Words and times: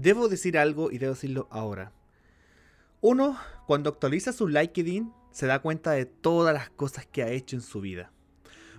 debo 0.00 0.28
decir 0.28 0.58
algo 0.58 0.90
y 0.90 0.98
debo 0.98 1.14
decirlo 1.14 1.48
ahora. 1.50 1.92
Uno, 3.00 3.38
cuando 3.66 3.90
actualiza 3.90 4.32
su 4.32 4.48
LinkedIn, 4.48 5.12
se 5.30 5.46
da 5.46 5.60
cuenta 5.60 5.92
de 5.92 6.06
todas 6.06 6.54
las 6.54 6.70
cosas 6.70 7.06
que 7.06 7.22
ha 7.22 7.30
hecho 7.30 7.56
en 7.56 7.62
su 7.62 7.80
vida. 7.80 8.12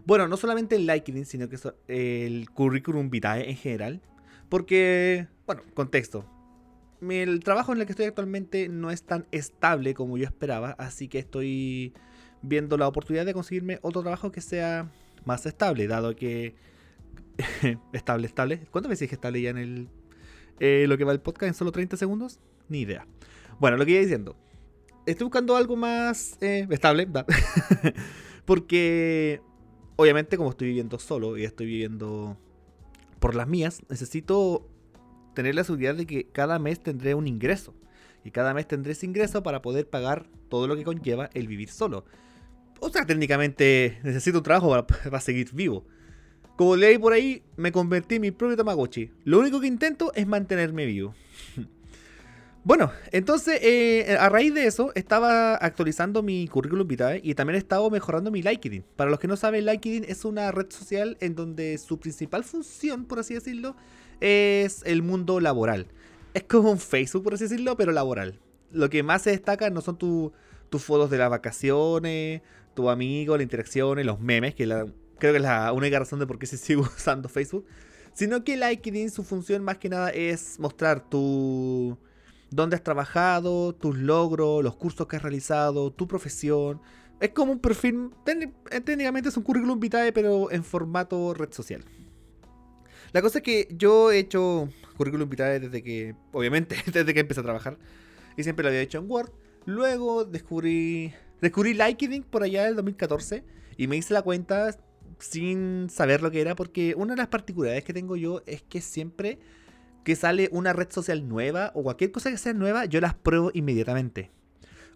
Bueno, 0.06 0.28
no 0.28 0.38
solamente 0.38 0.76
el 0.76 0.86
LinkedIn, 0.86 1.26
sino 1.26 1.48
que 1.48 1.58
el 1.88 2.50
currículum 2.52 3.10
vitae 3.10 3.50
en 3.50 3.56
general. 3.56 4.02
Porque, 4.50 5.28
bueno, 5.46 5.64
contexto. 5.74 6.26
El 7.02 7.40
trabajo 7.44 7.74
en 7.74 7.80
el 7.80 7.86
que 7.86 7.94
estoy 7.94 8.06
actualmente 8.06 8.68
no 8.70 8.92
es 8.92 9.04
tan 9.04 9.26
estable 9.32 9.94
como 9.94 10.18
yo 10.18 10.26
esperaba, 10.26 10.72
así 10.78 11.08
que 11.08 11.18
estoy 11.18 11.94
viendo 12.44 12.78
la 12.78 12.88
oportunidad 12.88 13.26
de 13.26 13.34
conseguirme 13.34 13.80
otro 13.82 14.02
trabajo 14.02 14.32
que 14.32 14.42
sea 14.42 14.92
más 15.26 15.46
estable, 15.46 15.88
dado 15.88 16.16
que... 16.16 16.56
estable, 17.94 18.28
estable. 18.28 18.68
¿Cuántas 18.70 18.90
veces 18.90 19.02
dije 19.02 19.16
estable 19.16 19.42
ya 19.42 19.50
en 19.50 19.58
el... 19.58 19.90
Eh, 20.64 20.86
lo 20.88 20.96
que 20.96 21.04
va 21.04 21.12
el 21.12 21.20
podcast 21.20 21.48
en 21.48 21.54
solo 21.56 21.72
30 21.72 21.98
segundos? 21.98 22.40
Ni 22.70 22.82
idea. 22.82 23.08
Bueno, 23.60 23.78
lo 23.78 23.86
que 23.86 23.94
iba 23.94 24.02
diciendo. 24.02 24.38
Estoy 25.08 25.26
buscando 25.26 25.56
algo 25.56 25.76
más 25.76 26.38
eh, 26.40 26.68
estable, 26.70 27.08
porque 28.46 29.42
obviamente 29.96 30.38
como 30.38 30.52
estoy 30.52 30.68
viviendo 30.68 31.00
solo 31.00 31.36
y 31.36 31.46
estoy 31.46 31.66
viviendo 31.66 32.38
por 33.18 33.34
las 33.34 33.48
mías, 33.48 33.82
necesito 33.90 34.70
tener 35.34 35.56
la 35.56 35.64
seguridad 35.64 35.96
de 35.96 36.06
que 36.06 36.28
cada 36.30 36.60
mes 36.60 36.80
tendré 36.80 37.16
un 37.16 37.28
ingreso. 37.28 37.74
Y 38.24 38.30
cada 38.30 38.54
mes 38.54 38.68
tendré 38.68 38.92
ese 38.92 39.08
ingreso 39.08 39.42
para 39.42 39.64
poder 39.64 39.90
pagar 39.90 40.28
todo 40.48 40.68
lo 40.68 40.76
que 40.76 40.84
conlleva 40.84 41.32
el 41.34 41.48
vivir 41.48 41.70
solo. 41.70 42.06
O 42.80 42.90
sea, 42.90 43.08
técnicamente 43.08 44.00
necesito 44.04 44.38
un 44.38 44.44
trabajo 44.44 44.86
para, 44.86 45.20
seguir 45.22 45.50
vivo. 45.54 45.88
Como 46.62 46.76
leí 46.76 47.00
por 47.00 47.12
ahí, 47.12 47.42
me 47.58 47.72
convertí 47.72 48.18
en 48.18 48.22
mi 48.22 48.30
propio 48.30 48.56
Tamagotchi. 48.56 49.10
Lo 49.24 49.40
único 49.40 49.60
que 49.60 49.66
intento 49.66 50.12
es 50.14 50.28
mantenerme 50.28 50.86
vivo. 50.86 51.16
Bueno, 52.64 52.92
entonces 53.12 53.60
eh, 53.64 54.16
a 54.20 54.30
raíz 54.30 54.54
de 54.54 54.68
eso 54.68 54.92
estaba 54.94 55.56
actualizando 55.56 56.22
mi 56.22 56.48
currículum 56.48 56.88
vitae 56.88 57.20
y 57.24 57.34
también 57.34 57.56
he 57.56 57.58
estado 57.58 57.90
mejorando 57.90 58.30
mi 58.30 58.44
LinkedIn. 58.44 58.86
Para 58.96 59.10
los 59.10 59.20
que 59.20 59.28
no 59.28 59.36
saben, 59.36 59.66
LinkedIn 59.66 60.06
es 60.08 60.26
una 60.26 60.52
red 60.52 60.68
social 60.70 61.18
en 61.22 61.34
donde 61.34 61.80
su 61.80 62.00
principal 62.00 62.44
función, 62.44 63.06
por 63.06 63.18
así 63.18 63.34
decirlo, 63.34 63.76
es 64.20 64.84
el 64.86 65.02
mundo 65.02 65.40
laboral. 65.40 65.88
Es 66.36 66.44
como 66.44 66.70
un 66.70 66.78
Facebook, 66.78 67.24
por 67.24 67.34
así 67.34 67.46
decirlo, 67.46 67.76
pero 67.76 67.92
laboral. 67.92 68.40
Lo 68.72 68.92
que 68.92 69.02
más 69.02 69.24
se 69.24 69.32
destaca 69.32 69.72
no 69.72 69.82
son 69.82 69.98
tus 69.98 70.84
fotos 70.84 71.10
de 71.10 71.18
las 71.18 71.32
vacaciones, 71.32 72.44
tu 72.76 72.92
amigo, 72.92 73.36
las 73.36 73.44
interacciones, 73.44 74.06
los 74.06 74.20
memes, 74.20 74.54
que 74.54 74.68
creo 75.22 75.34
que 75.34 75.38
es 75.38 75.44
la 75.44 75.72
única 75.72 76.00
razón 76.00 76.20
de 76.20 76.26
por 76.26 76.40
qué 76.40 76.48
se 76.48 76.58
sigue 76.58 76.82
usando 76.98 77.30
Facebook, 77.30 77.66
sino 78.14 78.44
que 78.44 78.58
LinkedIn 78.58 79.12
su 79.12 79.24
función 79.24 79.64
más 79.64 79.78
que 79.78 79.88
nada 79.88 80.10
es 80.10 80.60
mostrar 80.60 81.08
tu 81.08 81.98
dónde 82.50 82.76
has 82.76 82.84
trabajado, 82.84 83.74
tus 83.76 83.98
logros, 83.98 84.64
los 84.64 84.76
cursos 84.76 85.08
que 85.08 85.16
has 85.16 85.22
realizado, 85.22 85.94
tu 85.94 86.08
profesión. 86.08 86.82
Es 87.22 87.30
como 87.30 87.52
un 87.52 87.60
perfil, 87.60 88.10
eh, 88.26 88.82
técnicamente 88.82 89.30
es 89.30 89.38
un 89.38 89.44
currículum 89.44 89.80
vitae, 89.80 90.12
pero 90.12 90.52
en 90.52 90.64
formato 90.64 91.36
red 91.36 91.54
social. 91.54 91.86
La 93.14 93.22
cosa 93.22 93.38
es 93.38 93.44
que 93.44 93.68
yo 93.72 94.12
he 94.12 94.18
hecho 94.18 94.70
currículum 94.98 95.30
vitae 95.30 95.60
desde 95.60 95.84
que, 95.84 96.16
obviamente, 96.34 96.76
desde 96.92 97.14
que 97.14 97.20
empecé 97.20 97.42
a 97.42 97.44
trabajar. 97.44 97.78
Y 98.36 98.44
siempre 98.44 98.64
lo 98.64 98.70
había 98.70 98.82
hecho 98.82 98.98
en 98.98 99.10
Word. 99.10 99.32
Luego 99.66 100.26
descubrí, 100.26 101.14
descubrí 101.42 101.76
LinkedIn 101.76 102.24
por 102.24 102.42
allá 102.42 102.64
del 102.64 102.76
2014. 102.76 103.44
Y 103.78 103.88
me 103.88 103.98
hice 103.98 104.14
la 104.14 104.24
cuenta 104.24 104.76
sin 105.22 105.90
saber 105.90 106.22
lo 106.22 106.32
que 106.32 106.42
era. 106.42 106.56
Porque 106.56 106.94
una 106.96 107.14
de 107.14 107.18
las 107.18 107.28
particularidades 107.28 107.84
que 107.84 107.94
tengo 107.94 108.16
yo 108.16 108.42
es 108.46 108.62
que 108.62 108.82
siempre 108.82 109.40
que 110.04 110.16
sale 110.16 110.50
una 110.52 110.74
red 110.74 110.92
social 110.92 111.28
nueva 111.28 111.72
o 111.76 111.84
cualquier 111.84 112.12
cosa 112.12 112.32
que 112.32 112.38
sea 112.38 112.54
nueva, 112.54 112.86
yo 112.86 113.00
las 113.02 113.14
pruebo 113.14 113.52
inmediatamente. 113.54 114.32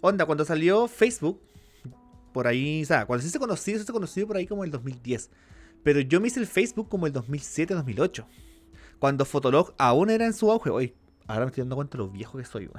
Onda, 0.01 0.25
cuando 0.25 0.45
salió 0.45 0.87
Facebook, 0.87 1.41
por 2.33 2.47
ahí, 2.47 2.83
o 2.83 2.85
sea, 2.85 3.05
cuando 3.05 3.21
se 3.21 3.29
hizo 3.29 3.39
conocido, 3.39 3.77
se 3.77 3.83
hizo 3.83 3.93
conocido 3.93 4.27
por 4.27 4.37
ahí 4.37 4.45
como 4.45 4.63
el 4.63 4.71
2010. 4.71 5.29
Pero 5.83 5.99
yo 6.01 6.19
me 6.19 6.27
hice 6.27 6.39
el 6.39 6.47
Facebook 6.47 6.89
como 6.89 7.07
el 7.07 7.13
2007-2008. 7.13 8.25
Cuando 8.99 9.25
Fotolog 9.25 9.73
aún 9.77 10.09
era 10.09 10.25
en 10.25 10.33
su 10.33 10.51
auge. 10.51 10.69
Hoy, 10.69 10.93
ahora 11.27 11.45
me 11.45 11.49
estoy 11.49 11.61
dando 11.61 11.75
cuenta 11.75 11.97
de 11.97 12.03
lo 12.03 12.09
viejo 12.09 12.37
que 12.37 12.45
soy. 12.45 12.69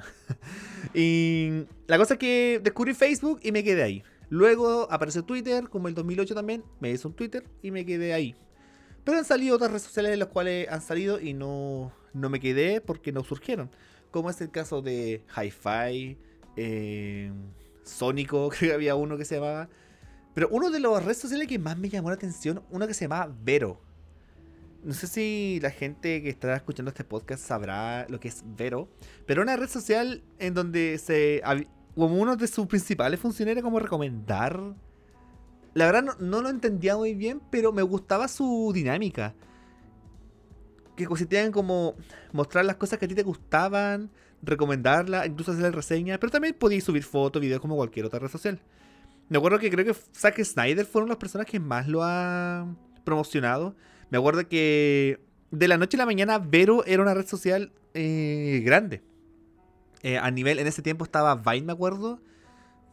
y 0.93 1.63
la 1.87 1.97
cosa 1.97 2.15
es 2.15 2.19
que 2.19 2.59
descubrí 2.63 2.93
Facebook 2.93 3.39
y 3.43 3.51
me 3.51 3.63
quedé 3.63 3.83
ahí. 3.83 4.03
Luego 4.29 4.87
apareció 4.91 5.23
Twitter, 5.23 5.69
como 5.69 5.87
el 5.87 5.93
2008 5.93 6.35
también. 6.35 6.63
Me 6.79 6.91
hice 6.91 7.07
un 7.07 7.13
Twitter 7.13 7.43
y 7.61 7.71
me 7.71 7.85
quedé 7.85 8.13
ahí. 8.13 8.35
Pero 9.03 9.19
han 9.19 9.25
salido 9.25 9.55
otras 9.55 9.71
redes 9.71 9.83
sociales 9.83 10.11
en 10.11 10.19
las 10.19 10.27
cuales 10.27 10.67
han 10.69 10.81
salido 10.81 11.19
y 11.19 11.33
no, 11.33 11.93
no 12.13 12.29
me 12.29 12.39
quedé 12.39 12.81
porque 12.81 13.13
no 13.13 13.23
surgieron. 13.23 13.69
Como 14.11 14.29
es 14.29 14.41
el 14.41 14.51
caso 14.51 14.81
de 14.81 15.23
Hi-Fi, 15.35 16.17
eh, 16.57 17.31
Sónico, 17.83 18.49
creo 18.57 18.71
que 18.71 18.73
había 18.73 18.95
uno 18.95 19.17
que 19.17 19.23
se 19.25 19.35
llamaba. 19.35 19.69
Pero 20.33 20.49
uno 20.51 20.69
de 20.69 20.79
los 20.79 21.03
redes 21.03 21.19
sociales 21.19 21.47
que 21.47 21.57
más 21.57 21.77
me 21.77 21.89
llamó 21.89 22.09
la 22.09 22.15
atención, 22.15 22.61
uno 22.69 22.85
que 22.85 22.93
se 22.93 23.05
llamaba 23.05 23.33
Vero. 23.43 23.81
No 24.83 24.93
sé 24.93 25.07
si 25.07 25.59
la 25.61 25.71
gente 25.71 26.21
que 26.21 26.29
estará 26.29 26.55
escuchando 26.55 26.89
este 26.89 27.03
podcast 27.03 27.43
sabrá 27.43 28.05
lo 28.09 28.19
que 28.19 28.27
es 28.27 28.43
Vero. 28.45 28.89
Pero 29.25 29.41
una 29.41 29.55
red 29.55 29.69
social 29.69 30.23
en 30.37 30.53
donde 30.53 30.97
se. 30.97 31.41
Como 31.97 32.15
uno 32.21 32.35
de 32.35 32.45
sus 32.45 32.67
principales 32.67 33.19
funciones 33.19 33.53
era 33.53 33.63
como 33.63 33.79
recomendar. 33.79 34.75
La 35.73 35.91
verdad 35.91 36.15
no, 36.19 36.41
lo 36.43 36.49
entendía 36.49 36.95
muy 36.95 37.15
bien, 37.15 37.41
pero 37.49 37.73
me 37.73 37.81
gustaba 37.81 38.27
su 38.27 38.71
dinámica 38.71 39.33
que 40.95 41.07
consistían 41.07 41.51
como 41.51 41.95
mostrar 42.31 42.65
las 42.65 42.75
cosas 42.75 42.99
que 42.99 43.05
a 43.05 43.07
ti 43.07 43.15
te 43.15 43.23
gustaban, 43.23 44.11
recomendarlas, 44.43 45.25
incluso 45.25 45.51
hacer 45.51 45.73
reseñas, 45.73 46.19
pero 46.19 46.31
también 46.31 46.53
podías 46.53 46.83
subir 46.83 47.03
fotos, 47.03 47.41
videos 47.41 47.61
como 47.61 47.75
cualquier 47.75 48.05
otra 48.05 48.19
red 48.19 48.29
social. 48.29 48.59
Me 49.29 49.39
acuerdo 49.39 49.57
que 49.57 49.71
creo 49.71 49.85
que 49.85 49.93
Zack 49.93 50.43
Snyder 50.43 50.85
fueron 50.85 51.09
las 51.09 51.17
personas 51.17 51.47
que 51.47 51.59
más 51.59 51.87
lo 51.87 52.03
ha 52.03 52.67
promocionado. 53.03 53.75
Me 54.11 54.19
acuerdo 54.19 54.47
que 54.47 55.19
de 55.49 55.67
la 55.67 55.77
noche 55.77 55.97
a 55.97 55.99
la 55.99 56.05
mañana 56.05 56.37
Vero 56.37 56.85
era 56.85 57.01
una 57.01 57.15
red 57.15 57.25
social 57.25 57.71
eh, 57.95 58.61
grande. 58.63 59.01
Eh, 60.03 60.17
a 60.17 60.29
nivel, 60.31 60.59
en 60.59 60.67
ese 60.67 60.81
tiempo 60.81 61.03
estaba 61.03 61.35
Vine, 61.35 61.65
me 61.65 61.73
acuerdo, 61.73 62.19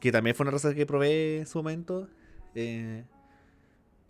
que 0.00 0.12
también 0.12 0.34
fue 0.34 0.44
una 0.44 0.52
social 0.52 0.74
que 0.74 0.86
probé 0.86 1.38
en 1.38 1.46
su 1.46 1.58
momento. 1.58 2.08
Eh, 2.54 3.04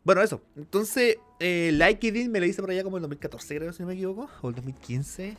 bueno, 0.05 0.23
eso. 0.23 0.43
Entonces, 0.57 1.17
eh, 1.41 1.71
LinkedIn 1.73 2.31
me 2.31 2.41
lo 2.41 2.47
hice 2.47 2.61
por 2.61 2.71
allá 2.71 2.85
como 2.85 2.99
el 2.99 3.03
2014, 3.03 3.57
creo, 3.57 3.73
si 3.73 3.83
no 3.83 3.89
me 3.89 3.95
equivoco. 3.95 4.29
O 4.43 4.49
el 4.51 4.55
2015. 4.55 5.37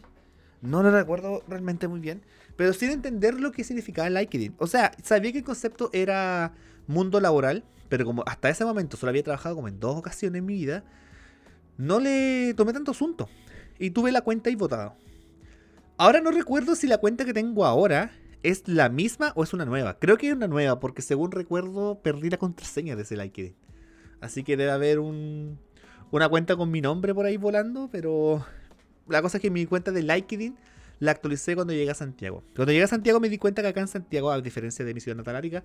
No 0.62 0.82
lo 0.82 0.92
recuerdo 0.92 1.44
realmente 1.48 1.88
muy 1.88 2.00
bien. 2.00 2.22
Pero 2.56 2.74
sin 2.74 2.90
entender 2.90 3.40
lo 3.40 3.52
que 3.52 3.64
significaba 3.64 4.10
LinkedIn. 4.10 4.56
O 4.58 4.68
sea, 4.68 4.92
sabía 5.04 5.32
que 5.32 5.40
el 5.40 5.44
concepto 5.44 5.90
era 5.94 6.54
mundo 6.88 7.20
laboral. 7.20 7.64
Pero 7.90 8.06
como 8.06 8.24
hasta 8.26 8.50
ese 8.50 8.66
momento 8.66 8.98
solo 8.98 9.12
había 9.12 9.24
trabajado 9.24 9.56
como 9.56 9.68
en 9.68 9.80
dos 9.80 9.96
ocasiones 9.96 10.40
en 10.40 10.46
mi 10.46 10.56
vida. 10.56 10.84
No 11.78 12.00
le 12.00 12.54
tomé 12.56 12.74
tanto 12.74 12.92
asunto. 12.92 13.30
Y 13.78 13.92
tuve 13.92 14.12
la 14.12 14.22
cuenta 14.22 14.50
ahí 14.50 14.56
votada. 14.56 14.96
Ahora 15.98 16.20
no 16.20 16.32
recuerdo 16.32 16.76
si 16.76 16.88
la 16.88 16.98
cuenta 16.98 17.24
que 17.24 17.34
tengo 17.34 17.66
ahora 17.66 18.12
es 18.44 18.68
la 18.68 18.90
misma 18.90 19.32
o 19.36 19.44
es 19.44 19.54
una 19.54 19.64
nueva. 19.64 19.98
Creo 19.98 20.18
que 20.18 20.28
es 20.28 20.34
una 20.34 20.48
nueva, 20.48 20.78
porque 20.80 21.02
según 21.02 21.32
recuerdo 21.32 22.02
perdí 22.02 22.30
la 22.30 22.38
contraseña 22.38 22.98
de 22.98 23.04
ese 23.04 23.16
LinkedIn. 23.16 23.56
Así 24.20 24.44
que 24.44 24.58
debe 24.58 24.72
haber 24.72 25.00
un, 25.00 25.58
una 26.12 26.28
cuenta 26.28 26.58
con 26.58 26.70
mi 26.70 26.82
nombre 26.82 27.16
por 27.16 27.26
ahí 27.26 27.38
volando, 27.38 27.90
pero 27.90 28.46
la 29.08 29.22
cosa 29.22 29.38
es 29.38 29.42
que 29.42 29.50
mi 29.50 29.66
cuenta 29.66 29.92
de 29.92 30.04
LinkedIn 30.04 30.58
la 31.00 31.12
actualicé 31.12 31.56
cuando 31.56 31.72
llegué 31.72 31.92
a 31.92 31.96
Santiago. 31.96 32.44
Cuando 32.54 32.74
llegué 32.74 32.84
a 32.84 32.88
Santiago 32.88 33.22
me 33.22 33.30
di 33.30 33.38
cuenta 33.38 33.62
que 33.62 33.70
acá 33.70 33.80
en 33.80 33.88
Santiago, 33.88 34.32
a 34.32 34.42
diferencia 34.42 34.84
de 34.84 34.94
mi 34.94 35.00
ciudad 35.00 35.16
natal 35.16 35.64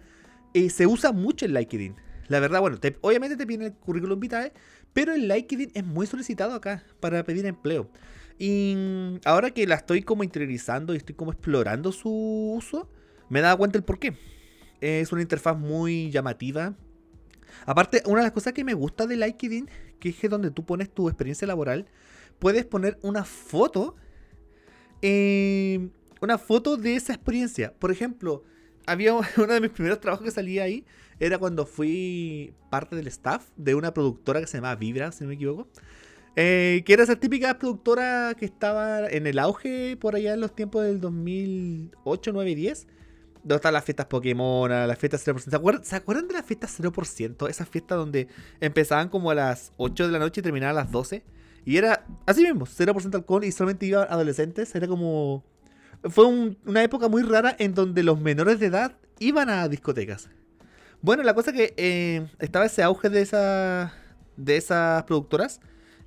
eh, 0.54 0.70
se 0.70 0.86
usa 0.86 1.10
mucho 1.10 1.44
el 1.44 1.54
LinkedIn. 1.54 1.96
La 2.28 2.38
verdad, 2.38 2.60
bueno, 2.60 2.78
obviamente 3.00 3.36
te 3.36 3.48
piden 3.48 3.62
el 3.66 3.72
currículum 3.74 4.20
vitae, 4.20 4.52
pero 4.92 5.12
el 5.12 5.26
LinkedIn 5.26 5.72
es 5.74 5.84
muy 5.84 6.06
solicitado 6.06 6.54
acá 6.54 6.84
para 7.00 7.24
pedir 7.24 7.46
empleo. 7.46 7.90
Y 8.40 9.20
ahora 9.24 9.50
que 9.50 9.66
la 9.66 9.76
estoy 9.76 10.02
como 10.02 10.24
interiorizando 10.24 10.94
y 10.94 10.96
estoy 10.96 11.14
como 11.14 11.31
explorando 11.31 11.92
su 11.92 12.10
uso, 12.56 12.88
me 13.28 13.38
he 13.38 13.42
dado 13.42 13.58
cuenta 13.58 13.78
el 13.78 13.84
por 13.84 14.00
qué. 14.00 14.16
Es 14.81 15.12
una 15.12 15.20
interfaz 15.22 15.56
muy 15.56 16.10
llamativa, 16.10 16.75
Aparte, 17.66 18.02
una 18.06 18.20
de 18.20 18.25
las 18.25 18.32
cosas 18.32 18.52
que 18.52 18.64
me 18.64 18.75
gusta 18.75 19.06
de 19.06 19.16
LinkedIn, 19.16 19.69
que 19.98 20.08
es 20.08 20.31
donde 20.31 20.50
tú 20.50 20.64
pones 20.64 20.90
tu 20.90 21.08
experiencia 21.08 21.46
laboral, 21.46 21.87
puedes 22.38 22.64
poner 22.64 22.98
una 23.02 23.25
foto, 23.25 23.96
eh, 25.02 25.88
una 26.20 26.38
foto 26.38 26.76
de 26.76 26.96
esa 26.96 27.12
experiencia. 27.12 27.75
Por 27.78 27.90
ejemplo, 27.90 28.44
había 28.86 29.14
uno 29.36 29.52
de 29.52 29.60
mis 29.60 29.70
primeros 29.70 30.00
trabajos 30.00 30.25
que 30.25 30.31
salía 30.31 30.64
ahí, 30.64 30.84
era 31.19 31.38
cuando 31.38 31.66
fui 31.66 32.54
parte 32.70 32.96
del 32.96 33.06
staff 33.08 33.48
de 33.56 33.75
una 33.75 33.93
productora 33.93 34.40
que 34.40 34.46
se 34.46 34.56
llama 34.56 34.75
Vibra, 34.75 35.12
si 35.12 35.25
no 35.25 35.28
me 35.28 35.34
equivoco. 35.34 35.69
Eh, 36.42 36.84
que 36.87 36.94
era 36.94 37.02
esa 37.02 37.16
típica 37.16 37.58
productora 37.58 38.34
que 38.34 38.46
estaba 38.46 39.06
en 39.06 39.26
el 39.26 39.38
auge 39.38 39.98
por 39.98 40.14
allá 40.14 40.32
en 40.32 40.40
los 40.40 40.56
tiempos 40.56 40.84
del 40.84 40.98
2008, 40.98 42.31
9 42.32 42.50
y 42.50 42.54
10 42.54 42.87
¿Dónde 43.42 43.56
están 43.56 43.75
las 43.75 43.84
fiestas 43.84 44.06
Pokémon, 44.06 44.70
las 44.70 44.98
fiestas 44.98 45.26
0%? 45.26 45.82
¿Se 45.82 45.96
acuerdan, 45.96 46.28
de 46.28 46.32
las 46.32 46.46
fiestas 46.46 46.81
0%? 46.81 47.46
Esas 47.46 47.69
fiestas 47.69 47.98
donde 47.98 48.28
empezaban 48.58 49.10
como 49.10 49.31
a 49.31 49.34
las 49.34 49.72
8 49.76 50.06
de 50.06 50.12
la 50.12 50.19
noche 50.19 50.40
y 50.40 50.42
terminaban 50.42 50.76
a 50.78 50.81
las 50.81 50.90
12. 50.90 51.22
Y 51.66 51.76
era 51.76 52.06
así 52.25 52.43
mismo, 52.43 52.64
0% 52.64 53.14
alcohol 53.14 53.44
y 53.44 53.52
solamente 53.52 53.84
iban 53.84 54.06
adolescentes. 54.08 54.75
Era 54.75 54.88
como... 54.88 55.44
Fue 56.04 56.25
una 56.25 56.82
época 56.82 57.08
muy 57.08 57.22
rara 57.22 57.54
en 57.58 57.75
donde 57.75 58.02
los 58.02 58.19
menores 58.19 58.60
de 58.60 58.66
edad 58.66 58.96
iban 59.19 59.50
a 59.50 59.69
discotecas. 59.69 60.31
Bueno, 61.02 61.22
la 61.22 61.34
cosa 61.34 61.52
que 61.52 61.75
eh, 61.76 62.26
estaba 62.38 62.64
ese 62.64 62.82
auge 62.82 63.10
de, 63.10 63.20
esa, 63.20 63.93
de 64.38 64.56
esas 64.56 65.02
productoras. 65.04 65.60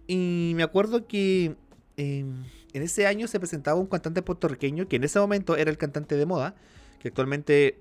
Y 0.08 0.54
me 0.56 0.64
acuerdo 0.64 1.08
que 1.08 1.56
em, 1.98 2.44
en 2.74 2.82
ese 2.82 3.08
año 3.08 3.28
se 3.28 3.40
presentaba 3.40 3.80
un 3.80 3.88
cantante 3.88 4.22
puertorriqueño 4.22 4.88
que 4.88 4.98
en 4.98 5.04
ese 5.04 5.20
momento 5.20 5.56
era 5.56 5.72
el 5.72 5.78
cantante 5.78 6.16
de 6.16 6.26
moda. 6.26 6.56
Que 7.00 7.10
actualmente, 7.10 7.80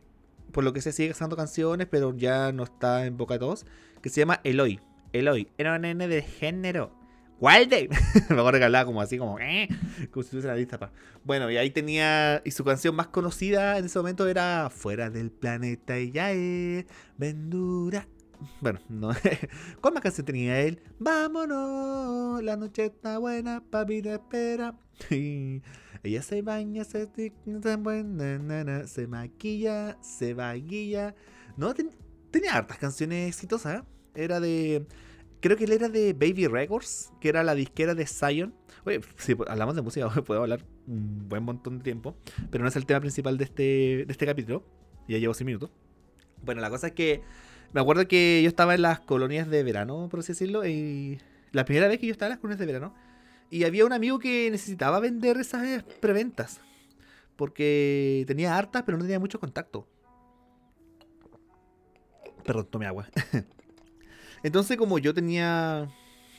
por 0.53 0.65
lo 0.65 0.73
que 0.73 0.81
se 0.81 0.93
sigue 0.93 1.13
haciendo 1.13 1.37
canciones, 1.37 1.87
pero 1.91 2.17
ya 2.17 2.53
no 2.53 2.65
está 2.65 3.07
en 3.07 3.17
boca 3.17 3.35
de 3.35 3.41
todos. 3.41 3.67
Que 4.03 4.09
se 4.09 4.21
llama 4.21 4.41
Eloy. 4.45 4.81
Eloy. 5.13 5.49
Era 5.59 5.77
un 5.77 5.83
nene 5.83 6.09
de 6.09 6.23
género. 6.23 6.93
Walde. 7.41 7.89
Me 8.31 8.39
acuerdo 8.39 8.61
que 8.61 8.65
hablaba 8.65 8.85
como 8.85 9.01
así, 9.01 9.19
como, 9.19 9.39
eh, 9.41 9.69
como 10.13 10.23
si 10.23 10.31
tuviese 10.31 10.49
la 10.49 10.55
lista. 10.55 10.79
Pa. 10.79 10.93
Bueno, 11.25 11.51
y 11.51 11.57
ahí 11.57 11.71
tenía. 11.71 12.41
Y 12.45 12.53
su 12.53 12.65
canción 12.65 12.95
más 12.95 13.09
conocida 13.09 13.79
en 13.79 13.87
ese 13.87 13.99
momento 13.99 14.29
era 14.29 14.71
Fuera 14.71 15.11
del 15.11 15.31
planeta 15.33 15.99
y 15.99 16.13
ya. 16.13 16.31
Vendura. 17.19 18.07
Bueno, 18.61 18.81
no. 18.89 19.11
¿Cuál 19.81 19.95
más 19.95 20.03
canción 20.03 20.27
tenía 20.27 20.61
él? 20.61 20.81
Vámonos, 20.99 22.43
la 22.43 22.57
noche 22.57 22.87
está 22.87 23.19
buena, 23.19 23.63
papi 23.71 24.03
te 24.03 24.15
espera. 24.15 24.79
ella 25.11 26.23
se 26.23 26.43
baña, 26.43 26.85
se, 26.85 27.09
buena, 27.79 28.87
se 28.87 29.07
maquilla, 29.07 29.99
se 30.01 30.35
vaguilla. 30.35 31.15
No, 31.57 31.75
tenía 32.31 32.57
hartas 32.57 32.79
canciones 32.79 33.29
exitosas. 33.29 33.81
¿eh? 33.81 33.85
Era 34.15 34.41
de 34.41 34.87
Creo 35.43 35.57
que 35.57 35.65
él 35.65 35.73
era 35.73 35.89
de 35.89 36.13
Baby 36.13 36.47
Records, 36.47 37.13
que 37.21 37.29
era 37.29 37.43
la 37.43 37.57
disquera 37.57 37.97
de 37.97 38.07
Zion. 38.07 38.55
Oye, 38.85 39.01
si 39.17 39.37
hablamos 39.49 39.75
de 39.75 39.83
música, 39.83 40.09
puedo 40.25 40.41
hablar 40.41 40.65
un 40.87 41.29
buen 41.29 41.43
montón 41.43 41.79
de 41.79 41.85
tiempo, 41.85 42.17
pero 42.53 42.63
no 42.63 42.69
es 42.69 42.77
el 42.77 42.87
tema 42.87 43.01
principal 43.01 43.37
de 43.39 43.45
este, 43.45 43.63
de 43.63 44.07
este 44.09 44.25
capítulo. 44.25 44.65
Ya 45.09 45.19
llevo 45.19 45.35
100 45.35 45.47
minutos. 45.47 45.71
Bueno, 46.45 46.61
la 46.61 46.71
cosa 46.71 46.89
es 46.89 46.93
que 46.93 47.23
me 47.73 47.81
acuerdo 47.81 48.07
que 48.07 48.41
yo 48.43 48.49
estaba 48.49 48.75
en 48.75 48.83
las 48.83 49.01
colonias 49.01 49.49
de 49.49 49.63
verano, 49.63 50.09
por 50.11 50.21
así 50.21 50.33
decirlo, 50.33 50.67
y 50.67 51.21
la 51.53 51.65
primera 51.65 51.89
vez 51.89 51.99
que 51.99 52.07
yo 52.07 52.13
estaba 52.13 52.29
en 52.29 52.33
las 52.33 52.41
colonias 52.41 52.59
de 52.59 52.67
verano, 52.67 52.95
y 53.51 53.65
había 53.65 53.85
un 53.85 53.93
amigo 53.93 54.19
que 54.19 54.51
necesitaba 54.51 55.01
vender 55.01 55.39
esas 55.39 55.83
preventas, 56.01 56.61
porque 57.37 58.25
tenía 58.27 58.57
hartas, 58.57 58.83
pero 58.85 58.99
no 58.99 59.05
tenía 59.05 59.19
mucho 59.19 59.41
contacto. 59.41 59.87
Perdón, 62.45 62.67
tome 62.71 62.87
agua. 62.87 63.09
Entonces, 64.43 64.77
como 64.77 64.99
yo 64.99 65.15
tenía 65.15 65.89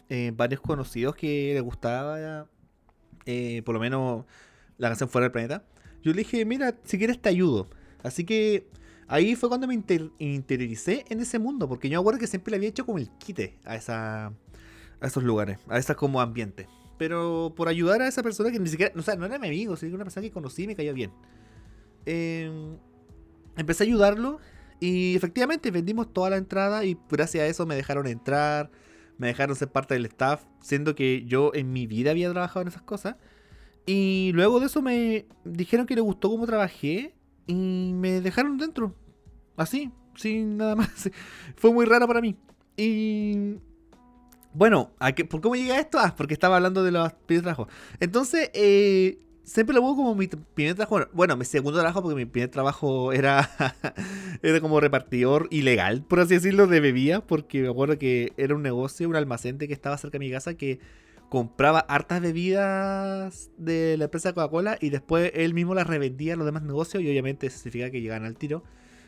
eh, 0.10 0.32
varios 0.36 0.62
conocidos 0.62 1.16
que 1.16 1.54
les 1.54 1.64
gustaba, 1.64 2.48
eh, 3.26 3.62
por 3.64 3.74
lo 3.74 3.80
menos 3.80 4.26
la 4.78 4.90
canción 4.90 5.10
Fuera 5.10 5.26
del 5.26 5.32
Planeta, 5.32 5.64
yo 6.02 6.12
le 6.12 6.20
dije, 6.20 6.44
mira, 6.46 6.76
si 6.84 6.98
quieres 6.98 7.22
te 7.22 7.30
ayudo. 7.30 7.68
Así 8.04 8.26
que 8.26 8.68
ahí 9.08 9.36
fue 9.36 9.50
cuando 9.50 9.68
me 9.68 9.74
interioricé 10.20 11.06
en 11.10 11.20
ese 11.20 11.40
mundo, 11.40 11.68
porque 11.68 11.90
yo 11.90 12.00
me 12.00 12.02
acuerdo 12.02 12.20
que 12.20 12.28
siempre 12.28 12.52
le 12.52 12.58
había 12.58 12.70
hecho 12.70 12.86
como 12.86 12.98
el 12.98 13.10
quite 13.18 13.58
a, 13.66 13.76
esa, 13.76 14.28
a 14.28 15.08
esos 15.08 15.24
lugares, 15.24 15.60
a 15.68 15.78
esas 15.78 15.96
como 15.96 16.22
ambientes. 16.22 16.68
Pero 16.98 17.54
por 17.56 17.68
ayudar 17.68 18.02
a 18.02 18.08
esa 18.08 18.24
persona 18.24 18.52
que 18.52 18.60
ni 18.60 18.70
siquiera, 18.70 18.94
o 18.98 19.02
sea, 19.02 19.16
no 19.16 19.26
era 19.26 19.40
mi 19.40 19.48
amigo, 19.48 19.76
sino 19.76 19.96
una 19.96 20.06
persona 20.06 20.26
que 20.26 20.32
conocí 20.32 20.64
y 20.64 20.68
me 20.68 20.76
cayó 20.76 20.94
bien. 20.94 21.12
Em, 22.06 22.78
empecé 23.58 23.84
a 23.84 23.88
ayudarlo 23.88 24.40
y 24.80 25.16
efectivamente 25.16 25.72
vendimos 25.72 26.14
toda 26.14 26.30
la 26.30 26.38
entrada 26.38 26.86
y 26.86 26.98
gracias 27.10 27.44
a 27.44 27.48
eso 27.48 27.66
me 27.66 27.76
dejaron 27.76 28.08
entrar, 28.08 28.70
me 29.18 29.28
dejaron 29.28 29.56
ser 29.56 29.70
parte 29.70 29.94
del 29.94 30.06
staff, 30.06 30.44
siendo 30.62 30.96
que 30.96 31.24
yo 31.26 31.52
en 31.54 31.72
mi 31.72 31.88
vida 31.88 32.12
había 32.12 32.32
trabajado 32.32 32.62
en 32.64 32.68
esas 32.68 32.82
cosas. 32.82 33.16
Y 33.86 34.32
luego 34.34 34.60
de 34.60 34.68
eso 34.68 34.82
me 34.82 35.26
dijeron 35.44 35.86
que 35.86 35.96
les 35.96 36.04
gustó 36.04 36.30
cómo 36.30 36.46
trabajé 36.46 37.14
y 37.48 37.92
me 37.94 38.22
dejaron 38.22 38.58
dentro. 38.58 38.96
Así, 39.56 39.92
sin 40.16 40.58
nada 40.58 40.76
más. 40.76 41.10
Fue 41.56 41.72
muy 41.72 41.86
raro 41.86 42.08
para 42.08 42.22
mí. 42.22 42.36
Y 42.78 43.56
bueno, 44.54 44.92
¿por 45.30 45.42
cómo 45.42 45.56
llega 45.56 45.80
esto? 45.80 46.00
Ah, 46.00 46.14
porque 46.16 46.34
estaba 46.34 46.58
hablando 46.58 46.84
de 46.84 46.92
los 46.92 47.14
primeros 47.26 47.44
trabajos. 47.44 47.68
Entonces, 48.00 48.50
eh, 48.54 49.20
siempre 49.44 49.76
lo 49.76 49.82
veo 49.82 49.96
como 49.96 50.16
mi 50.16 50.28
primer 50.28 50.76
trabajo. 50.76 51.08
Bueno, 51.14 51.36
mi 51.36 51.46
segundo 51.46 51.80
trabajo, 51.80 52.02
porque 52.02 52.16
mi 52.16 52.26
primer 52.26 52.50
trabajo 52.50 53.14
era, 53.14 53.50
era 54.42 54.62
como 54.62 54.80
repartidor 54.80 55.48
ilegal, 55.52 56.04
por 56.04 56.20
así 56.20 56.36
decirlo, 56.36 56.68
de 56.68 56.80
bebidas, 56.80 57.22
porque 57.22 57.62
me 57.62 57.70
acuerdo 57.70 57.98
que 57.98 58.34
era 58.38 58.56
un 58.56 58.62
negocio, 58.62 59.08
un 59.10 59.16
almacén 59.16 59.58
que 59.58 59.74
estaba 59.74 59.98
cerca 59.98 60.18
de 60.18 60.26
mi 60.26 60.32
casa 60.32 60.56
que 60.56 60.80
compraba 61.34 61.80
hartas 61.80 62.22
bebidas 62.22 63.50
de 63.58 63.98
la 63.98 64.04
empresa 64.04 64.34
Coca-Cola 64.34 64.78
y 64.80 64.92
después 64.92 65.32
él 65.34 65.56
mismo 65.56 65.74
las 65.74 65.88
revendía 65.88 66.36
a 66.36 66.38
los 66.38 66.46
demás 66.46 66.62
negocios 66.62 67.02
y 67.02 67.10
obviamente 67.10 67.48
eso 67.48 67.58
significa 67.58 67.90
que 67.90 68.02
llegaban 68.02 68.26
al 68.26 68.38
tiro. 68.38 68.64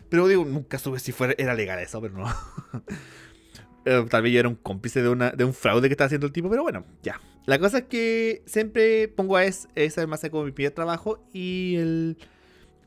Pero 0.10 0.28
digo, 0.28 0.44
nunca 0.44 0.80
supe 0.80 0.98
si 0.98 1.14
era 1.38 1.54
legal 1.54 1.78
eso, 1.78 2.02
pero 2.02 2.18
no. 2.18 2.26
Eh, 3.88 4.04
tal 4.10 4.24
vez 4.24 4.34
yo 4.34 4.40
era 4.40 4.50
un 4.50 4.56
cómplice 4.56 5.04
de, 5.04 5.10
una, 5.10 5.30
de 5.30 5.46
un 5.46 5.54
fraude 5.54 5.88
que 5.88 5.94
estaba 5.94 6.08
haciendo 6.08 6.26
el 6.26 6.34
tipo, 6.34 6.50
pero 6.50 6.64
bueno, 6.64 6.88
ya. 7.04 7.22
La 7.46 7.60
cosa 7.60 7.78
es 7.78 7.84
que 7.84 8.42
siempre 8.48 9.08
pongo 9.10 9.38
a 9.38 9.44
ese 9.46 10.02
almacén 10.02 10.32
como 10.32 10.44
mi 10.44 10.52
primer 10.52 10.74
trabajo 10.74 11.24
y 11.32 11.76
el, 11.76 12.18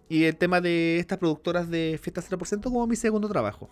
y 0.08 0.24
el 0.24 0.34
tema 0.34 0.60
de 0.60 0.98
estas 0.98 1.18
productoras 1.18 1.70
de 1.70 2.00
Fiesta 2.02 2.20
0% 2.20 2.64
como 2.64 2.84
mi 2.88 2.96
segundo 2.96 3.28
trabajo. 3.28 3.70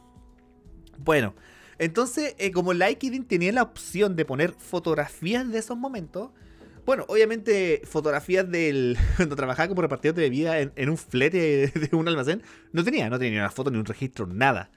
Bueno, 0.98 1.34
entonces, 1.78 2.34
eh, 2.38 2.52
como 2.52 2.72
LikeIdin 2.72 3.24
tenía 3.24 3.52
la 3.52 3.62
opción 3.62 4.16
de 4.16 4.24
poner 4.24 4.52
fotografías 4.52 5.50
de 5.50 5.58
esos 5.58 5.76
momentos, 5.76 6.30
bueno, 6.86 7.04
obviamente 7.08 7.82
fotografías 7.84 8.48
del 8.50 8.96
cuando 9.16 9.36
trabajaba 9.36 9.68
como 9.68 9.82
repartidor 9.82 10.14
de 10.14 10.22
bebida 10.22 10.60
en, 10.60 10.88
un 10.88 10.96
flete 10.96 11.38
de 11.74 11.96
un 11.96 12.08
almacén, 12.08 12.42
no 12.72 12.84
tenía, 12.84 13.10
no 13.10 13.18
tenía 13.18 13.32
ni 13.32 13.38
una 13.38 13.50
foto 13.50 13.70
ni 13.70 13.78
un 13.78 13.84
registro, 13.84 14.26
nada. 14.26 14.70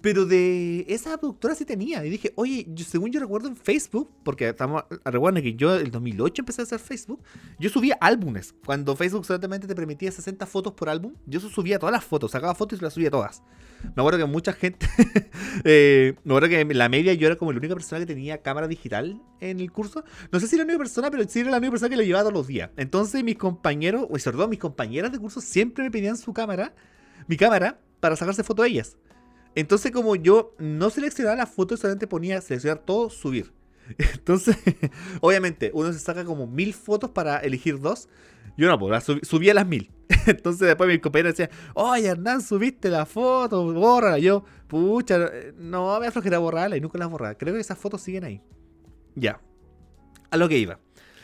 Pero 0.00 0.26
de 0.26 0.84
esa 0.88 1.18
productora 1.18 1.56
sí 1.56 1.64
tenía. 1.64 2.04
Y 2.06 2.10
dije, 2.10 2.32
oye, 2.36 2.68
según 2.86 3.10
yo 3.10 3.18
recuerdo 3.18 3.48
en 3.48 3.56
Facebook, 3.56 4.08
porque 4.22 4.48
estamos, 4.48 4.84
recuerden 5.04 5.42
que 5.42 5.54
yo 5.54 5.74
en 5.74 5.86
el 5.86 5.90
2008 5.90 6.42
empecé 6.42 6.62
a 6.62 6.64
hacer 6.64 6.78
Facebook, 6.78 7.20
yo 7.58 7.68
subía 7.68 7.98
álbumes. 8.00 8.54
Cuando 8.64 8.94
Facebook 8.94 9.26
solamente 9.26 9.66
te 9.66 9.74
permitía 9.74 10.12
60 10.12 10.46
fotos 10.46 10.74
por 10.74 10.88
álbum, 10.88 11.14
yo 11.26 11.40
subía 11.40 11.80
todas 11.80 11.92
las 11.92 12.04
fotos, 12.04 12.30
sacaba 12.30 12.54
fotos 12.54 12.78
y 12.78 12.84
las 12.84 12.92
subía 12.94 13.10
todas. 13.10 13.42
Me 13.82 14.02
acuerdo 14.02 14.18
que 14.18 14.24
mucha 14.24 14.52
gente, 14.52 14.86
eh, 15.64 16.14
me 16.24 16.34
acuerdo 16.34 16.48
que 16.48 16.74
la 16.74 16.88
media 16.88 17.12
yo 17.14 17.26
era 17.26 17.36
como 17.36 17.52
la 17.52 17.58
única 17.58 17.74
persona 17.74 18.00
que 18.00 18.06
tenía 18.06 18.38
cámara 18.38 18.66
digital 18.68 19.20
en 19.40 19.60
el 19.60 19.70
curso. 19.70 20.04
No 20.32 20.40
sé 20.40 20.48
si 20.48 20.56
era 20.56 20.64
la 20.64 20.70
única 20.70 20.78
persona, 20.78 21.10
pero 21.10 21.28
sí 21.28 21.40
era 21.40 21.50
la 21.50 21.58
única 21.58 21.70
persona 21.70 21.90
que 21.90 21.96
lo 21.96 22.02
llevaba 22.02 22.24
todos 22.24 22.34
los 22.34 22.46
días. 22.46 22.70
Entonces 22.76 23.22
mis 23.22 23.36
compañeros, 23.36 24.06
o 24.08 24.18
sobre 24.18 24.36
todo 24.36 24.48
mis 24.48 24.58
compañeras 24.58 25.12
de 25.12 25.18
curso, 25.18 25.40
siempre 25.40 25.84
me 25.84 25.90
pedían 25.90 26.16
su 26.16 26.32
cámara, 26.32 26.74
mi 27.26 27.36
cámara, 27.36 27.78
para 28.00 28.16
sacarse 28.16 28.42
fotos 28.42 28.64
de 28.64 28.70
ellas. 28.70 28.96
Entonces, 29.54 29.90
como 29.90 30.14
yo 30.14 30.54
no 30.58 30.90
seleccionaba 30.90 31.36
las 31.36 31.48
fotos, 31.50 31.80
solamente 31.80 32.06
ponía 32.06 32.40
seleccionar 32.40 32.78
todo, 32.78 33.10
subir. 33.10 33.52
Entonces, 33.98 34.56
obviamente, 35.20 35.70
uno 35.74 35.92
se 35.92 35.98
saca 35.98 36.24
como 36.24 36.46
mil 36.46 36.74
fotos 36.74 37.10
para 37.10 37.38
elegir 37.38 37.80
dos. 37.80 38.08
Yo 38.58 38.66
no, 38.66 38.76
pues 38.76 39.04
subía 39.22 39.54
las 39.54 39.68
mil. 39.68 39.92
Entonces, 40.26 40.66
después 40.66 40.88
mis 40.88 40.98
compañeros 40.98 41.36
decían, 41.36 41.56
oye, 41.74 42.08
Hernán, 42.08 42.42
subiste 42.42 42.90
la 42.90 43.06
foto, 43.06 43.72
bórrala. 43.72 44.18
Yo, 44.18 44.44
pucha, 44.66 45.30
no 45.56 46.00
me 46.00 46.08
aflojera 46.08 46.38
borrarla 46.38 46.76
y 46.76 46.80
nunca 46.80 46.98
las 46.98 47.08
borraba. 47.08 47.36
Creo 47.36 47.54
que 47.54 47.60
esas 47.60 47.78
fotos 47.78 48.02
siguen 48.02 48.24
ahí. 48.24 48.42
Ya. 49.14 49.40
A 50.30 50.36
lo 50.36 50.48
que 50.48 50.58
iba. 50.58 50.80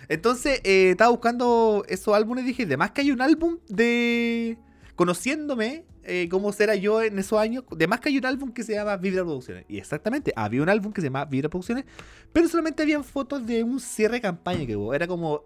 Entonces, 0.09 0.61
eh, 0.63 0.91
estaba 0.91 1.11
buscando 1.11 1.85
esos 1.89 2.15
álbumes 2.15 2.45
y 2.45 2.49
dije, 2.49 2.63
además 2.63 2.93
que 2.93 3.01
hay 3.01 3.11
un 3.11 3.21
álbum 3.21 3.59
de. 3.69 4.57
Conociéndome, 4.95 5.87
eh, 6.05 6.29
cómo 6.31 6.53
será 6.53 6.77
yo 6.77 7.03
en 7.03 7.19
esos 7.19 7.41
años. 7.41 7.65
Además 7.73 7.99
que 7.99 8.11
hay 8.11 8.19
un 8.19 8.27
álbum 8.27 8.53
que 8.53 8.63
se 8.63 8.75
llama 8.75 8.97
Vibra 8.97 9.25
Producciones. 9.25 9.65
Y 9.67 9.79
exactamente, 9.79 10.33
había 10.37 10.63
un 10.63 10.69
álbum 10.69 10.93
que 10.93 11.01
se 11.01 11.09
llama 11.09 11.25
Vibra 11.25 11.49
Producciones, 11.49 11.85
pero 12.33 12.47
solamente 12.47 12.85
habían 12.85 13.03
fotos 13.03 13.45
de 13.45 13.65
un 13.65 13.81
cierre 13.81 14.15
de 14.15 14.21
campaña 14.21 14.65
que 14.67 14.77
hubo. 14.77 14.95
Era 14.95 15.09
como 15.09 15.43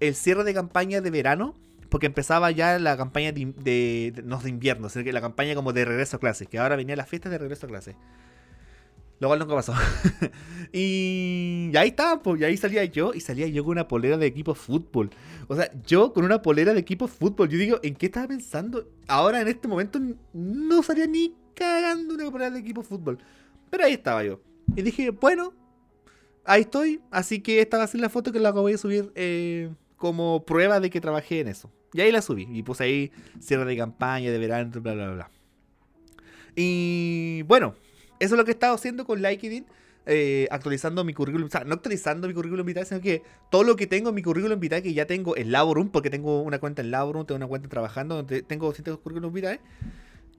el 0.00 0.14
cierre 0.14 0.44
de 0.44 0.54
campaña 0.54 1.00
de 1.00 1.10
verano, 1.10 1.54
porque 1.88 2.06
empezaba 2.06 2.50
ya 2.50 2.78
la 2.78 2.96
campaña 2.96 3.32
de, 3.32 3.52
de, 3.56 4.22
no 4.24 4.38
de 4.38 4.50
invierno, 4.50 4.88
sino 4.88 5.04
que 5.04 5.12
la 5.12 5.20
campaña 5.20 5.54
como 5.54 5.72
de 5.72 5.84
regreso 5.84 6.16
a 6.16 6.20
clase, 6.20 6.46
que 6.46 6.58
ahora 6.58 6.76
venía 6.76 6.96
la 6.96 7.06
fiesta 7.06 7.30
de 7.30 7.38
regreso 7.38 7.66
a 7.66 7.68
clase. 7.68 7.96
Lo 9.20 9.26
cual 9.26 9.40
nunca 9.40 9.54
pasó. 9.54 9.74
y 10.72 11.72
ahí 11.76 11.88
estaba, 11.88 12.22
pues, 12.22 12.40
y 12.40 12.44
ahí 12.44 12.56
salía 12.56 12.84
yo, 12.84 13.12
y 13.14 13.20
salía 13.20 13.48
yo 13.48 13.64
con 13.64 13.72
una 13.72 13.88
polera 13.88 14.16
de 14.16 14.26
equipo 14.26 14.54
fútbol. 14.54 15.10
O 15.48 15.56
sea, 15.56 15.70
yo 15.84 16.12
con 16.12 16.24
una 16.24 16.40
polera 16.40 16.72
de 16.72 16.80
equipo 16.80 17.08
fútbol. 17.08 17.48
Yo 17.48 17.58
digo, 17.58 17.80
¿en 17.82 17.96
qué 17.96 18.06
estaba 18.06 18.28
pensando? 18.28 18.88
Ahora 19.08 19.40
en 19.40 19.48
este 19.48 19.66
momento 19.66 20.00
no 20.32 20.82
salía 20.84 21.06
ni 21.06 21.34
cagando 21.54 22.14
una 22.14 22.30
polera 22.30 22.50
de 22.52 22.60
equipo 22.60 22.82
fútbol. 22.82 23.18
Pero 23.70 23.84
ahí 23.84 23.94
estaba 23.94 24.22
yo. 24.22 24.40
Y 24.76 24.82
dije, 24.82 25.10
bueno, 25.10 25.52
ahí 26.44 26.62
estoy. 26.62 27.00
Así 27.10 27.40
que 27.40 27.60
esta 27.60 27.76
va 27.76 27.84
a 27.84 27.88
ser 27.88 28.00
la 28.00 28.10
foto 28.10 28.30
que 28.30 28.38
la 28.38 28.52
voy 28.52 28.74
a 28.74 28.78
subir 28.78 29.10
eh, 29.16 29.70
como 29.98 30.44
prueba 30.46 30.80
de 30.80 30.88
que 30.88 31.00
trabajé 31.02 31.40
en 31.40 31.48
eso. 31.48 31.70
Y 31.92 32.00
ahí 32.00 32.10
la 32.10 32.22
subí. 32.22 32.48
Y 32.50 32.62
puse 32.62 32.84
ahí 32.84 33.12
cierre 33.40 33.66
de 33.66 33.76
campaña, 33.76 34.30
de 34.30 34.38
verano, 34.38 34.80
bla, 34.80 34.94
bla, 34.94 35.10
bla. 35.10 35.30
Y 36.56 37.42
bueno, 37.42 37.74
eso 38.18 38.34
es 38.34 38.38
lo 38.38 38.44
que 38.44 38.52
he 38.52 38.54
estado 38.54 38.74
haciendo 38.74 39.04
con 39.04 39.20
LikeIdin. 39.20 39.66
eh, 40.10 40.48
actualizando 40.50 41.04
mi 41.04 41.12
currículum, 41.12 41.48
o 41.48 41.50
sea, 41.50 41.64
no 41.64 41.74
actualizando 41.74 42.26
mi 42.28 42.34
currículum 42.34 42.64
vitae, 42.64 42.86
sino 42.86 43.00
que 43.02 43.22
todo 43.50 43.62
lo 43.62 43.76
que 43.76 43.86
tengo 43.86 44.08
en 44.08 44.14
mi 44.14 44.22
currículum 44.22 44.58
vitae, 44.58 44.82
que 44.82 44.94
ya 44.94 45.06
tengo 45.06 45.36
en 45.36 45.52
Laborum, 45.52 45.90
porque 45.90 46.08
tengo 46.08 46.40
una 46.40 46.58
cuenta 46.58 46.80
en 46.80 46.90
Laborum, 46.90 47.26
tengo 47.26 47.36
una 47.36 47.46
cuenta 47.46 47.68
trabajando, 47.68 48.16
donde 48.16 48.42
tengo 48.42 48.68
distintos 48.68 48.98
currículum 49.00 49.32
vitae, 49.34 49.60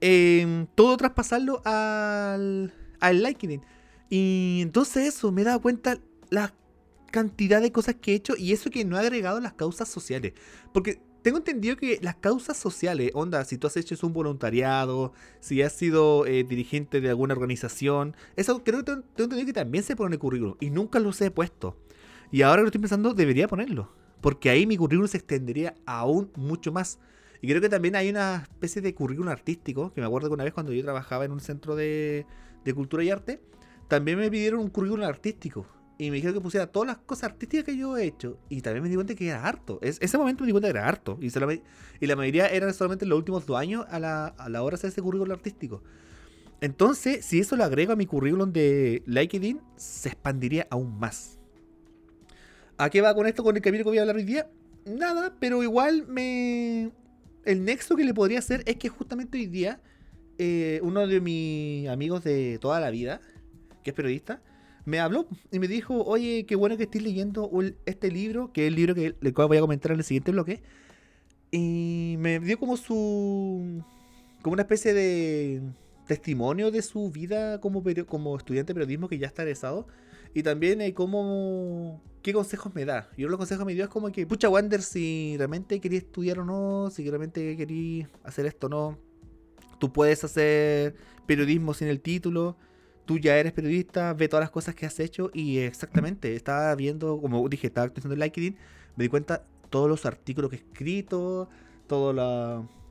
eh, 0.00 0.66
todo 0.74 0.96
traspasarlo 0.96 1.62
al, 1.64 2.74
al 2.98 3.22
LinkedIn. 3.22 3.62
Y 4.08 4.58
entonces 4.62 5.06
eso, 5.14 5.30
me 5.30 5.42
he 5.42 5.44
dado 5.44 5.62
cuenta 5.62 5.98
la 6.30 6.52
cantidad 7.10 7.60
de 7.60 7.72
cosas 7.72 7.96
que 8.00 8.12
he 8.12 8.14
hecho 8.14 8.34
y 8.36 8.52
eso 8.52 8.70
que 8.70 8.84
no 8.84 8.96
he 8.96 9.00
agregado 9.00 9.40
las 9.40 9.54
causas 9.54 9.88
sociales. 9.88 10.32
Porque 10.72 11.00
tengo 11.22 11.38
entendido 11.38 11.76
que 11.76 11.98
las 12.02 12.16
causas 12.16 12.56
sociales, 12.56 13.10
onda, 13.14 13.44
si 13.44 13.58
tú 13.58 13.66
has 13.66 13.76
hecho 13.76 13.94
un 14.06 14.12
voluntariado, 14.12 15.12
si 15.40 15.60
has 15.62 15.74
sido 15.74 16.26
eh, 16.26 16.44
dirigente 16.44 17.00
de 17.00 17.10
alguna 17.10 17.34
organización, 17.34 18.16
eso 18.36 18.64
creo 18.64 18.78
que 18.78 18.84
tengo, 18.84 19.02
entendido 19.16 19.46
que 19.46 19.52
también 19.52 19.84
se 19.84 19.96
pone 19.96 20.08
en 20.08 20.12
el 20.14 20.18
currículum 20.18 20.54
y 20.60 20.70
nunca 20.70 20.98
los 20.98 21.20
he 21.20 21.30
puesto. 21.30 21.76
Y 22.30 22.42
ahora 22.42 22.58
que 22.58 22.62
lo 22.62 22.68
estoy 22.68 22.80
pensando, 22.80 23.12
debería 23.12 23.48
ponerlo, 23.48 23.92
porque 24.20 24.50
ahí 24.50 24.66
mi 24.66 24.76
currículum 24.76 25.08
se 25.08 25.18
extendería 25.18 25.74
aún 25.84 26.30
mucho 26.36 26.72
más. 26.72 26.98
Y 27.42 27.48
creo 27.48 27.60
que 27.60 27.68
también 27.68 27.96
hay 27.96 28.08
una 28.08 28.46
especie 28.50 28.80
de 28.80 28.94
currículum 28.94 29.28
artístico, 29.28 29.92
que 29.92 30.00
me 30.00 30.06
acuerdo 30.06 30.28
que 30.28 30.34
una 30.34 30.44
vez 30.44 30.54
cuando 30.54 30.72
yo 30.72 30.82
trabajaba 30.82 31.24
en 31.24 31.32
un 31.32 31.40
centro 31.40 31.74
de, 31.74 32.26
de 32.64 32.74
cultura 32.74 33.02
y 33.02 33.10
arte, 33.10 33.40
también 33.88 34.18
me 34.18 34.30
pidieron 34.30 34.60
un 34.60 34.68
currículum 34.68 35.04
artístico 35.04 35.66
y 36.00 36.10
me 36.10 36.16
dijeron 36.16 36.34
que 36.34 36.40
pusiera 36.40 36.66
todas 36.66 36.86
las 36.86 36.96
cosas 36.96 37.24
artísticas 37.24 37.66
que 37.66 37.76
yo 37.76 37.94
he 37.98 38.06
hecho. 38.06 38.38
Y 38.48 38.62
también 38.62 38.82
me 38.82 38.88
di 38.88 38.94
cuenta 38.94 39.14
que 39.14 39.28
era 39.28 39.44
harto. 39.44 39.78
Es, 39.82 39.98
ese 40.00 40.16
momento 40.16 40.44
me 40.44 40.46
di 40.46 40.52
cuenta 40.52 40.68
que 40.68 40.78
era 40.78 40.88
harto. 40.88 41.18
Y, 41.20 41.26
y 41.26 42.06
la 42.06 42.16
mayoría 42.16 42.46
eran 42.46 42.72
solamente 42.72 43.04
en 43.04 43.10
los 43.10 43.18
últimos 43.18 43.44
dos 43.44 43.58
años 43.58 43.84
a 43.86 43.98
la, 43.98 44.28
a 44.28 44.48
la 44.48 44.62
hora 44.62 44.76
de 44.76 44.80
hacer 44.80 44.88
ese 44.88 45.02
currículum 45.02 45.30
artístico. 45.30 45.82
Entonces, 46.62 47.26
si 47.26 47.38
eso 47.38 47.54
lo 47.54 47.64
agrego 47.64 47.92
a 47.92 47.96
mi 47.96 48.06
currículum 48.06 48.50
de 48.50 49.02
LinkedIn, 49.04 49.60
se 49.76 50.08
expandiría 50.08 50.66
aún 50.70 50.98
más. 50.98 51.38
¿A 52.78 52.88
qué 52.88 53.02
va 53.02 53.14
con 53.14 53.26
esto, 53.26 53.44
con 53.44 53.54
el 53.56 53.60
camino 53.60 53.84
que 53.84 53.90
voy 53.90 53.98
a 53.98 54.00
hablar 54.00 54.16
hoy 54.16 54.24
día? 54.24 54.48
Nada, 54.86 55.36
pero 55.38 55.62
igual 55.62 56.06
me... 56.08 56.92
El 57.44 57.62
nexo 57.66 57.94
que 57.94 58.04
le 58.04 58.14
podría 58.14 58.38
hacer 58.38 58.62
es 58.64 58.76
que 58.76 58.88
justamente 58.88 59.36
hoy 59.36 59.48
día 59.48 59.82
eh, 60.38 60.80
uno 60.82 61.06
de 61.06 61.20
mis 61.20 61.90
amigos 61.90 62.24
de 62.24 62.56
toda 62.58 62.80
la 62.80 62.88
vida, 62.88 63.20
que 63.84 63.90
es 63.90 63.94
periodista, 63.94 64.42
me 64.84 65.00
habló 65.00 65.26
y 65.50 65.58
me 65.58 65.68
dijo, 65.68 66.02
oye, 66.04 66.46
qué 66.46 66.56
bueno 66.56 66.76
que 66.76 66.84
estés 66.84 67.02
leyendo 67.02 67.50
este 67.86 68.10
libro, 68.10 68.52
que 68.52 68.66
es 68.66 68.68
el 68.68 68.76
libro 68.76 68.94
que 68.94 69.14
le 69.20 69.30
voy 69.30 69.56
a 69.56 69.60
comentar 69.60 69.92
en 69.92 69.98
el 69.98 70.04
siguiente 70.04 70.32
bloque. 70.32 70.62
Y 71.50 72.16
me 72.18 72.40
dio 72.40 72.58
como 72.58 72.76
su... 72.76 73.82
como 74.42 74.52
una 74.54 74.62
especie 74.62 74.94
de 74.94 75.62
testimonio 76.06 76.72
de 76.72 76.82
su 76.82 77.10
vida 77.10 77.60
como, 77.60 77.84
como 78.06 78.36
estudiante 78.36 78.72
de 78.72 78.74
periodismo 78.74 79.08
que 79.08 79.18
ya 79.18 79.26
está 79.26 79.42
egresado. 79.42 79.86
Y 80.34 80.42
también 80.42 80.80
eh, 80.80 80.94
como... 80.94 82.02
¿Qué 82.22 82.32
consejos 82.34 82.74
me 82.74 82.84
da? 82.84 83.08
Y 83.16 83.22
uno 83.22 83.28
de 83.28 83.30
los 83.30 83.38
consejos 83.38 83.62
que 83.62 83.66
me 83.66 83.74
dio 83.74 83.84
es 83.84 83.90
como 83.90 84.12
que, 84.12 84.26
pucha, 84.26 84.50
Wander, 84.50 84.82
si 84.82 85.36
realmente 85.38 85.80
quería 85.80 85.98
estudiar 85.98 86.38
o 86.38 86.44
no, 86.44 86.90
si 86.90 87.08
realmente 87.08 87.56
quería 87.56 88.10
hacer 88.24 88.44
esto 88.44 88.66
o 88.66 88.70
no, 88.70 88.98
tú 89.78 89.90
puedes 89.90 90.22
hacer 90.22 90.94
periodismo 91.26 91.72
sin 91.72 91.88
el 91.88 92.00
título 92.00 92.56
tú 93.10 93.18
ya 93.18 93.36
eres 93.36 93.52
periodista, 93.52 94.14
ve 94.14 94.28
todas 94.28 94.44
las 94.44 94.52
cosas 94.52 94.76
que 94.76 94.86
has 94.86 95.00
hecho 95.00 95.32
y 95.34 95.58
exactamente, 95.58 96.36
estaba 96.36 96.72
viendo, 96.76 97.20
como 97.20 97.48
dije, 97.48 97.66
estaba 97.66 97.86
actualizando 97.86 98.14
el 98.14 98.20
LinkedIn, 98.20 98.56
me 98.94 99.02
di 99.02 99.08
cuenta 99.08 99.42
todos 99.68 99.88
los 99.88 100.06
artículos 100.06 100.48
que 100.48 100.58
he 100.58 100.60
escrito, 100.60 101.48
todas 101.88 102.14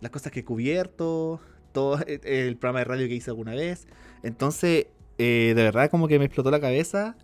las 0.02 0.12
cosas 0.12 0.34
que 0.34 0.42
he 0.42 0.44
cubierto, 0.44 1.40
todo 1.72 2.00
el 2.06 2.58
programa 2.58 2.80
de 2.80 2.84
radio 2.84 3.08
que 3.08 3.16
hice 3.16 3.30
alguna 3.30 3.54
vez. 3.54 3.88
Entonces, 4.22 4.88
eh, 5.20 5.54
de 5.56 5.64
verdad 5.64 5.90
como 5.90 6.10
que 6.10 6.20
me 6.20 6.26
explotó 6.26 6.52
la 6.52 6.60
cabeza 6.60 7.16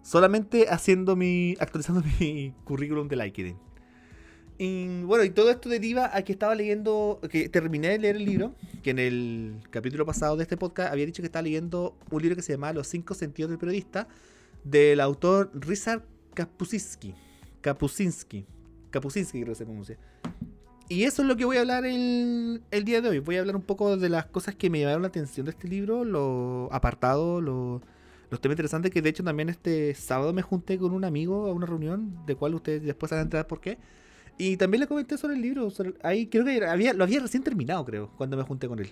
solamente 0.00 0.70
haciendo 0.70 1.16
mi, 1.16 1.54
actualizando 1.60 2.02
mi 2.18 2.54
currículum 2.64 3.08
de 3.08 3.16
LinkedIn. 3.16 3.58
Y 4.58 5.02
bueno, 5.04 5.22
y 5.22 5.30
todo 5.30 5.50
esto 5.50 5.68
deriva 5.68 6.10
a 6.12 6.22
que 6.22 6.32
estaba 6.32 6.52
leyendo, 6.56 7.20
que 7.30 7.48
terminé 7.48 7.90
de 7.90 7.98
leer 7.98 8.16
el 8.16 8.24
libro, 8.24 8.54
que 8.82 8.90
en 8.90 8.98
el 8.98 9.54
capítulo 9.70 10.04
pasado 10.04 10.36
de 10.36 10.42
este 10.42 10.56
podcast 10.56 10.92
había 10.92 11.06
dicho 11.06 11.22
que 11.22 11.26
estaba 11.26 11.44
leyendo 11.44 11.96
un 12.10 12.20
libro 12.20 12.34
que 12.34 12.42
se 12.42 12.54
llama 12.54 12.72
Los 12.72 12.88
cinco 12.88 13.14
sentidos 13.14 13.50
del 13.50 13.58
periodista, 13.58 14.08
del 14.64 15.00
autor 15.00 15.52
Ryszard 15.54 16.02
Kapusinski. 16.34 17.14
Kapusinski. 17.60 18.46
Kapusinski 18.90 19.42
creo 19.42 19.52
que 19.52 19.58
se 19.58 19.64
pronuncia. 19.64 19.96
Y 20.88 21.04
eso 21.04 21.22
es 21.22 21.28
lo 21.28 21.36
que 21.36 21.44
voy 21.44 21.58
a 21.58 21.60
hablar 21.60 21.84
el, 21.86 22.62
el, 22.72 22.84
día 22.84 23.00
de 23.00 23.10
hoy. 23.10 23.18
Voy 23.20 23.36
a 23.36 23.40
hablar 23.40 23.54
un 23.54 23.62
poco 23.62 23.96
de 23.96 24.08
las 24.08 24.26
cosas 24.26 24.56
que 24.56 24.70
me 24.70 24.80
llamaron 24.80 25.02
la 25.02 25.08
atención 25.08 25.44
de 25.46 25.50
este 25.50 25.68
libro, 25.68 26.04
los 26.04 26.68
apartados, 26.72 27.40
los, 27.44 27.80
los 28.28 28.40
temas 28.40 28.54
interesantes, 28.54 28.90
que 28.90 29.02
de 29.02 29.10
hecho 29.10 29.22
también 29.22 29.50
este 29.50 29.94
sábado 29.94 30.32
me 30.32 30.42
junté 30.42 30.78
con 30.78 30.92
un 30.92 31.04
amigo 31.04 31.46
a 31.46 31.52
una 31.52 31.66
reunión, 31.66 32.26
de 32.26 32.34
cual 32.34 32.56
ustedes 32.56 32.82
después 32.82 33.10
van 33.10 33.20
a 33.20 33.22
entrar 33.22 33.46
por 33.46 33.60
qué 33.60 33.78
y 34.38 34.56
también 34.56 34.80
le 34.80 34.86
comenté 34.86 35.18
sobre 35.18 35.34
el 35.34 35.42
libro. 35.42 35.68
ahí 36.02 36.28
creo 36.28 36.44
que 36.44 36.64
había, 36.64 36.92
lo 36.92 37.04
había 37.04 37.20
recién 37.20 37.42
terminado, 37.42 37.84
creo, 37.84 38.10
cuando 38.16 38.36
me 38.36 38.44
junté 38.44 38.68
con 38.68 38.78
él. 38.78 38.90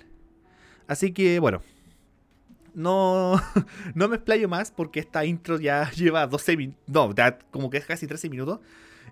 Así 0.87 1.13
que, 1.13 1.39
bueno. 1.39 1.63
No, 2.75 3.41
no 3.95 4.09
me 4.09 4.17
explayo 4.17 4.49
más 4.49 4.71
porque 4.71 5.01
esta 5.01 5.25
intro 5.25 5.59
ya 5.59 5.91
lleva 5.97 6.27
12 6.27 6.57
minutos. 6.57 6.83
No, 6.87 7.15
ya 7.15 7.39
como 7.51 7.71
que 7.71 7.79
es 7.79 7.87
casi 7.87 8.07
13 8.07 8.29
minutos. 8.29 8.61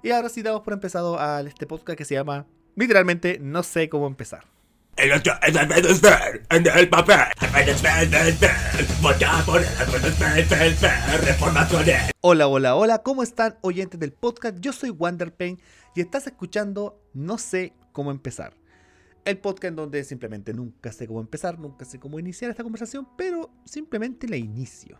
Y 0.02 0.10
ahora 0.10 0.28
sí 0.28 0.42
damos 0.42 0.60
por 0.62 0.74
empezado 0.74 1.18
a 1.18 1.40
este 1.40 1.66
podcast 1.66 1.96
que 1.96 2.04
se 2.04 2.14
llama 2.14 2.46
literalmente 2.76 3.38
No 3.40 3.62
sé 3.62 3.88
cómo 3.88 4.06
empezar. 4.06 4.53
Hola, 12.20 12.46
hola, 12.46 12.76
hola, 12.76 12.98
¿cómo 13.02 13.22
están 13.22 13.56
oyentes 13.62 13.98
del 13.98 14.12
podcast? 14.12 14.58
Yo 14.60 14.72
soy 14.72 14.90
Wanderpain 14.90 15.60
y 15.94 16.00
estás 16.00 16.26
escuchando 16.26 17.02
No 17.12 17.38
sé 17.38 17.72
cómo 17.92 18.10
empezar. 18.10 18.54
El 19.24 19.38
podcast 19.38 19.64
en 19.64 19.76
donde 19.76 20.04
simplemente 20.04 20.52
nunca 20.52 20.92
sé 20.92 21.06
cómo 21.06 21.20
empezar, 21.20 21.58
nunca 21.58 21.84
sé 21.84 21.98
cómo 21.98 22.18
iniciar 22.18 22.50
esta 22.50 22.62
conversación, 22.62 23.08
pero 23.16 23.50
simplemente 23.64 24.28
la 24.28 24.36
inicio. 24.36 24.98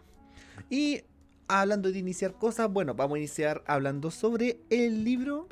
Y 0.71 1.03
hablando 1.47 1.93
de 1.93 1.99
iniciar 1.99 2.35
cosas, 2.35 2.71
bueno, 2.71 2.95
vamos 2.95 3.17
a 3.17 3.19
iniciar 3.19 3.63
hablando 3.67 4.11
sobre 4.11 4.61
el 4.71 5.05
libro 5.05 5.47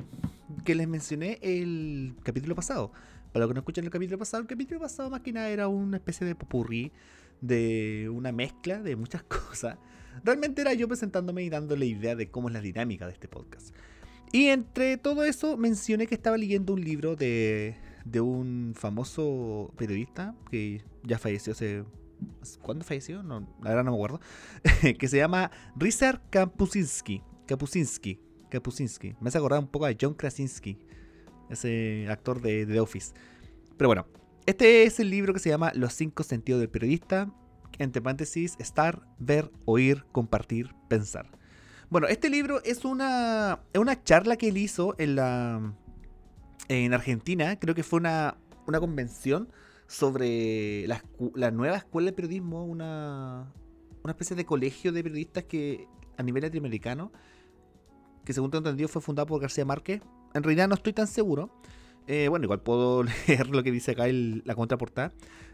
que 0.65 0.75
les 0.75 0.87
mencioné 0.87 1.39
el 1.41 2.15
capítulo 2.23 2.55
pasado. 2.55 2.91
Para 3.33 3.45
los 3.45 3.49
que 3.49 3.53
no 3.55 3.59
escuchan 3.61 3.83
el 3.83 3.89
capítulo 3.89 4.19
pasado, 4.19 4.41
el 4.41 4.47
capítulo 4.47 4.79
pasado 4.79 5.09
más 5.09 5.21
que 5.21 5.33
nada 5.33 5.49
era 5.49 5.67
una 5.67 5.97
especie 5.97 6.25
de 6.27 6.35
popurrí, 6.35 6.91
de 7.41 8.07
una 8.13 8.31
mezcla 8.31 8.79
de 8.79 8.95
muchas 8.95 9.23
cosas. 9.49 9.77
Realmente 10.23 10.61
era 10.61 10.73
yo 10.73 10.87
presentándome 10.87 11.43
y 11.43 11.49
dándole 11.49 11.87
idea 11.87 12.15
de 12.15 12.29
cómo 12.29 12.49
es 12.49 12.53
la 12.53 12.61
dinámica 12.61 13.07
de 13.07 13.13
este 13.13 13.27
podcast. 13.27 13.75
Y 14.31 14.47
entre 14.47 14.97
todo 14.97 15.23
eso 15.23 15.57
mencioné 15.57 16.05
que 16.05 16.13
estaba 16.13 16.37
leyendo 16.37 16.73
un 16.73 16.83
libro 16.83 17.15
de, 17.15 17.75
de 18.05 18.21
un 18.21 18.73
famoso 18.75 19.73
periodista 19.77 20.35
que 20.51 20.83
ya 21.03 21.17
falleció 21.17 21.53
hace... 21.53 21.83
¿Cuándo 22.61 22.85
falleció? 22.85 23.23
No, 23.23 23.41
la 23.63 23.71
verdad 23.71 23.83
no 23.83 23.91
me 23.91 23.97
acuerdo. 23.97 24.21
que 24.99 25.07
se 25.07 25.17
llama 25.17 25.49
Richard 25.75 26.21
Kapusinski. 26.29 27.23
Kapusinski. 27.47 28.19
Kapusinski. 28.49 29.15
Me 29.19 29.29
hace 29.29 29.39
acordar 29.39 29.59
un 29.59 29.67
poco 29.67 29.87
a 29.87 29.91
John 29.99 30.13
Krasinski. 30.13 30.77
Ese 31.53 32.07
actor 32.09 32.41
de 32.41 32.65
The 32.65 32.79
Office. 32.79 33.13
Pero 33.77 33.89
bueno, 33.89 34.07
este 34.45 34.83
es 34.83 34.99
el 34.99 35.09
libro 35.09 35.33
que 35.33 35.39
se 35.39 35.49
llama 35.49 35.71
Los 35.75 35.93
cinco 35.93 36.23
sentidos 36.23 36.59
del 36.59 36.69
periodista. 36.69 37.31
Entre 37.79 38.01
paréntesis, 38.01 38.55
estar, 38.59 39.01
ver, 39.17 39.49
oír, 39.65 40.05
compartir, 40.11 40.75
pensar. 40.89 41.31
Bueno, 41.89 42.07
este 42.07 42.29
libro 42.29 42.61
es 42.63 42.85
una, 42.85 43.61
una 43.75 44.03
charla 44.03 44.37
que 44.37 44.49
él 44.49 44.57
hizo 44.57 44.95
en 44.99 45.15
la 45.15 45.73
en 46.69 46.93
Argentina, 46.93 47.59
creo 47.59 47.75
que 47.75 47.83
fue 47.83 47.99
una, 47.99 48.37
una 48.67 48.79
convención 48.79 49.49
sobre 49.87 50.87
la, 50.87 51.03
la, 51.35 51.51
nueva 51.51 51.77
escuela 51.77 52.07
de 52.07 52.13
periodismo, 52.13 52.65
una, 52.65 53.51
una 54.03 54.11
especie 54.11 54.35
de 54.35 54.45
colegio 54.45 54.91
de 54.91 55.03
periodistas 55.03 55.43
que 55.43 55.87
a 56.17 56.23
nivel 56.23 56.43
latinoamericano, 56.43 57.11
que 58.23 58.33
según 58.33 58.51
tengo 58.51 58.59
entendido 58.59 58.87
fue 58.87 59.01
fundado 59.01 59.27
por 59.27 59.41
García 59.41 59.65
Márquez. 59.65 60.01
En 60.33 60.43
realidad 60.43 60.67
no 60.67 60.75
estoy 60.75 60.93
tan 60.93 61.07
seguro. 61.07 61.49
Eh, 62.07 62.27
bueno, 62.27 62.45
igual 62.45 62.61
puedo 62.61 63.03
leer 63.27 63.47
lo 63.49 63.63
que 63.63 63.71
dice 63.71 63.91
acá 63.91 64.07
el, 64.07 64.41
la 64.45 64.55
contraportada. 64.55 65.11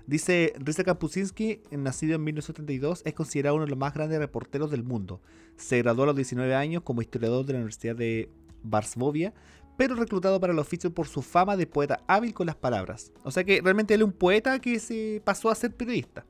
Dice, 0.08 0.54
Risa 0.58 0.84
Kapusinski, 0.84 1.62
nacido 1.72 2.16
en 2.16 2.24
1972, 2.24 3.04
es 3.06 3.14
considerado 3.14 3.56
uno 3.56 3.66
de 3.66 3.70
los 3.70 3.78
más 3.78 3.94
grandes 3.94 4.18
reporteros 4.18 4.72
del 4.72 4.84
mundo. 4.84 5.22
Se 5.56 5.78
graduó 5.84 6.04
a 6.04 6.08
los 6.08 6.16
19 6.16 6.56
años 6.56 6.82
como 6.84 7.02
historiador 7.02 7.46
de 7.46 7.54
la 7.54 7.60
Universidad 7.60 7.96
de 7.96 8.28
Varsovia, 8.64 9.34
pero 9.78 9.96
reclutado 9.96 10.40
para 10.40 10.52
el 10.52 10.60
oficio 10.60 10.92
por 10.92 11.08
su 11.08 11.22
fama 11.22 11.56
de 11.56 11.68
poeta 11.68 12.02
hábil 12.08 12.34
con 12.34 12.48
las 12.48 12.56
palabras. 12.56 13.12
O 13.24 13.32
sea 13.32 13.44
que 13.44 13.62
realmente 13.62 13.94
él 13.94 14.02
es 14.02 14.08
un 14.08 14.14
poeta 14.14 14.58
que 14.60 14.80
se 14.80 15.22
pasó 15.24 15.50
a 15.50 15.56
ser 15.56 15.76
periodista. 15.76 16.26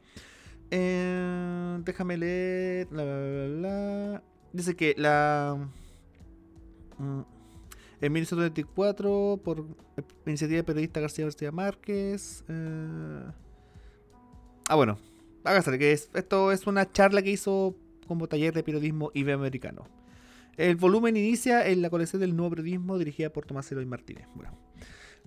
Eh, 0.72 1.80
déjame 1.86 2.18
leer. 2.18 2.88
Dice 4.52 4.76
que 4.76 4.94
la... 4.98 5.58
Mm, 6.98 7.22
en 8.02 8.14
1974, 8.14 9.42
por 9.44 9.66
iniciativa 10.26 10.58
de 10.58 10.64
periodista 10.64 11.00
García 11.00 11.26
García 11.26 11.52
Márquez. 11.52 12.44
Eh, 12.48 13.24
Ah, 14.70 14.76
bueno. 14.76 15.00
Hágase 15.44 15.80
que 15.80 15.92
esto 15.92 16.52
es 16.52 16.68
una 16.68 16.92
charla 16.92 17.24
que 17.24 17.32
hizo 17.32 17.76
como 18.08 18.28
taller 18.28 18.54
de 18.54 18.62
periodismo 18.62 19.10
iberoamericano. 19.16 19.88
El 20.58 20.76
volumen 20.76 21.18
inicia 21.18 21.66
en 21.68 21.82
la 21.82 21.90
colección 21.90 22.20
del 22.20 22.36
nuevo 22.36 22.52
periodismo 22.52 23.00
dirigida 23.00 23.32
por 23.32 23.46
Tomás 23.46 23.72
Eloy 23.72 23.88
Martínez. 23.88 24.28
Bueno, 24.36 24.56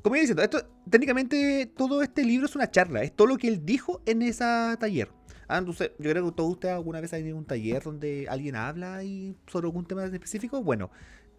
como 0.00 0.14
iba 0.14 0.20
diciendo, 0.20 0.42
esto, 0.42 0.64
técnicamente 0.88 1.72
todo 1.76 2.02
este 2.02 2.24
libro 2.24 2.46
es 2.46 2.54
una 2.54 2.70
charla, 2.70 3.02
es 3.02 3.16
todo 3.16 3.26
lo 3.26 3.36
que 3.36 3.48
él 3.48 3.66
dijo 3.66 4.00
en 4.06 4.22
ese 4.22 4.44
taller. 4.78 5.08
Ah, 5.48 5.60
yo 5.60 5.74
creo 5.98 6.26
que 6.26 6.32
todos 6.36 6.52
ustedes 6.52 6.74
alguna 6.74 7.00
vez 7.00 7.12
han 7.12 7.20
tenido 7.20 7.36
un 7.36 7.44
taller 7.44 7.82
donde 7.82 8.28
alguien 8.28 8.54
habla 8.54 9.02
y 9.02 9.34
sobre 9.48 9.66
algún 9.66 9.86
tema 9.86 10.04
específico. 10.04 10.62
Bueno, 10.62 10.92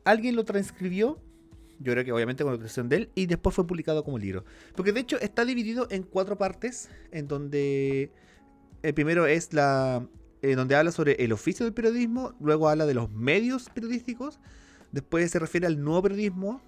alguien 0.05 0.35
lo 0.35 0.45
transcribió, 0.45 1.19
yo 1.79 1.91
creo 1.91 2.05
que 2.05 2.11
obviamente 2.11 2.43
con 2.43 2.53
la 2.53 2.59
creación 2.59 2.89
de 2.89 2.95
él, 2.95 3.09
y 3.15 3.25
después 3.25 3.55
fue 3.55 3.67
publicado 3.67 4.03
como 4.03 4.17
libro. 4.17 4.45
Porque 4.75 4.91
de 4.91 5.01
hecho 5.01 5.19
está 5.19 5.45
dividido 5.45 5.87
en 5.89 6.03
cuatro 6.03 6.37
partes, 6.37 6.89
en 7.11 7.27
donde 7.27 8.11
el 8.81 8.93
primero 8.93 9.25
es 9.25 9.53
la... 9.53 10.07
En 10.41 10.57
donde 10.57 10.75
habla 10.75 10.91
sobre 10.91 11.13
el 11.23 11.31
oficio 11.31 11.65
del 11.65 11.73
periodismo, 11.73 12.33
luego 12.41 12.67
habla 12.67 12.85
de 12.85 12.93
los 12.93 13.09
medios 13.09 13.69
periodísticos, 13.69 14.41
después 14.91 15.31
se 15.31 15.39
refiere 15.39 15.67
al 15.67 15.81
nuevo 15.81 16.03
periodismo, 16.03 16.61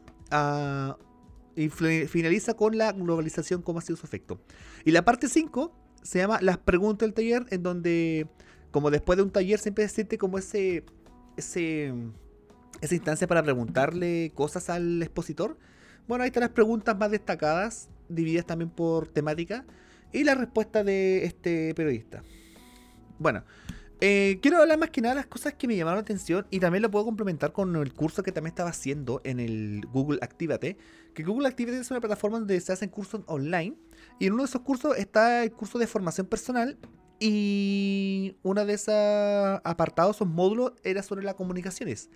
y 1.58 1.70
finaliza 1.70 2.54
con 2.54 2.78
la 2.78 2.94
globalización, 2.94 3.62
cómo 3.62 3.80
ha 3.80 3.82
sido 3.82 3.98
su 3.98 4.06
efecto. 4.06 4.40
Y 4.86 4.92
la 4.92 5.04
parte 5.04 5.28
5 5.28 5.74
se 6.04 6.20
llama 6.20 6.40
Las 6.42 6.58
preguntas 6.58 7.06
del 7.08 7.14
taller, 7.14 7.46
en 7.50 7.64
donde, 7.64 8.28
como 8.72 8.92
después 8.92 9.18
de 9.18 9.24
un 9.24 9.32
taller, 9.32 9.60
siempre 9.60 9.88
se 9.90 9.96
siente 9.96 10.18
como 10.18 10.38
ese, 10.38 10.86
ese, 11.36 11.94
esa 12.82 12.96
instancia 12.96 13.28
para 13.28 13.44
preguntarle 13.44 14.32
cosas 14.36 14.70
al 14.70 15.02
expositor. 15.02 15.58
Bueno, 16.08 16.24
ahí 16.24 16.28
están 16.28 16.42
las 16.42 16.52
preguntas 16.52 16.98
más 16.98 17.12
destacadas, 17.12 17.90
divididas 18.10 18.46
también 18.46 18.70
por 18.70 19.08
temática, 19.08 19.66
y 20.12 20.24
la 20.24 20.36
respuesta 20.36 20.84
de 20.84 21.26
este 21.26 21.74
periodista. 21.74 22.24
Bueno, 23.18 23.44
eh, 24.02 24.40
quiero 24.42 24.58
hablar 24.58 24.78
más 24.78 24.90
que 24.90 25.02
nada 25.02 25.16
de 25.16 25.22
las 25.22 25.28
cosas 25.28 25.54
que 25.54 25.68
me 25.68 25.76
llamaron 25.76 25.98
la 25.98 26.02
atención 26.02 26.46
y 26.52 26.60
también 26.60 26.82
lo 26.82 26.92
puedo 26.92 27.06
complementar 27.06 27.54
con 27.54 27.76
el 27.76 27.94
curso 27.94 28.24
que 28.24 28.32
también 28.32 28.52
estaba 28.52 28.70
haciendo 28.70 29.22
en 29.24 29.40
el 29.40 29.86
Google 29.92 30.20
Activate. 30.22 30.78
Que 31.14 31.24
Google 31.24 31.48
Activate 31.48 31.80
es 31.80 31.92
una 31.92 32.02
plataforma 32.02 32.40
donde 32.40 32.60
se 32.60 32.74
hacen 32.74 32.90
cursos 32.90 33.22
online 33.28 33.76
y 34.20 34.28
en 34.28 34.34
uno 34.34 34.44
de 34.44 34.50
esos 34.50 34.62
cursos 34.62 34.98
está 34.98 35.44
el 35.44 35.52
curso 35.54 35.80
de 35.80 35.88
formación 35.88 36.28
personal 36.28 36.78
y 37.20 38.36
uno 38.44 38.66
de 38.66 38.74
esos 38.74 39.62
apartados 39.64 40.22
o 40.22 40.26
módulos 40.26 40.74
era 40.84 41.02
sobre 41.02 41.24
las 41.24 41.36
comunicaciones. 41.36 42.10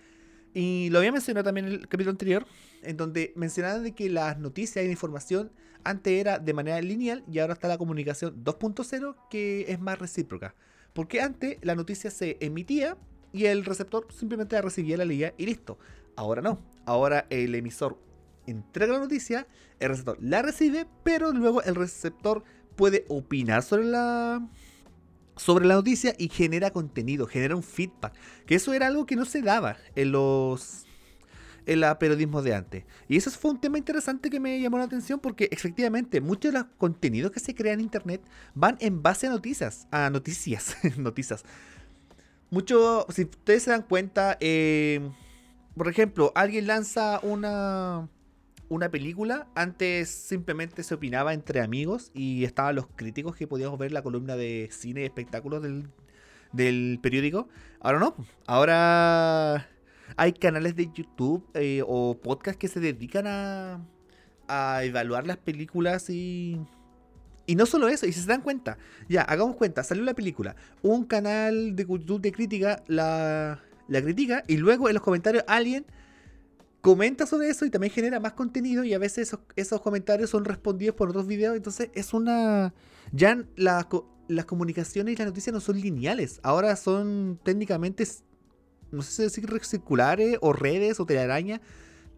Y 0.53 0.89
lo 0.91 0.99
había 0.99 1.11
mencionado 1.11 1.43
también 1.43 1.67
en 1.67 1.73
el 1.73 1.87
capítulo 1.87 2.11
anterior, 2.11 2.45
en 2.81 2.97
donde 2.97 3.33
mencionaba 3.35 3.79
de 3.79 3.93
que 3.93 4.09
las 4.09 4.39
noticias 4.39 4.83
y 4.83 4.87
la 4.87 4.91
información 4.91 5.51
antes 5.83 6.13
era 6.13 6.39
de 6.39 6.53
manera 6.53 6.81
lineal 6.81 7.23
y 7.31 7.39
ahora 7.39 7.53
está 7.53 7.67
la 7.67 7.77
comunicación 7.77 8.43
2.0 8.43 9.15
que 9.29 9.65
es 9.67 9.79
más 9.79 9.99
recíproca. 9.99 10.55
Porque 10.93 11.21
antes 11.21 11.57
la 11.61 11.75
noticia 11.75 12.11
se 12.11 12.37
emitía 12.41 12.97
y 13.31 13.45
el 13.45 13.63
receptor 13.63 14.07
simplemente 14.11 14.55
la 14.55 14.61
recibía, 14.61 14.97
la 14.97 15.05
leía 15.05 15.33
y 15.37 15.45
listo. 15.45 15.77
Ahora 16.15 16.41
no. 16.41 16.59
Ahora 16.85 17.27
el 17.29 17.53
emisor 17.55 17.99
entrega 18.47 18.93
la 18.93 18.99
noticia, 18.99 19.47
el 19.79 19.89
receptor 19.89 20.17
la 20.19 20.41
recibe, 20.41 20.87
pero 21.03 21.31
luego 21.31 21.61
el 21.61 21.75
receptor 21.75 22.43
puede 22.75 23.05
opinar 23.07 23.61
sobre 23.61 23.85
la 23.85 24.47
sobre 25.39 25.65
la 25.65 25.75
noticia 25.75 26.13
y 26.17 26.27
genera 26.29 26.71
contenido, 26.71 27.25
genera 27.25 27.55
un 27.55 27.63
feedback. 27.63 28.13
Que 28.45 28.55
eso 28.55 28.73
era 28.73 28.87
algo 28.87 29.05
que 29.05 29.15
no 29.15 29.25
se 29.25 29.41
daba 29.41 29.77
en 29.95 30.11
los 30.11 30.85
el 31.65 31.85
periodismo 31.99 32.41
de 32.41 32.55
antes. 32.55 32.83
Y 33.07 33.15
eso 33.15 33.29
fue 33.31 33.51
un 33.51 33.61
tema 33.61 33.77
interesante 33.77 34.29
que 34.29 34.39
me 34.39 34.59
llamó 34.59 34.79
la 34.79 34.85
atención 34.85 35.19
porque 35.19 35.47
efectivamente 35.51 36.19
muchos 36.19 36.51
de 36.51 36.59
los 36.59 36.67
contenidos 36.77 37.31
que 37.31 37.39
se 37.39 37.53
crean 37.53 37.79
en 37.79 37.85
internet 37.85 38.21
van 38.55 38.77
en 38.79 39.03
base 39.03 39.27
a 39.27 39.29
noticias, 39.29 39.87
a 39.91 40.09
noticias, 40.09 40.75
noticias. 40.97 41.43
Mucho, 42.49 43.05
si 43.09 43.23
ustedes 43.23 43.63
se 43.63 43.71
dan 43.71 43.83
cuenta, 43.83 44.37
eh, 44.39 45.11
por 45.77 45.87
ejemplo, 45.87 46.31
alguien 46.33 46.65
lanza 46.65 47.19
una 47.21 48.09
una 48.69 48.89
película, 48.89 49.47
antes 49.55 50.09
simplemente 50.09 50.83
se 50.83 50.93
opinaba 50.93 51.33
entre 51.33 51.61
amigos 51.61 52.11
y 52.13 52.45
estaban 52.45 52.75
los 52.75 52.87
críticos 52.87 53.35
que 53.35 53.47
podíamos 53.47 53.77
ver 53.77 53.91
la 53.91 54.01
columna 54.01 54.35
de 54.35 54.69
cine 54.71 55.01
y 55.01 55.05
espectáculos 55.05 55.61
del, 55.61 55.87
del 56.53 56.99
periódico. 57.01 57.49
Ahora 57.79 57.99
no, 57.99 58.15
ahora 58.45 59.67
hay 60.15 60.33
canales 60.33 60.75
de 60.75 60.89
YouTube 60.93 61.45
eh, 61.55 61.83
o 61.85 62.17
podcasts 62.17 62.59
que 62.59 62.67
se 62.67 62.79
dedican 62.79 63.25
a, 63.27 63.81
a 64.47 64.83
evaluar 64.83 65.27
las 65.27 65.37
películas 65.37 66.09
y... 66.09 66.59
Y 67.47 67.55
no 67.55 67.65
solo 67.65 67.87
eso, 67.87 68.05
y 68.05 68.13
si 68.13 68.21
se 68.21 68.27
dan 68.27 68.43
cuenta, 68.43 68.77
ya, 69.07 69.23
hagamos 69.23 69.55
cuenta, 69.55 69.83
salió 69.83 70.03
la 70.03 70.13
película, 70.13 70.55
un 70.83 71.03
canal 71.05 71.75
de 71.75 71.83
YouTube 71.83 72.21
de 72.21 72.31
crítica 72.31 72.83
la, 72.85 73.59
la 73.87 74.01
critica 74.03 74.43
y 74.45 74.57
luego 74.57 74.87
en 74.87 74.93
los 74.93 75.01
comentarios 75.01 75.43
alguien 75.47 75.83
comenta 76.81 77.25
sobre 77.25 77.49
eso 77.49 77.65
y 77.65 77.69
también 77.69 77.91
genera 77.91 78.19
más 78.19 78.33
contenido 78.33 78.83
y 78.83 78.93
a 78.93 78.99
veces 78.99 79.35
esos, 79.55 79.81
comentarios 79.81 80.29
son 80.29 80.45
respondidos 80.45 80.95
por 80.95 81.09
otros 81.09 81.27
videos, 81.27 81.55
entonces 81.55 81.89
es 81.93 82.13
una... 82.13 82.73
Ya 83.11 83.43
las 83.57 84.45
comunicaciones 84.45 85.13
y 85.13 85.17
las 85.17 85.27
noticias 85.27 85.53
no 85.53 85.59
son 85.59 85.81
lineales, 85.81 86.39
ahora 86.43 86.75
son 86.75 87.39
técnicamente 87.43 88.05
no 88.91 89.01
sé 89.01 89.11
si 89.11 89.41
decir 89.41 89.65
circulares 89.65 90.37
o 90.41 90.53
redes 90.53 90.99
o 90.99 91.05
telaraña, 91.05 91.61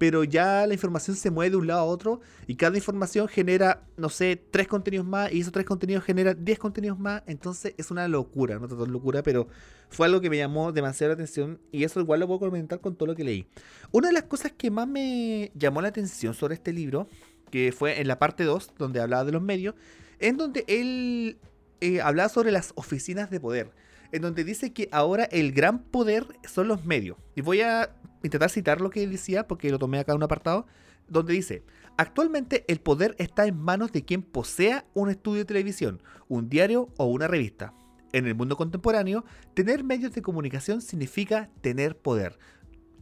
pero 0.01 0.23
ya 0.23 0.65
la 0.65 0.73
información 0.73 1.15
se 1.15 1.29
mueve 1.29 1.51
de 1.51 1.57
un 1.57 1.67
lado 1.67 1.81
a 1.81 1.83
otro 1.83 2.21
y 2.47 2.55
cada 2.55 2.75
información 2.75 3.27
genera, 3.27 3.83
no 3.97 4.09
sé, 4.09 4.35
tres 4.49 4.67
contenidos 4.67 5.05
más 5.05 5.31
y 5.31 5.41
esos 5.41 5.53
tres 5.53 5.63
contenidos 5.63 6.03
generan 6.03 6.43
diez 6.43 6.57
contenidos 6.57 6.97
más, 6.97 7.21
entonces 7.27 7.75
es 7.77 7.91
una 7.91 8.07
locura, 8.07 8.57
no 8.57 8.67
tanto 8.67 8.87
locura, 8.87 9.21
pero 9.21 9.47
fue 9.89 10.07
algo 10.07 10.19
que 10.19 10.31
me 10.31 10.37
llamó 10.37 10.71
demasiado 10.71 11.09
la 11.09 11.13
atención 11.13 11.59
y 11.71 11.83
eso 11.83 11.99
igual 11.99 12.19
lo 12.19 12.25
puedo 12.25 12.39
comentar 12.39 12.81
con 12.81 12.95
todo 12.95 13.05
lo 13.05 13.15
que 13.15 13.23
leí. 13.23 13.47
Una 13.91 14.07
de 14.07 14.13
las 14.15 14.23
cosas 14.23 14.53
que 14.53 14.71
más 14.71 14.87
me 14.87 15.51
llamó 15.53 15.83
la 15.83 15.89
atención 15.89 16.33
sobre 16.33 16.55
este 16.55 16.73
libro, 16.73 17.07
que 17.51 17.71
fue 17.71 18.01
en 18.01 18.07
la 18.07 18.17
parte 18.17 18.43
2, 18.43 18.71
donde 18.79 19.01
hablaba 19.01 19.23
de 19.23 19.33
los 19.33 19.43
medios, 19.43 19.75
en 20.17 20.35
donde 20.35 20.65
él 20.67 21.37
eh, 21.79 22.01
hablaba 22.01 22.29
sobre 22.29 22.51
las 22.51 22.71
oficinas 22.73 23.29
de 23.29 23.39
poder 23.39 23.69
en 24.11 24.21
donde 24.21 24.43
dice 24.43 24.73
que 24.73 24.89
ahora 24.91 25.25
el 25.25 25.51
gran 25.51 25.83
poder 25.83 26.25
son 26.47 26.67
los 26.67 26.85
medios. 26.85 27.17
Y 27.35 27.41
voy 27.41 27.61
a 27.61 27.95
intentar 28.23 28.49
citar 28.49 28.81
lo 28.81 28.89
que 28.89 29.07
decía, 29.07 29.47
porque 29.47 29.71
lo 29.71 29.79
tomé 29.79 29.99
acá 29.99 30.11
en 30.11 30.17
un 30.17 30.23
apartado, 30.23 30.67
donde 31.07 31.33
dice, 31.33 31.63
actualmente 31.97 32.65
el 32.67 32.79
poder 32.79 33.15
está 33.17 33.45
en 33.45 33.57
manos 33.57 33.91
de 33.91 34.03
quien 34.03 34.21
posea 34.21 34.85
un 34.93 35.09
estudio 35.09 35.39
de 35.39 35.45
televisión, 35.45 36.01
un 36.27 36.49
diario 36.49 36.89
o 36.97 37.05
una 37.05 37.27
revista. 37.27 37.73
En 38.13 38.27
el 38.27 38.35
mundo 38.35 38.57
contemporáneo, 38.57 39.23
tener 39.53 39.83
medios 39.83 40.13
de 40.13 40.21
comunicación 40.21 40.81
significa 40.81 41.49
tener 41.61 41.97
poder. 41.97 42.37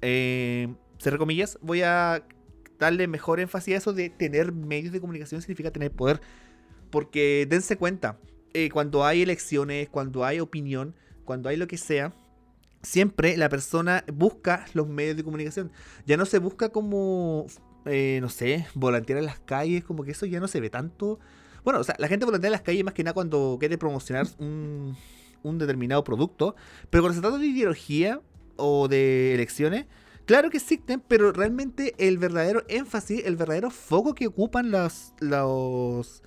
Eh, 0.02 0.74
comillas, 1.18 1.58
voy 1.62 1.82
a 1.82 2.24
darle 2.78 3.08
mejor 3.08 3.40
énfasis 3.40 3.74
a 3.74 3.78
eso 3.78 3.94
de 3.94 4.10
tener 4.10 4.54
medios 4.54 4.94
de 4.94 5.02
comunicación 5.02 5.42
significa 5.42 5.72
tener 5.72 5.92
poder. 5.92 6.22
Porque 6.92 7.46
dense 7.50 7.78
cuenta, 7.78 8.20
eh, 8.54 8.70
cuando 8.70 9.06
hay 9.06 9.22
elecciones, 9.22 9.90
cuando 9.90 10.26
hay 10.26 10.40
opinión, 10.40 10.96
cuando 11.26 11.50
hay 11.50 11.58
lo 11.58 11.68
que 11.68 11.78
sea, 11.78 12.14
siempre 12.82 13.38
la 13.38 13.50
persona 13.50 14.04
busca 14.14 14.66
los 14.74 14.88
medios 14.88 15.18
de 15.18 15.24
comunicación. 15.24 15.72
Ya 16.06 16.18
no 16.18 16.26
se 16.26 16.40
busca 16.40 16.70
como, 16.70 17.48
eh, 17.86 18.20
no 18.22 18.30
sé, 18.30 18.68
volantear 18.74 19.20
en 19.20 19.26
las 19.26 19.40
calles, 19.40 19.84
como 19.84 20.04
que 20.04 20.12
eso 20.12 20.26
ya 20.26 20.40
no 20.40 20.48
se 20.48 20.60
ve 20.60 20.70
tanto. 20.70 21.20
Bueno, 21.64 21.80
o 21.80 21.84
sea, 21.84 21.96
la 22.00 22.08
gente 22.08 22.26
volantea 22.26 22.48
en 22.48 22.54
las 22.54 22.62
calles 22.62 22.84
más 22.84 22.94
que 22.94 23.04
nada 23.04 23.14
cuando 23.14 23.58
quiere 23.60 23.78
promocionar 23.78 24.28
un, 24.40 24.96
determinado 25.44 26.04
producto, 26.04 26.56
pero 26.90 27.04
cuando 27.04 27.16
se 27.16 27.22
trata 27.22 27.38
de 27.38 27.48
ideología 27.48 28.22
o 28.58 28.88
de 28.88 29.34
elecciones, 29.34 29.86
Claro 30.26 30.52
que 30.52 30.58
existen, 30.58 31.02
pero 31.08 31.32
realmente 31.32 31.96
el 31.98 32.20
verdadero 32.20 32.64
énfasis, 32.68 33.26
el 33.26 33.36
verdadero 33.36 33.72
foco 33.72 34.14
que 34.14 34.28
ocupan 34.28 34.70
los, 34.70 35.12
los, 35.20 36.22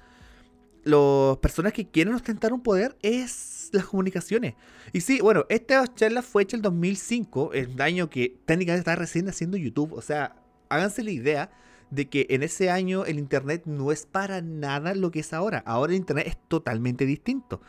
las 0.85 1.39
personas 1.39 1.73
que 1.73 1.89
quieren 1.89 2.15
ostentar 2.15 2.53
un 2.53 2.63
poder 2.63 2.97
es 3.03 3.71
las 3.73 3.87
comunicaciones. 3.87 4.55
Y 4.93 5.01
sí, 5.01 5.21
bueno, 5.21 5.47
esta 5.49 5.87
charla 5.95 6.23
fue 6.23 6.43
hecha 6.43 6.57
en 6.57 6.59
el 6.59 6.63
2005, 6.63 7.53
el 7.55 7.81
año 7.81 8.11
que 8.11 8.37
técnicamente 8.45 8.81
está 8.81 8.97
recién 8.97 9.29
haciendo 9.29 9.57
YouTube. 9.57 9.93
O 9.95 10.03
sea, 10.03 10.37
háganse 10.69 11.03
la 11.03 11.11
idea 11.11 11.51
de 11.91 12.09
que 12.09 12.27
en 12.31 12.43
ese 12.43 12.71
año 12.71 13.05
el 13.05 13.19
Internet 13.19 13.63
no 13.67 13.93
es 13.93 14.07
para 14.07 14.41
nada 14.41 14.95
lo 14.95 15.11
que 15.11 15.21
es 15.21 15.33
ahora. 15.33 15.63
Ahora 15.67 15.93
el 15.93 15.99
Internet 15.99 16.27
es 16.27 16.37
totalmente 16.49 17.07
distinto. 17.07 17.61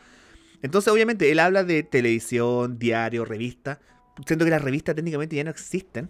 Entonces, 0.62 0.90
obviamente, 0.90 1.30
él 1.30 1.38
habla 1.40 1.62
de 1.62 1.82
televisión, 1.82 2.78
diario, 2.78 3.24
revista. 3.26 3.80
Siento 4.26 4.46
que 4.46 4.50
las 4.50 4.62
revistas 4.62 4.94
técnicamente 4.94 5.36
ya 5.36 5.44
no 5.44 5.50
existen. 5.50 6.08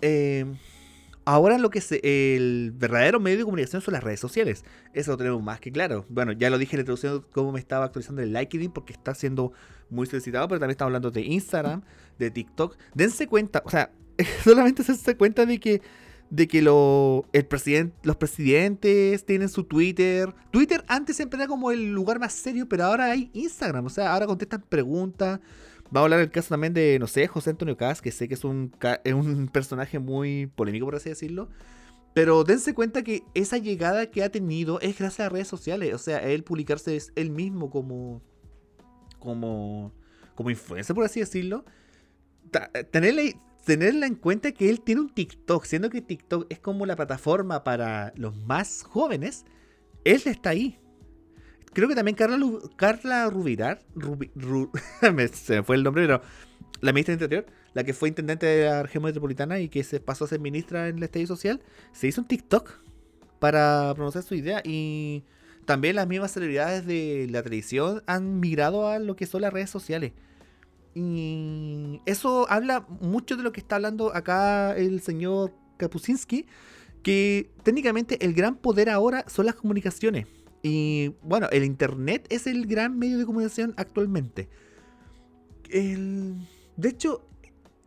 Eh, 0.00 0.46
Ahora 1.30 1.58
lo 1.58 1.70
que 1.70 1.78
es 1.78 1.92
el 1.92 2.72
verdadero 2.74 3.20
medio 3.20 3.38
de 3.38 3.44
comunicación 3.44 3.80
son 3.80 3.94
las 3.94 4.02
redes 4.02 4.18
sociales. 4.18 4.64
Eso 4.94 5.12
lo 5.12 5.16
tenemos 5.16 5.40
más 5.40 5.60
que 5.60 5.70
claro. 5.70 6.04
Bueno, 6.08 6.32
ya 6.32 6.50
lo 6.50 6.58
dije 6.58 6.74
en 6.74 6.78
la 6.78 6.80
introducción 6.80 7.24
cómo 7.30 7.52
me 7.52 7.60
estaba 7.60 7.84
actualizando 7.84 8.20
el 8.20 8.32
LinkedIn 8.32 8.72
porque 8.72 8.92
está 8.92 9.14
siendo 9.14 9.52
muy 9.90 10.08
solicitado, 10.08 10.48
pero 10.48 10.58
también 10.58 10.72
estamos 10.72 10.88
hablando 10.88 11.12
de 11.12 11.20
Instagram, 11.20 11.82
de 12.18 12.32
TikTok. 12.32 12.76
Dense 12.94 13.28
cuenta, 13.28 13.62
o 13.64 13.70
sea, 13.70 13.92
solamente 14.42 14.82
se 14.82 15.16
cuenta 15.16 15.46
de 15.46 15.60
que 15.60 15.80
de 16.30 16.48
que 16.48 16.62
lo, 16.62 17.28
el 17.32 17.46
los 18.02 18.16
presidentes 18.16 19.24
tienen 19.24 19.48
su 19.48 19.62
Twitter. 19.62 20.34
Twitter 20.50 20.84
antes 20.88 21.14
siempre 21.14 21.38
era 21.38 21.46
como 21.46 21.70
el 21.70 21.92
lugar 21.92 22.18
más 22.18 22.32
serio, 22.32 22.68
pero 22.68 22.86
ahora 22.86 23.04
hay 23.04 23.30
Instagram. 23.34 23.86
O 23.86 23.90
sea, 23.90 24.12
ahora 24.12 24.26
contestan 24.26 24.64
preguntas. 24.68 25.38
Vamos 25.90 26.02
a 26.02 26.04
hablar 26.04 26.20
del 26.20 26.30
caso 26.30 26.50
también 26.50 26.72
de, 26.72 26.98
no 27.00 27.08
sé, 27.08 27.26
José 27.26 27.50
Antonio 27.50 27.76
Cas, 27.76 28.00
que 28.00 28.12
sé 28.12 28.28
que 28.28 28.34
es 28.34 28.44
un, 28.44 28.72
es 29.04 29.12
un 29.14 29.48
personaje 29.52 29.98
muy 29.98 30.46
polémico, 30.46 30.86
por 30.86 30.94
así 30.94 31.08
decirlo. 31.08 31.48
Pero 32.14 32.44
dense 32.44 32.74
cuenta 32.74 33.02
que 33.02 33.22
esa 33.34 33.58
llegada 33.58 34.10
que 34.10 34.22
ha 34.22 34.30
tenido 34.30 34.80
es 34.80 34.98
gracias 34.98 35.26
a 35.26 35.28
redes 35.28 35.48
sociales. 35.48 35.94
O 35.94 35.98
sea, 35.98 36.18
él 36.18 36.44
publicarse 36.44 36.98
él 37.16 37.30
mismo 37.30 37.70
como. 37.70 38.22
como. 39.18 39.92
como 40.34 40.50
influencer, 40.50 40.94
por 40.94 41.04
así 41.04 41.20
decirlo. 41.20 41.64
Tenerle, 42.90 43.36
tenerla 43.64 44.06
en 44.06 44.16
cuenta 44.16 44.52
que 44.52 44.70
él 44.70 44.80
tiene 44.80 45.02
un 45.02 45.14
TikTok, 45.14 45.64
siendo 45.64 45.88
que 45.90 46.02
TikTok 46.02 46.46
es 46.50 46.58
como 46.58 46.84
la 46.84 46.96
plataforma 46.96 47.62
para 47.62 48.12
los 48.16 48.36
más 48.36 48.82
jóvenes, 48.82 49.44
él 50.04 50.22
está 50.24 50.50
ahí. 50.50 50.80
Creo 51.72 51.88
que 51.88 51.94
también 51.94 52.16
Carla, 52.16 52.38
Carla 52.76 53.30
Rubirar, 53.30 53.82
se 55.32 55.54
me 55.54 55.62
fue 55.62 55.76
el 55.76 55.84
nombre, 55.84 56.04
pero 56.04 56.20
la 56.80 56.92
ministra 56.92 57.14
del 57.14 57.22
Interior, 57.22 57.46
la 57.74 57.84
que 57.84 57.94
fue 57.94 58.08
intendente 58.08 58.46
de 58.46 58.64
la 58.64 58.82
región 58.82 59.04
metropolitana 59.04 59.60
y 59.60 59.68
que 59.68 59.84
se 59.84 60.00
pasó 60.00 60.24
a 60.24 60.28
ser 60.28 60.40
ministra 60.40 60.88
en 60.88 60.96
el 60.96 61.02
Estadio 61.04 61.26
Social, 61.26 61.60
se 61.92 62.08
hizo 62.08 62.22
un 62.22 62.26
TikTok 62.26 62.70
para 63.38 63.92
pronunciar 63.94 64.24
su 64.24 64.34
idea 64.34 64.62
y 64.64 65.24
también 65.64 65.96
las 65.96 66.08
mismas 66.08 66.32
celebridades 66.32 66.86
de 66.86 67.28
la 67.30 67.42
televisión 67.42 68.02
han 68.06 68.40
migrado 68.40 68.88
a 68.88 68.98
lo 68.98 69.14
que 69.14 69.26
son 69.26 69.42
las 69.42 69.52
redes 69.52 69.70
sociales. 69.70 70.12
Y 70.94 72.00
eso 72.06 72.50
habla 72.50 72.86
mucho 73.00 73.36
de 73.36 73.44
lo 73.44 73.52
que 73.52 73.60
está 73.60 73.76
hablando 73.76 74.14
acá 74.14 74.76
el 74.76 75.00
señor 75.00 75.52
Kapusinski, 75.76 76.46
que 77.02 77.50
técnicamente 77.62 78.24
el 78.24 78.34
gran 78.34 78.56
poder 78.56 78.90
ahora 78.90 79.24
son 79.28 79.46
las 79.46 79.54
comunicaciones. 79.54 80.26
Y 80.62 81.14
bueno, 81.22 81.48
el 81.52 81.64
Internet 81.64 82.26
es 82.30 82.46
el 82.46 82.66
gran 82.66 82.98
medio 82.98 83.18
de 83.18 83.26
comunicación 83.26 83.74
actualmente. 83.76 84.48
de 85.70 86.88
hecho, 86.88 87.26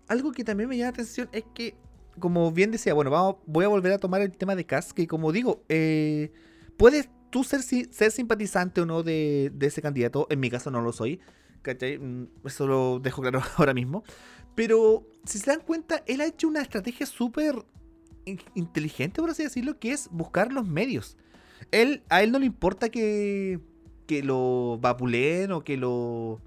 algo 0.08 0.32
que 0.32 0.44
también 0.44 0.70
me 0.70 0.78
llama 0.78 0.88
la 0.88 0.94
atención 0.94 1.30
es 1.32 1.44
que, 1.54 1.76
como 2.20 2.52
bien 2.52 2.72
decía, 2.72 2.94
bueno, 2.94 3.12
vamos, 3.12 3.36
voy 3.46 3.66
a 3.66 3.68
volver 3.68 3.94
a 3.94 3.98
tomar 3.98 4.22
el 4.22 4.32
tema 4.32 4.56
de 4.56 4.66
Cas, 4.66 4.94
que 4.94 5.08
como 5.08 5.32
digo, 5.32 5.64
eh, 5.70 6.32
puedes 6.78 7.10
tú 7.30 7.44
ser, 7.44 7.62
ser 7.62 8.12
simpatizante 8.12 8.82
o 8.82 8.86
no 8.86 9.04
de, 9.04 9.52
de 9.54 9.68
ese 9.68 9.82
candidato, 9.82 10.28
en 10.30 10.40
mi 10.40 10.50
caso 10.50 10.72
no 10.72 10.82
lo 10.82 10.92
soy, 10.92 11.20
¿cachai? 11.62 11.98
Mm, 11.98 12.28
eso 12.46 12.68
lo 12.68 13.00
dejo 13.00 13.22
claro 13.22 13.42
ahora 13.58 13.74
mismo. 13.74 14.04
Pero 14.56 15.08
si 15.26 15.40
se 15.40 15.50
dan 15.50 15.62
cuenta, 15.62 16.04
él 16.06 16.22
ha 16.22 16.26
hecho 16.26 16.48
una 16.48 16.62
estrategia 16.62 17.06
súper 17.06 17.66
inteligente, 18.54 19.20
por 19.20 19.32
así 19.32 19.44
decirlo, 19.44 19.80
que 19.80 19.92
es 19.92 20.10
buscar 20.12 20.54
los 20.54 20.68
medios. 20.68 21.18
Él, 21.72 22.04
a 22.10 22.24
él 22.24 22.32
no 22.32 22.40
le 22.40 22.46
importa 22.46 22.90
que, 22.90 23.60
que 24.08 24.24
lo 24.24 24.78
vapuleen 24.82 25.52
o 25.52 25.64
que 25.64 25.78
lo, 25.78 26.42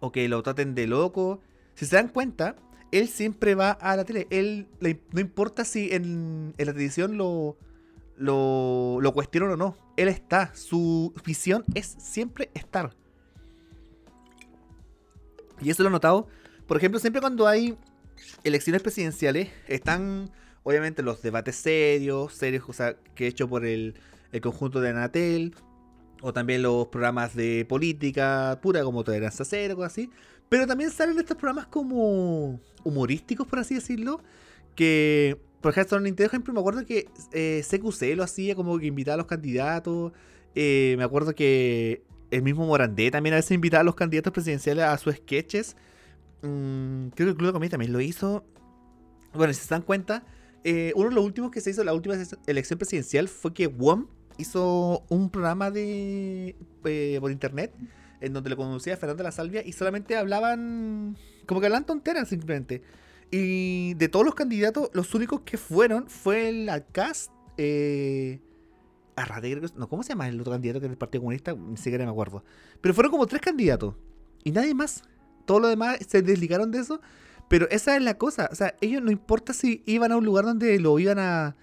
o 0.00 0.12
que 0.12 0.28
lo 0.28 0.42
traten 0.42 0.74
de 0.74 0.86
loco. 0.86 1.40
Si 1.74 1.86
se 1.86 1.96
dan 1.96 2.08
cuenta, 2.08 2.56
él 2.92 3.08
siempre 3.08 3.54
va 3.54 3.72
a 3.72 3.96
la 3.96 4.04
tele. 4.04 4.26
Él 4.30 4.68
no 4.80 5.20
importa 5.20 5.64
si 5.64 5.92
en, 5.92 6.54
la 6.58 6.72
televisión 6.72 7.16
lo, 7.16 7.56
lo, 8.16 8.98
lo 9.00 9.12
cuestionan 9.12 9.52
o 9.52 9.56
no. 9.56 9.76
Él 9.96 10.08
está. 10.08 10.54
Su 10.54 11.12
visión 11.24 11.64
es 11.74 11.86
siempre 11.98 12.50
estar. 12.54 12.94
Y 15.60 15.70
eso 15.70 15.82
lo 15.82 15.88
he 15.88 15.92
notado. 15.92 16.28
Por 16.66 16.76
ejemplo, 16.76 16.98
siempre 17.00 17.20
cuando 17.20 17.46
hay 17.46 17.76
elecciones 18.42 18.82
presidenciales, 18.82 19.50
están 19.68 20.30
obviamente 20.62 21.02
los 21.02 21.22
debates 21.22 21.56
serios, 21.56 22.32
serios, 22.34 22.64
o 22.66 22.72
sea, 22.72 22.96
que 23.14 23.26
he 23.26 23.28
hecho 23.28 23.48
por 23.48 23.64
el, 23.64 23.94
el 24.34 24.40
conjunto 24.40 24.80
de 24.80 24.90
Anatel, 24.90 25.54
o 26.20 26.32
también 26.32 26.62
los 26.62 26.88
programas 26.88 27.36
de 27.36 27.64
política 27.68 28.58
pura 28.60 28.82
como 28.82 29.04
Tolerancia 29.04 29.44
Cero, 29.44 29.76
cosas 29.76 29.92
así. 29.92 30.10
Pero 30.48 30.66
también 30.66 30.90
salen 30.90 31.18
estos 31.18 31.36
programas 31.36 31.66
como 31.68 32.60
humorísticos, 32.82 33.46
por 33.46 33.60
así 33.60 33.76
decirlo, 33.76 34.20
que, 34.74 35.38
por 35.60 35.70
ejemplo, 35.70 35.98
en 35.98 36.04
Nintendo, 36.04 36.26
ejemplo, 36.26 36.52
me 36.52 36.58
acuerdo 36.58 36.84
que 36.84 37.08
eh, 37.32 37.62
CQC 37.64 38.16
lo 38.16 38.24
hacía 38.24 38.56
como 38.56 38.76
que 38.78 38.86
invitaba 38.86 39.14
a 39.14 39.18
los 39.18 39.26
candidatos. 39.26 40.12
Eh, 40.56 40.96
me 40.98 41.04
acuerdo 41.04 41.32
que 41.34 42.02
el 42.32 42.42
mismo 42.42 42.66
Morandé 42.66 43.12
también 43.12 43.34
a 43.34 43.36
veces 43.36 43.52
invitaba 43.52 43.82
a 43.82 43.84
los 43.84 43.94
candidatos 43.94 44.32
presidenciales 44.32 44.84
a 44.84 44.98
sus 44.98 45.14
sketches. 45.14 45.76
Mm, 46.42 47.08
creo 47.14 47.26
que 47.26 47.30
el 47.30 47.36
Club 47.36 47.46
de 47.46 47.52
Comedia 47.52 47.70
también 47.70 47.92
lo 47.92 48.00
hizo. 48.00 48.44
Bueno, 49.32 49.52
si 49.52 49.60
se 49.60 49.68
dan 49.68 49.82
cuenta, 49.82 50.24
eh, 50.64 50.92
uno 50.96 51.10
de 51.10 51.14
los 51.14 51.24
últimos 51.24 51.52
que 51.52 51.60
se 51.60 51.70
hizo 51.70 51.84
la 51.84 51.94
última 51.94 52.16
elección 52.46 52.78
presidencial 52.78 53.28
fue 53.28 53.54
que 53.54 53.68
WOM 53.68 54.06
hizo 54.38 55.04
un 55.08 55.30
programa 55.30 55.70
de 55.70 56.56
eh, 56.84 57.18
por 57.20 57.30
internet 57.30 57.72
en 58.20 58.32
donde 58.32 58.50
lo 58.50 58.56
conducía 58.56 58.96
Fernando 58.96 59.22
La 59.22 59.32
Salvia 59.32 59.62
y 59.64 59.72
solamente 59.72 60.16
hablaban 60.16 61.16
como 61.46 61.60
que 61.60 61.66
hablaban 61.66 61.84
tonteras 61.84 62.28
simplemente. 62.28 62.82
Y 63.30 63.94
de 63.94 64.08
todos 64.08 64.24
los 64.24 64.34
candidatos, 64.34 64.90
los 64.92 65.14
únicos 65.14 65.42
que 65.42 65.58
fueron 65.58 66.08
fue 66.08 66.48
el 66.48 66.68
Alcast, 66.68 67.30
eh, 67.56 68.40
no, 69.76 69.88
¿cómo 69.88 70.02
se 70.02 70.10
llama 70.10 70.28
el 70.28 70.40
otro 70.40 70.52
candidato 70.52 70.80
que 70.80 70.86
es 70.86 70.90
del 70.90 70.98
Partido 70.98 71.22
Comunista? 71.22 71.54
Ni 71.54 71.76
siquiera 71.76 72.04
me 72.04 72.10
acuerdo. 72.10 72.44
Pero 72.80 72.94
fueron 72.94 73.10
como 73.10 73.26
tres 73.26 73.42
candidatos 73.42 73.94
y 74.42 74.52
nadie 74.52 74.74
más. 74.74 75.02
Todos 75.44 75.60
los 75.60 75.70
demás 75.70 75.98
se 76.06 76.22
desligaron 76.22 76.70
de 76.70 76.78
eso. 76.78 77.00
Pero 77.48 77.68
esa 77.70 77.96
es 77.96 78.02
la 78.02 78.14
cosa. 78.16 78.48
O 78.50 78.54
sea, 78.54 78.74
ellos 78.80 79.02
no 79.02 79.10
importa 79.10 79.52
si 79.52 79.82
iban 79.86 80.12
a 80.12 80.16
un 80.16 80.24
lugar 80.24 80.44
donde 80.44 80.78
lo 80.80 80.98
iban 80.98 81.18
a, 81.18 81.56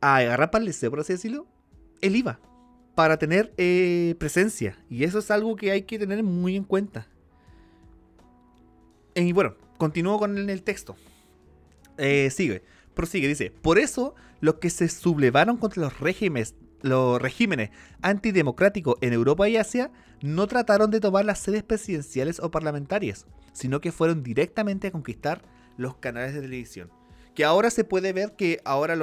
a 0.00 0.16
agarrar 0.16 0.50
para 0.50 0.62
el 0.62 0.66
deseo, 0.66 0.90
por 0.90 1.00
así 1.00 1.14
decirlo 1.14 1.46
él 2.02 2.16
iba 2.16 2.38
para 2.94 3.18
tener 3.18 3.54
eh, 3.56 4.14
presencia. 4.18 4.76
Y 4.90 5.04
eso 5.04 5.18
es 5.18 5.30
algo 5.30 5.56
que 5.56 5.70
hay 5.70 5.82
que 5.82 5.98
tener 5.98 6.22
muy 6.22 6.56
en 6.56 6.64
cuenta. 6.64 7.08
Y 9.14 9.32
bueno, 9.32 9.54
continúo 9.78 10.18
con 10.18 10.36
el, 10.36 10.62
texto. 10.62 10.96
Eh, 11.98 12.30
sigue, 12.30 12.62
prosigue, 12.94 13.28
dice, 13.28 13.50
por 13.50 13.78
eso 13.78 14.14
los 14.40 14.56
que 14.56 14.70
se 14.70 14.88
sublevaron 14.88 15.56
contra 15.56 15.82
los 15.82 16.00
regímenes, 16.00 16.54
los 16.82 17.20
regímenes 17.20 17.70
antidemocráticos 18.00 18.96
en 19.00 19.12
Europa 19.12 19.48
y 19.48 19.56
Asia 19.56 19.90
no 20.22 20.46
trataron 20.46 20.90
de 20.90 21.00
tomar 21.00 21.24
las 21.24 21.38
sedes 21.38 21.62
presidenciales 21.62 22.40
o 22.40 22.50
parlamentarias, 22.50 23.26
sino 23.52 23.80
que 23.80 23.92
fueron 23.92 24.22
directamente 24.22 24.88
a 24.88 24.92
conquistar 24.92 25.42
los 25.76 25.96
canales 25.96 26.34
de 26.34 26.40
televisión. 26.40 26.90
Que 27.34 27.44
ahora 27.44 27.70
se 27.70 27.84
puede 27.84 28.12
ver 28.12 28.34
que 28.36 28.60
ahora 28.64 28.96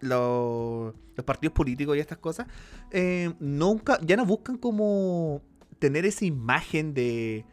los 0.00 0.94
partidos 1.24 1.54
políticos 1.54 1.96
y 1.96 2.00
estas 2.00 2.18
cosas, 2.18 2.46
eh, 2.90 3.32
nunca, 3.40 3.98
ya 4.02 4.16
no 4.16 4.26
buscan 4.26 4.56
como 4.58 5.42
tener 5.78 6.04
esa 6.06 6.24
imagen 6.24 6.94
de, 6.94 7.44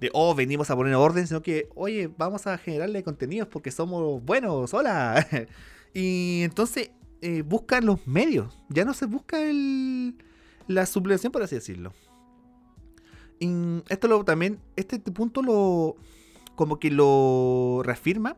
de, 0.00 0.10
oh, 0.12 0.34
venimos 0.34 0.70
a 0.70 0.76
poner 0.76 0.94
orden, 0.94 1.26
sino 1.26 1.42
que, 1.42 1.68
oye, 1.74 2.10
vamos 2.18 2.46
a 2.46 2.58
generarle 2.58 3.02
contenidos 3.02 3.48
porque 3.48 3.70
somos 3.70 4.24
buenos, 4.24 4.72
hola. 4.74 5.26
y 5.94 6.42
entonces 6.42 6.90
eh, 7.22 7.42
buscan 7.42 7.86
los 7.86 8.06
medios, 8.06 8.62
ya 8.68 8.84
no 8.84 8.94
se 8.94 9.06
busca 9.06 9.42
el, 9.42 10.16
la 10.66 10.86
sublevación, 10.86 11.32
por 11.32 11.42
así 11.42 11.56
decirlo. 11.56 11.92
Y 13.38 13.48
esto 13.88 14.06
lo, 14.08 14.24
también, 14.24 14.58
este 14.76 14.98
punto 14.98 15.42
lo, 15.42 15.96
como 16.56 16.78
que 16.78 16.90
lo 16.90 17.80
reafirma 17.82 18.36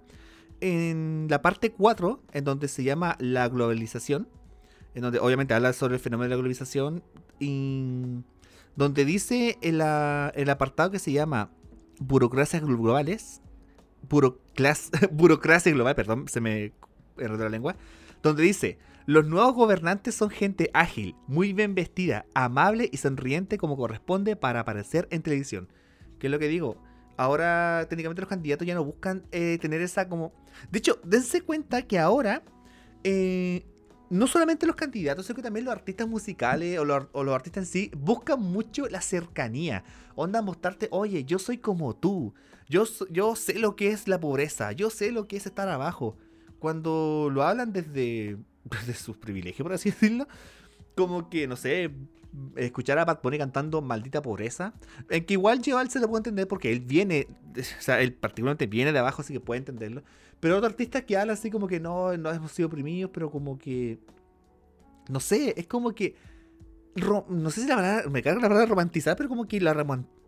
en 0.62 1.26
la 1.28 1.42
parte 1.42 1.72
4, 1.72 2.22
en 2.32 2.44
donde 2.44 2.68
se 2.68 2.84
llama 2.84 3.16
la 3.18 3.48
globalización, 3.48 4.28
en 4.94 5.02
donde 5.02 5.18
obviamente 5.18 5.54
habla 5.54 5.72
sobre 5.72 5.94
el 5.94 6.00
fenómeno 6.00 6.24
de 6.24 6.30
la 6.30 6.36
globalización, 6.36 7.02
y 7.40 8.22
donde 8.76 9.04
dice 9.04 9.58
el, 9.60 9.80
el 9.80 10.50
apartado 10.50 10.92
que 10.92 11.00
se 11.00 11.10
llama 11.10 11.50
burocracias 11.98 12.62
globales, 12.62 13.42
burocracia 14.08 15.72
global, 15.72 15.94
perdón, 15.96 16.28
se 16.28 16.40
me 16.40 16.72
enredó 17.18 17.42
la 17.42 17.50
lengua, 17.50 17.76
donde 18.22 18.44
dice, 18.44 18.78
los 19.04 19.26
nuevos 19.26 19.54
gobernantes 19.54 20.14
son 20.14 20.30
gente 20.30 20.70
ágil, 20.74 21.16
muy 21.26 21.52
bien 21.52 21.74
vestida, 21.74 22.24
amable 22.34 22.88
y 22.92 22.98
sonriente 22.98 23.58
como 23.58 23.76
corresponde 23.76 24.36
para 24.36 24.60
aparecer 24.60 25.08
en 25.10 25.22
televisión. 25.22 25.68
¿Qué 26.20 26.28
es 26.28 26.30
lo 26.30 26.38
que 26.38 26.46
digo? 26.46 26.76
Ahora 27.16 27.86
técnicamente 27.88 28.22
los 28.22 28.28
candidatos 28.28 28.66
ya 28.66 28.74
no 28.74 28.84
buscan 28.84 29.24
eh, 29.32 29.58
tener 29.60 29.80
esa 29.80 30.08
como... 30.08 30.32
De 30.70 30.78
hecho, 30.78 31.00
dense 31.04 31.40
cuenta 31.42 31.82
que 31.82 31.98
ahora 31.98 32.42
eh, 33.04 33.64
no 34.12 34.26
solamente 34.26 34.66
los 34.66 34.76
candidatos, 34.76 35.24
sino 35.24 35.36
que 35.36 35.42
también 35.42 35.64
los 35.64 35.72
artistas 35.72 36.06
musicales 36.06 36.78
o 36.78 36.84
los, 36.84 37.34
artistas 37.34 37.64
en 37.64 37.66
sí 37.66 37.90
buscan 37.96 38.40
mucho 38.40 38.86
la 38.88 39.00
cercanía. 39.00 39.84
Onda 40.14 40.42
mostrarte, 40.42 40.88
oye, 40.90 41.24
yo 41.24 41.38
soy 41.38 41.56
como 41.56 41.96
tú, 41.96 42.34
yo, 42.68 42.84
yo 43.08 43.34
sé 43.36 43.58
lo 43.58 43.74
que 43.74 43.88
es 43.88 44.08
la 44.08 44.20
pobreza, 44.20 44.72
yo 44.72 44.90
sé 44.90 45.12
lo 45.12 45.26
que 45.26 45.36
es 45.36 45.46
estar 45.46 45.68
abajo. 45.70 46.18
Cuando 46.58 47.30
lo 47.32 47.42
hablan 47.42 47.72
desde, 47.72 48.36
desde 48.64 48.94
sus 48.94 49.16
privilegios, 49.16 49.64
por 49.64 49.72
así 49.72 49.90
decirlo, 49.90 50.28
como 50.94 51.30
que, 51.30 51.46
no 51.46 51.56
sé, 51.56 51.90
escuchar 52.56 52.98
a 52.98 53.04
Bad 53.04 53.20
Bunny 53.22 53.38
cantando 53.38 53.82
Maldita 53.82 54.22
Pobreza, 54.22 54.74
en 55.08 55.24
que 55.24 55.34
igual 55.34 55.60
yo 55.62 55.78
se 55.86 56.00
lo 56.00 56.08
puedo 56.08 56.18
entender 56.18 56.48
porque 56.48 56.72
él 56.72 56.80
viene, 56.80 57.28
o 57.58 57.82
sea, 57.82 58.00
él 58.00 58.12
particularmente 58.14 58.66
viene 58.66 58.92
de 58.92 58.98
abajo, 58.98 59.22
así 59.22 59.32
que 59.32 59.40
puede 59.40 59.58
entenderlo. 59.58 60.02
Pero 60.40 60.56
otro 60.56 60.68
artista 60.68 61.02
que 61.02 61.16
habla 61.16 61.34
así 61.34 61.50
como 61.50 61.68
que 61.68 61.78
no, 61.78 62.16
no 62.16 62.30
hemos 62.30 62.52
sido 62.52 62.68
oprimidos, 62.68 63.10
pero 63.14 63.30
como 63.30 63.58
que, 63.58 63.98
no 65.08 65.20
sé, 65.20 65.54
es 65.56 65.66
como 65.66 65.92
que, 65.94 66.16
no 66.96 67.50
sé 67.50 67.62
si 67.62 67.68
la 67.68 67.76
palabra, 67.76 68.10
me 68.10 68.22
carga 68.22 68.40
la 68.40 68.48
palabra 68.48 68.66
romantizar, 68.66 69.16
pero 69.16 69.28
como 69.28 69.46
que 69.46 69.60
la 69.60 69.72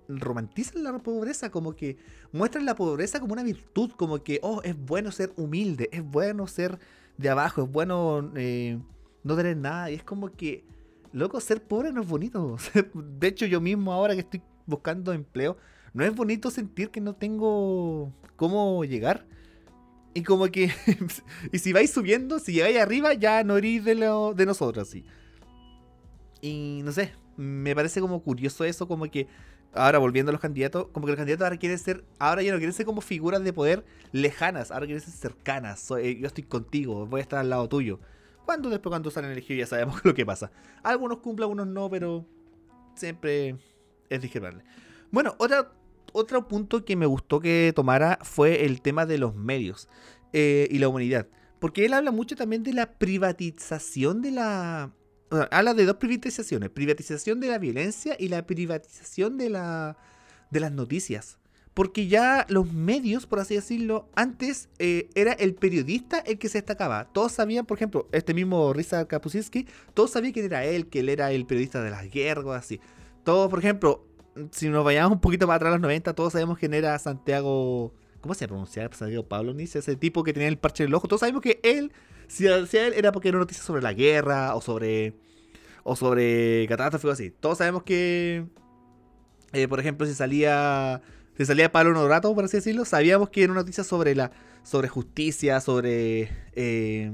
romantizan 0.09 0.85
la 0.85 0.99
pobreza, 0.99 1.51
como 1.51 1.75
que 1.75 1.97
muestran 2.33 2.65
la 2.65 2.75
pobreza 2.75 3.21
como 3.21 3.33
una 3.33 3.43
virtud, 3.43 3.91
como 3.97 4.23
que, 4.23 4.39
oh, 4.43 4.61
es 4.63 4.77
bueno 4.77 5.11
ser 5.11 5.33
humilde, 5.37 5.89
es 5.93 6.05
bueno 6.05 6.47
ser 6.47 6.79
de 7.17 7.31
abajo, 7.31 7.65
es 7.65 7.71
bueno 7.71 8.33
eh, 8.37 8.79
no 9.23 9.37
tener 9.37 9.57
nada. 9.57 9.91
Y 9.91 9.95
es 9.95 10.05
como 10.05 10.31
que, 10.31 10.65
loco, 11.15 11.41
ser 11.41 11.63
pobre 11.63 11.93
no 11.93 12.03
es 12.03 12.09
bonito. 12.09 12.57
De 12.95 13.29
hecho, 13.29 13.47
yo 13.47 13.61
mismo 13.61 13.93
ahora 13.93 14.15
que 14.15 14.21
estoy 14.21 14.43
buscando 14.67 15.13
empleo, 15.13 15.57
no 15.95 16.05
es 16.05 16.15
bonito 16.15 16.51
sentir 16.51 16.91
que 16.91 17.01
no 17.01 17.15
tengo 17.15 18.13
cómo 18.37 18.85
llegar. 18.85 19.27
Y 20.13 20.23
como 20.23 20.47
que, 20.49 20.71
y 21.53 21.59
si 21.59 21.73
vais 21.73 21.91
subiendo, 21.91 22.39
si 22.39 22.53
llegáis 22.53 22.79
arriba, 22.79 23.15
ya 23.15 23.43
no 23.45 23.57
eres 23.57 23.85
de, 23.85 23.95
lo, 23.95 24.35
de 24.35 24.47
nosotros, 24.47 24.89
sí. 24.89 25.05
Y 26.41 26.83
no 26.85 26.93
sé, 26.93 27.13
me 27.37 27.75
parece 27.75 28.01
como 28.01 28.23
curioso 28.23 28.65
eso, 28.65 28.87
como 28.87 29.11
que 29.11 29.29
ahora 29.73 29.99
volviendo 29.99 30.31
a 30.31 30.33
los 30.33 30.41
candidatos, 30.41 30.89
como 30.93 31.07
que 31.07 31.13
los 31.13 31.17
candidatos 31.17 31.45
ahora 31.45 31.57
quieren 31.57 31.79
ser, 31.79 32.05
ahora 32.19 32.43
ya 32.43 32.53
no 32.53 32.59
quieren 32.59 32.75
ser 32.75 32.87
como 32.87 33.01
figuras 33.01 33.43
de 33.43 33.53
poder 33.53 33.85
lejanas, 34.13 34.71
ahora 34.71 34.87
quieren 34.87 35.03
ser 35.03 35.15
cercanas. 35.15 35.91
Eh, 35.93 36.19
yo 36.21 36.27
estoy 36.27 36.45
contigo, 36.45 37.07
voy 37.07 37.21
a 37.21 37.23
estar 37.23 37.39
al 37.39 37.51
lado 37.51 37.69
tuyo. 37.69 38.01
Cuando 38.45 38.71
después 38.71 38.91
cuando 38.91 39.11
salen 39.11 39.31
elegidos 39.31 39.59
ya 39.61 39.67
sabemos 39.67 40.01
lo 40.05 40.15
que 40.15 40.27
pasa. 40.27 40.51
Algunos 40.83 41.19
cumplen, 41.19 41.45
algunos 41.45 41.67
no, 41.67 41.91
pero 41.91 42.27
siempre 42.95 43.57
es 44.09 44.21
discrepable. 44.21 44.65
Bueno, 45.11 45.35
otra, 45.39 45.73
otro 46.13 46.49
punto 46.49 46.85
que 46.85 46.97
me 46.97 47.07
gustó 47.07 47.41
que 47.41 47.73
tomara 47.75 48.19
fue 48.23 48.65
el 48.65 48.83
tema 48.83 49.07
de 49.07 49.19
los 49.19 49.35
medios 49.35 49.89
eh, 50.33 50.69
y 50.71 50.79
la 50.79 50.89
humanidad. 50.89 51.29
Porque 51.59 51.85
él 51.85 51.95
habla 51.95 52.11
mucho 52.11 52.37
también 52.37 52.63
de 52.63 52.73
la 52.73 52.99
privatización 52.99 54.21
de 54.21 54.33
la, 54.33 54.93
habla 55.51 55.75
de 55.75 55.85
dos 55.85 55.97
privatizaciones, 55.97 56.71
privatización 56.71 57.41
de 57.41 57.49
la 57.49 57.59
violencia 57.59 58.17
y 58.19 58.29
la 58.29 58.47
privatización 58.47 59.39
de, 59.39 59.51
la, 59.51 59.97
de 60.51 60.61
las 60.61 60.73
noticias. 60.73 61.39
Porque 61.75 62.07
ya 62.07 62.47
los 62.49 62.73
medios, 62.73 63.27
por 63.27 63.41
así 63.41 63.57
decirlo, 63.57 64.09
antes 64.15 64.69
eh, 64.79 65.09
era 65.15 65.33
el 65.33 65.55
periodista 65.55 66.19
el 66.21 66.39
que 66.39 66.49
se 66.49 66.59
destacaba. 66.59 67.07
Todos 67.13 67.33
sabían, 67.33 67.67
por 67.67 67.77
ejemplo, 67.77 68.09
este 68.13 68.33
mismo 68.33 68.73
Risa 68.73 69.07
Kapuscinski, 69.07 69.67
todos 69.93 70.13
sabían 70.13 70.33
quién 70.33 70.47
era 70.47 70.65
él, 70.65 70.87
que 70.87 71.01
él 71.01 71.09
era 71.09 71.33
el 71.33 71.47
periodista 71.47 71.83
de 71.83 71.91
las 71.91 72.09
guerras, 72.09 72.47
así. 72.57 72.81
Todos, 73.25 73.51
por 73.51 73.59
ejemplo, 73.59 74.07
si 74.53 74.69
nos 74.69 74.85
vayamos 74.85 75.13
un 75.13 75.21
poquito 75.21 75.47
más 75.47 75.57
atrás 75.57 75.71
a 75.71 75.77
los 75.77 75.83
90, 75.83 76.15
todos 76.15 76.33
sabemos 76.33 76.59
quién 76.59 76.75
era 76.75 76.99
Santiago... 76.99 77.93
¿Cómo 78.21 78.33
se 78.33 78.49
pronunciaba? 78.49 78.95
Santiago 78.95 79.29
Pablo 79.29 79.53
Nice, 79.53 79.79
ese 79.79 79.97
tipo 79.97 80.25
que 80.25 80.33
tenía 80.33 80.49
el 80.49 80.57
parche 80.57 80.85
en 80.85 80.89
el 80.89 80.95
ojo. 80.95 81.09
Todos 81.09 81.21
sabemos 81.21 81.43
que 81.43 81.61
él, 81.63 81.93
si 82.27 82.45
decía 82.45 82.87
él, 82.87 82.95
era 82.95 83.13
porque 83.13 83.29
era 83.29 83.39
noticia 83.39 83.63
sobre 83.63 83.83
la 83.83 83.93
guerra 83.93 84.55
o 84.55 84.63
sobre 84.63 85.15
o 85.85 85.95
sobre 85.95 86.67
catástrofe 86.67 87.07
o 87.07 87.11
así. 87.11 87.31
Todos 87.31 87.59
sabemos 87.59 87.83
que, 87.85 88.47
eh, 89.53 89.69
por 89.69 89.79
ejemplo, 89.79 90.07
si 90.07 90.15
salía, 90.15 91.03
si 91.37 91.45
salía 91.45 91.73
Pablo 91.73 91.93
Norato, 91.93 92.35
por 92.35 92.45
así 92.45 92.59
decirlo, 92.59 92.85
sabíamos 92.85 93.31
que 93.31 93.43
era 93.43 93.53
una 93.53 93.63
noticia 93.63 93.85
sobre 93.85 94.15
la, 94.15 94.31
sobre 94.63 94.89
justicia, 94.89 95.61
sobre, 95.61 96.31
eh, 96.55 97.11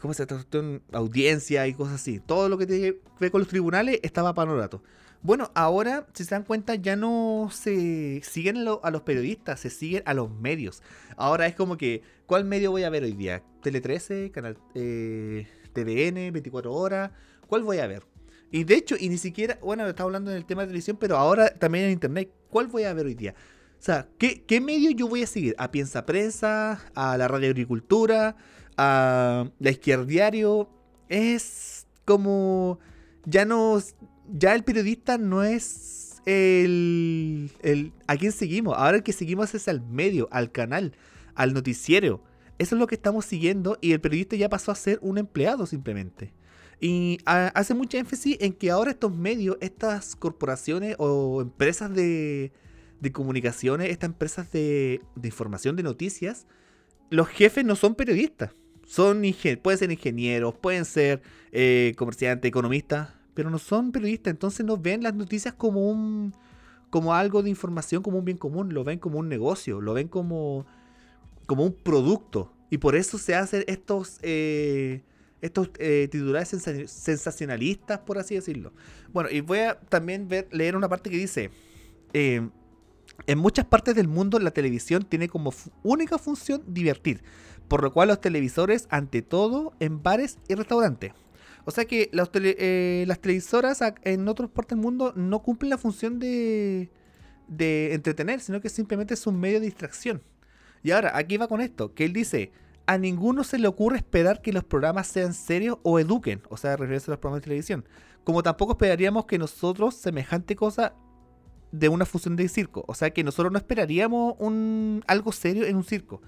¿cómo 0.00 0.14
se 0.14 0.26
llama? 0.26 0.80
Audiencia 0.92 1.66
y 1.66 1.74
cosas 1.74 1.96
así. 1.96 2.20
Todo 2.20 2.48
lo 2.48 2.58
que 2.58 2.66
tiene 2.66 2.96
con 3.30 3.40
los 3.40 3.48
tribunales 3.48 4.00
estaba 4.02 4.34
Pablo. 4.34 4.82
Bueno, 5.22 5.50
ahora, 5.54 6.06
si 6.14 6.24
se 6.24 6.34
dan 6.34 6.44
cuenta, 6.44 6.74
ya 6.76 6.96
no 6.96 7.50
se 7.52 8.22
siguen 8.24 8.56
a 8.82 8.90
los 8.90 9.02
periodistas, 9.02 9.60
se 9.60 9.70
siguen 9.70 10.02
a 10.06 10.14
los 10.14 10.30
medios. 10.30 10.82
Ahora 11.16 11.46
es 11.46 11.54
como 11.54 11.76
que, 11.76 12.02
¿cuál 12.26 12.44
medio 12.44 12.70
voy 12.70 12.84
a 12.84 12.90
ver 12.90 13.04
hoy 13.04 13.12
día? 13.12 13.42
¿Tele 13.62 13.80
13? 13.80 14.30
¿Canal 14.30 14.56
eh, 14.74 15.46
TVN? 15.74 16.32
¿24 16.32 16.66
horas? 16.66 17.10
¿Cuál 17.46 17.64
voy 17.64 17.78
a 17.78 17.86
ver? 17.86 18.04
Y 18.50 18.64
de 18.64 18.74
hecho, 18.74 18.96
y 18.98 19.08
ni 19.08 19.18
siquiera, 19.18 19.58
bueno, 19.62 19.86
estaba 19.86 20.08
hablando 20.08 20.30
en 20.30 20.36
el 20.36 20.44
tema 20.44 20.62
de 20.62 20.68
televisión, 20.68 20.96
pero 20.98 21.16
ahora 21.16 21.50
también 21.50 21.84
en 21.84 21.92
internet, 21.92 22.32
¿cuál 22.48 22.66
voy 22.66 22.82
a 22.82 22.92
ver 22.92 23.06
hoy 23.06 23.14
día? 23.14 23.34
O 23.80 23.82
sea, 23.82 24.08
¿qué, 24.18 24.60
medio 24.60 24.90
yo 24.90 25.08
voy 25.08 25.22
a 25.22 25.26
seguir? 25.26 25.54
¿A 25.56 25.70
Piensa 25.70 26.04
Prensa? 26.04 26.82
¿A 26.94 27.16
la 27.16 27.28
Radio 27.28 27.48
Agricultura? 27.48 28.36
¿A 28.76 29.48
la 29.58 29.70
Izquierdiario? 29.70 30.68
Es 31.08 31.86
como. 32.04 32.78
Ya 33.24 33.46
no. 33.46 33.80
Ya 34.32 34.54
el 34.54 34.64
periodista 34.64 35.16
no 35.16 35.42
es 35.44 36.20
el, 36.26 37.50
el. 37.62 37.92
¿A 38.06 38.16
quién 38.16 38.32
seguimos? 38.32 38.76
Ahora 38.76 38.98
el 38.98 39.02
que 39.02 39.14
seguimos 39.14 39.54
es 39.54 39.66
al 39.66 39.80
medio, 39.80 40.28
al 40.30 40.52
canal, 40.52 40.92
al 41.34 41.54
noticiero. 41.54 42.22
Eso 42.58 42.74
es 42.74 42.78
lo 42.78 42.86
que 42.86 42.96
estamos 42.96 43.24
siguiendo 43.24 43.78
y 43.80 43.92
el 43.92 44.02
periodista 44.02 44.36
ya 44.36 44.50
pasó 44.50 44.72
a 44.72 44.74
ser 44.74 44.98
un 45.00 45.16
empleado 45.16 45.64
simplemente. 45.64 46.34
Y 46.80 47.18
hace 47.26 47.74
mucha 47.74 47.98
énfasis 47.98 48.38
en 48.40 48.54
que 48.54 48.70
ahora 48.70 48.92
estos 48.92 49.14
medios, 49.14 49.58
estas 49.60 50.16
corporaciones 50.16 50.96
o 50.98 51.42
empresas 51.42 51.94
de, 51.94 52.52
comunicaciones, 53.12 53.90
estas 53.90 54.08
empresas 54.08 54.50
de, 54.50 55.02
información, 55.22 55.76
de 55.76 55.82
noticias, 55.82 56.46
los 57.10 57.28
jefes 57.28 57.64
no 57.66 57.76
son 57.76 57.94
periodistas. 57.94 58.52
Son 58.86 59.22
pueden 59.62 59.78
ser 59.78 59.92
ingenieros, 59.92 60.54
pueden 60.54 60.84
ser 60.84 61.22
eh, 61.52 61.94
comerciantes, 61.96 62.48
economistas, 62.48 63.10
pero 63.34 63.50
no 63.50 63.58
son 63.58 63.92
periodistas. 63.92 64.30
Entonces 64.32 64.64
no 64.64 64.78
ven 64.78 65.02
las 65.02 65.14
noticias 65.14 65.54
como 65.54 65.90
un 65.90 66.34
como 66.88 67.14
algo 67.14 67.42
de 67.42 67.50
información, 67.50 68.02
como 68.02 68.18
un 68.18 68.24
bien 68.24 68.38
común. 68.38 68.74
Lo 68.74 68.84
ven 68.84 68.98
como 68.98 69.18
un 69.18 69.28
negocio, 69.28 69.80
lo 69.80 69.94
ven 69.94 70.08
como, 70.08 70.66
como 71.46 71.64
un 71.64 71.74
producto. 71.74 72.52
Y 72.70 72.78
por 72.78 72.96
eso 72.96 73.18
se 73.18 73.34
hacen 73.34 73.64
estos... 73.66 74.18
Eh, 74.22 75.02
estos 75.40 75.70
eh, 75.78 76.08
titulares 76.10 76.48
sensacionalistas, 76.48 78.00
por 78.00 78.18
así 78.18 78.34
decirlo. 78.34 78.72
Bueno, 79.12 79.30
y 79.30 79.40
voy 79.40 79.58
a 79.60 79.78
también 79.78 80.28
leer 80.50 80.76
una 80.76 80.88
parte 80.88 81.10
que 81.10 81.16
dice, 81.16 81.50
eh, 82.12 82.48
en 83.26 83.38
muchas 83.38 83.66
partes 83.66 83.94
del 83.94 84.08
mundo 84.08 84.38
la 84.38 84.50
televisión 84.50 85.04
tiene 85.04 85.28
como 85.28 85.52
única 85.82 86.18
función 86.18 86.62
divertir, 86.66 87.22
por 87.68 87.82
lo 87.82 87.92
cual 87.92 88.08
los 88.08 88.20
televisores, 88.20 88.86
ante 88.90 89.22
todo, 89.22 89.74
en 89.80 90.02
bares 90.02 90.38
y 90.48 90.54
restaurantes. 90.54 91.12
O 91.64 91.70
sea 91.70 91.84
que 91.84 92.10
eh, 92.12 93.04
las 93.06 93.20
televisoras 93.20 93.80
en 94.02 94.28
otras 94.28 94.50
partes 94.50 94.76
del 94.76 94.82
mundo 94.82 95.12
no 95.14 95.42
cumplen 95.42 95.70
la 95.70 95.78
función 95.78 96.18
de, 96.18 96.90
de 97.48 97.94
entretener, 97.94 98.40
sino 98.40 98.60
que 98.60 98.68
simplemente 98.68 99.14
es 99.14 99.26
un 99.26 99.38
medio 99.38 99.60
de 99.60 99.66
distracción. 99.66 100.22
Y 100.82 100.92
ahora, 100.92 101.16
aquí 101.16 101.36
va 101.36 101.48
con 101.48 101.60
esto, 101.60 101.92
que 101.92 102.06
él 102.06 102.12
dice, 102.14 102.52
a 102.90 102.98
ninguno 102.98 103.44
se 103.44 103.56
le 103.56 103.68
ocurre 103.68 103.98
esperar 103.98 104.42
que 104.42 104.52
los 104.52 104.64
programas 104.64 105.06
sean 105.06 105.32
serios 105.32 105.78
o 105.84 106.00
eduquen, 106.00 106.42
o 106.48 106.56
sea, 106.56 106.76
referirse 106.76 107.08
a 107.08 107.12
los 107.12 107.20
programas 107.20 107.42
de 107.42 107.44
televisión. 107.44 107.84
Como 108.24 108.42
tampoco 108.42 108.72
esperaríamos 108.72 109.26
que 109.26 109.38
nosotros 109.38 109.94
semejante 109.94 110.56
cosa 110.56 110.96
de 111.70 111.88
una 111.88 112.04
función 112.04 112.34
de 112.34 112.48
circo. 112.48 112.84
O 112.88 112.94
sea, 112.94 113.10
que 113.10 113.22
nosotros 113.22 113.52
no 113.52 113.58
esperaríamos 113.58 114.34
un, 114.40 115.04
algo 115.06 115.30
serio 115.30 115.66
en 115.66 115.76
un 115.76 115.84
circo. 115.84 116.20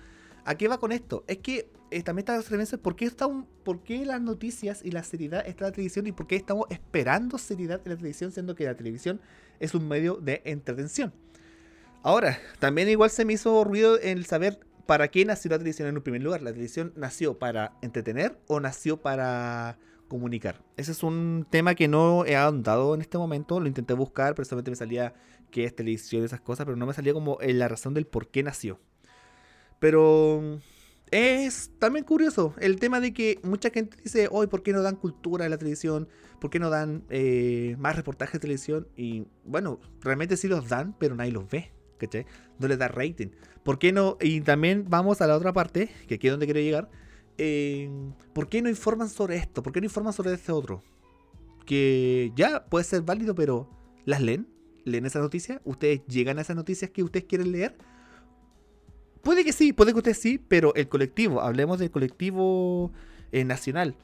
¿A 0.44 0.54
qué 0.54 0.68
va 0.68 0.78
con 0.78 0.92
esto? 0.92 1.24
Es 1.26 1.38
que 1.38 1.68
eh, 1.90 2.04
también 2.04 2.22
está 2.22 2.36
referencia 2.36 2.78
por 2.78 2.94
qué, 2.94 3.10
por 3.64 3.82
qué 3.82 4.06
las 4.06 4.20
noticias 4.20 4.82
y 4.84 4.92
la 4.92 5.02
seriedad 5.02 5.44
está 5.44 5.64
en 5.64 5.70
la 5.70 5.74
televisión 5.74 6.06
y 6.06 6.12
por 6.12 6.28
qué 6.28 6.36
estamos 6.36 6.66
esperando 6.70 7.38
seriedad 7.38 7.80
en 7.84 7.90
la 7.90 7.96
televisión, 7.96 8.30
siendo 8.30 8.54
que 8.54 8.66
la 8.66 8.76
televisión 8.76 9.20
es 9.58 9.74
un 9.74 9.88
medio 9.88 10.14
de 10.14 10.42
entretención. 10.44 11.12
Ahora, 12.04 12.38
también 12.60 12.88
igual 12.88 13.10
se 13.10 13.24
me 13.24 13.32
hizo 13.32 13.64
ruido 13.64 13.98
el 13.98 14.26
saber 14.26 14.60
¿para 14.92 15.08
qué 15.08 15.24
nació 15.24 15.50
la 15.50 15.56
televisión 15.56 15.88
en 15.88 15.96
un 15.96 16.02
primer 16.02 16.22
lugar? 16.22 16.42
¿La 16.42 16.50
televisión 16.50 16.92
nació 16.96 17.38
para 17.38 17.78
entretener 17.80 18.38
o 18.46 18.60
nació 18.60 19.00
para 19.00 19.78
comunicar? 20.06 20.62
Ese 20.76 20.92
es 20.92 21.02
un 21.02 21.46
tema 21.48 21.74
que 21.74 21.88
no 21.88 22.26
he 22.26 22.36
ahondado 22.36 22.94
en 22.94 23.00
este 23.00 23.16
momento, 23.16 23.58
lo 23.58 23.68
intenté 23.68 23.94
buscar, 23.94 24.34
pero 24.34 24.44
solamente 24.44 24.70
me 24.70 24.76
salía 24.76 25.14
qué 25.50 25.64
es 25.64 25.74
televisión 25.74 26.20
y 26.20 26.26
esas 26.26 26.42
cosas, 26.42 26.66
pero 26.66 26.76
no 26.76 26.84
me 26.84 26.92
salía 26.92 27.14
como 27.14 27.38
la 27.40 27.68
razón 27.68 27.94
del 27.94 28.06
por 28.06 28.28
qué 28.28 28.42
nació. 28.42 28.80
Pero 29.78 30.60
es 31.10 31.70
también 31.78 32.04
curioso 32.04 32.54
el 32.58 32.78
tema 32.78 33.00
de 33.00 33.14
que 33.14 33.38
mucha 33.44 33.70
gente 33.70 33.96
dice, 34.04 34.28
hoy, 34.30 34.46
¿por 34.46 34.62
qué 34.62 34.74
no 34.74 34.82
dan 34.82 34.96
cultura 34.96 35.46
en 35.46 35.52
la 35.52 35.56
televisión? 35.56 36.06
¿Por 36.38 36.50
qué 36.50 36.58
no 36.58 36.68
dan 36.68 37.04
eh, 37.08 37.76
más 37.78 37.96
reportajes 37.96 38.34
de 38.34 38.40
televisión? 38.40 38.88
Y 38.94 39.24
bueno, 39.46 39.80
realmente 40.02 40.36
sí 40.36 40.48
los 40.48 40.68
dan, 40.68 40.94
pero 40.98 41.14
nadie 41.14 41.32
los 41.32 41.48
ve. 41.48 41.72
No 42.58 42.68
le 42.68 42.76
da 42.76 42.88
rating. 42.88 43.28
¿Por 43.62 43.78
qué 43.78 43.92
no? 43.92 44.16
Y 44.20 44.40
también 44.40 44.86
vamos 44.88 45.20
a 45.20 45.26
la 45.26 45.36
otra 45.36 45.52
parte, 45.52 45.90
que 46.06 46.16
aquí 46.16 46.26
es 46.26 46.32
donde 46.32 46.46
quiero 46.46 46.60
llegar. 46.60 46.90
Eh, 47.38 47.90
¿Por 48.32 48.48
qué 48.48 48.62
no 48.62 48.68
informan 48.68 49.08
sobre 49.08 49.36
esto? 49.36 49.62
¿Por 49.62 49.72
qué 49.72 49.80
no 49.80 49.86
informan 49.86 50.12
sobre 50.12 50.32
este 50.32 50.52
otro? 50.52 50.82
Que 51.66 52.32
ya 52.34 52.64
puede 52.66 52.84
ser 52.84 53.02
válido, 53.02 53.34
pero 53.34 53.68
¿las 54.04 54.20
leen? 54.20 54.48
¿Leen 54.84 55.06
esas 55.06 55.22
noticias? 55.22 55.60
¿Ustedes 55.64 56.02
llegan 56.06 56.38
a 56.38 56.42
esas 56.42 56.56
noticias 56.56 56.90
que 56.90 57.02
ustedes 57.02 57.26
quieren 57.26 57.52
leer? 57.52 57.76
Puede 59.22 59.44
que 59.44 59.52
sí, 59.52 59.72
puede 59.72 59.92
que 59.92 59.98
ustedes 59.98 60.18
sí, 60.18 60.38
pero 60.38 60.74
el 60.74 60.88
colectivo, 60.88 61.40
hablemos 61.40 61.78
del 61.78 61.92
colectivo 61.92 62.90
eh, 63.30 63.44
nacional. 63.44 63.96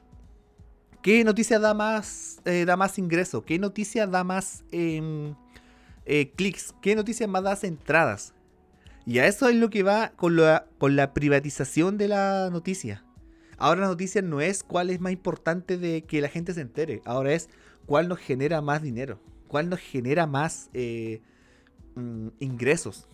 ¿Qué 1.03 1.25
noticia 1.25 1.59
da 1.59 1.75
más, 1.75 2.41
eh, 2.45 2.65
da 2.65 2.77
más 2.77 2.99
ingreso? 2.99 3.45
¿Qué 3.45 3.59
noticia 3.59 4.07
da 4.07 4.25
más 4.25 4.65
em, 4.73 5.35
eh, 6.09 6.33
clics, 6.35 6.75
qué 6.83 6.97
noticias 6.97 7.29
más 7.29 7.43
das 7.43 7.65
entradas. 7.65 8.35
Y 9.07 9.21
a 9.21 9.27
eso 9.27 9.49
es 9.49 9.57
lo 9.57 9.71
que 9.71 9.83
va 9.83 10.13
con 10.17 10.37
la, 10.37 10.67
con 10.79 10.97
la 10.97 11.15
privatización 11.15 11.99
de 11.99 12.09
la 12.09 12.49
noticia. 12.51 13.05
Ahora 13.59 13.83
la 13.83 13.87
noticia 13.89 14.23
no 14.23 14.41
es 14.41 14.63
cuál 14.63 14.91
es 14.91 15.01
más 15.01 15.13
importante 15.13 15.79
de 15.79 16.03
que 16.03 16.21
la 16.21 16.29
gente 16.29 16.55
se 16.55 16.61
entere, 16.61 17.03
ahora 17.05 17.33
es 17.33 17.49
cuál 17.87 18.09
nos 18.09 18.19
genera 18.19 18.61
más 18.61 18.83
dinero. 18.83 19.21
cuál 19.49 19.71
nos 19.71 19.81
genera 19.81 20.27
más 20.27 20.69
eh, 20.75 21.23
mm, 21.95 22.29
ingresos. 22.39 23.07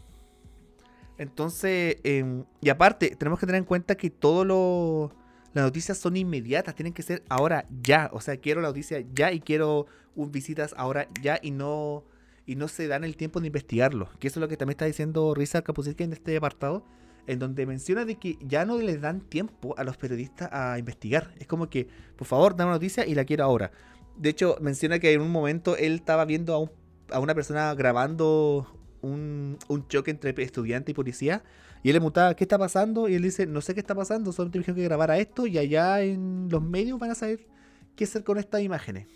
Entonces, 1.16 1.98
em, 2.02 2.44
y 2.60 2.70
aparte, 2.70 3.14
tenemos 3.14 3.38
que 3.38 3.46
tener 3.46 3.60
en 3.60 3.64
cuenta 3.66 3.94
que 3.94 4.10
todo 4.10 4.44
lo 4.44 5.12
las 5.54 5.64
noticias 5.64 5.98
son 5.98 6.16
inmediatas, 6.16 6.74
tienen 6.74 6.92
que 6.92 7.02
ser 7.02 7.22
ahora 7.28 7.66
ya. 7.80 8.10
O 8.12 8.20
sea, 8.20 8.36
quiero 8.36 8.60
la 8.60 8.68
noticia 8.68 9.04
ya 9.14 9.30
y 9.30 9.40
quiero 9.40 9.86
visitas 10.16 10.74
ahora 10.76 11.08
ya 11.22 11.38
y 11.40 11.52
no 11.52 12.02
y 12.46 12.56
no 12.56 12.68
se 12.68 12.86
dan 12.88 13.04
el 13.04 13.16
tiempo 13.16 13.40
de 13.40 13.46
investigarlo. 13.48 14.08
Que 14.18 14.28
eso 14.28 14.38
es 14.38 14.42
lo 14.42 14.48
que 14.48 14.56
también 14.56 14.74
está 14.74 14.84
diciendo 14.84 15.34
Risa 15.34 15.62
Kapuscinski 15.62 16.04
en 16.04 16.12
este 16.12 16.36
apartado, 16.36 16.84
en 17.26 17.38
donde 17.38 17.66
menciona 17.66 18.04
de 18.04 18.16
que 18.16 18.36
ya 18.40 18.64
no 18.64 18.78
les 18.78 19.00
dan 19.00 19.20
tiempo 19.20 19.74
a 19.78 19.84
los 19.84 19.96
periodistas 19.96 20.50
a 20.52 20.78
investigar. 20.78 21.32
Es 21.38 21.46
como 21.46 21.70
que, 21.70 21.88
por 22.16 22.26
favor, 22.26 22.56
dame 22.56 22.68
una 22.68 22.76
noticia 22.76 23.06
y 23.06 23.14
la 23.14 23.24
quiero 23.24 23.44
ahora. 23.44 23.72
De 24.16 24.28
hecho, 24.28 24.56
menciona 24.60 24.98
que 24.98 25.12
en 25.12 25.20
un 25.20 25.30
momento 25.30 25.76
él 25.76 25.94
estaba 25.94 26.24
viendo 26.24 26.70
a, 27.10 27.18
una 27.18 27.34
persona 27.34 27.74
grabando 27.74 28.66
un, 29.00 29.58
un 29.68 29.88
choque 29.88 30.10
entre 30.10 30.34
estudiante 30.42 30.92
y 30.92 30.94
policía 30.94 31.42
y 31.84 31.90
él 31.90 31.94
le 31.94 32.00
preguntaba, 32.00 32.34
¿qué 32.34 32.44
está 32.44 32.56
pasando? 32.56 33.10
Y 33.10 33.14
él 33.14 33.22
dice, 33.22 33.46
no 33.46 33.60
sé 33.60 33.74
qué 33.74 33.80
está 33.80 33.94
pasando, 33.94 34.32
solamente 34.32 34.58
me 34.58 34.62
dijeron 34.62 34.76
que 34.76 34.84
grabara 34.84 35.18
esto 35.18 35.46
y 35.46 35.58
allá 35.58 36.00
en 36.00 36.48
los 36.50 36.62
medios 36.62 36.98
van 36.98 37.10
a 37.10 37.14
saber 37.14 37.46
qué 37.94 38.04
hacer 38.04 38.24
con 38.24 38.38
estas 38.38 38.62
imágenes. 38.62 39.06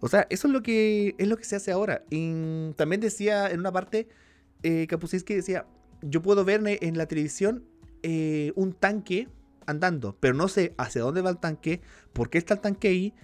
O 0.00 0.08
sea, 0.08 0.26
eso 0.30 0.48
es 0.48 0.52
lo 0.52 0.62
que 0.62 1.14
es 1.18 1.28
lo 1.28 1.36
que 1.36 1.44
se 1.44 1.56
hace 1.56 1.72
ahora. 1.72 2.04
También 2.76 3.00
decía 3.00 3.50
en 3.50 3.60
una 3.60 3.72
parte, 3.72 4.08
eh, 4.62 4.86
que 4.86 5.36
decía, 5.36 5.66
yo 6.02 6.22
puedo 6.22 6.44
ver 6.44 6.62
en 6.64 6.98
la 6.98 7.06
televisión 7.06 7.64
eh, 8.02 8.52
un 8.56 8.72
tanque 8.72 9.28
andando, 9.66 10.16
pero 10.20 10.34
no 10.34 10.48
sé 10.48 10.74
hacia 10.78 11.02
dónde 11.02 11.20
va 11.20 11.30
el 11.30 11.38
tanque, 11.38 11.80
por 12.12 12.30
qué 12.30 12.38
está 12.38 12.54
el 12.54 12.60
tanque 12.60 12.88
ahí, 12.88 13.14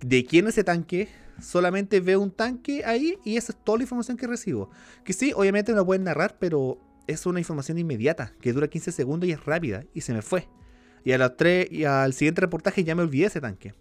de 0.00 0.24
quién 0.24 0.46
es 0.46 0.54
ese 0.54 0.64
tanque, 0.64 1.08
solamente 1.40 2.00
veo 2.00 2.20
un 2.20 2.30
tanque 2.30 2.84
ahí 2.84 3.18
y 3.24 3.36
esa 3.36 3.52
es 3.52 3.64
toda 3.64 3.78
la 3.78 3.84
información 3.84 4.16
que 4.16 4.26
recibo. 4.26 4.70
Que 5.04 5.12
sí, 5.12 5.32
obviamente 5.34 5.72
me 5.72 5.76
lo 5.76 5.86
pueden 5.86 6.04
narrar, 6.04 6.36
pero 6.38 6.78
es 7.06 7.26
una 7.26 7.38
información 7.38 7.78
inmediata, 7.78 8.34
que 8.40 8.52
dura 8.52 8.68
15 8.68 8.92
segundos 8.92 9.28
y 9.28 9.32
es 9.32 9.44
rápida, 9.44 9.84
y 9.94 10.00
se 10.00 10.12
me 10.12 10.22
fue. 10.22 10.48
Y, 11.04 11.12
a 11.12 11.18
las 11.18 11.36
3, 11.36 11.70
y 11.70 11.84
al 11.84 12.12
siguiente 12.12 12.40
reportaje 12.40 12.82
ya 12.82 12.94
me 12.94 13.02
olvidé 13.02 13.26
ese 13.26 13.40
tanque. 13.40 13.74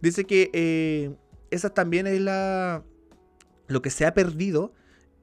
Dice 0.00 0.24
que 0.24 0.50
eh, 0.52 1.14
esa 1.50 1.70
también 1.70 2.06
es 2.06 2.20
la 2.20 2.82
lo 3.66 3.82
que 3.82 3.90
se 3.90 4.04
ha 4.04 4.12
perdido, 4.14 4.72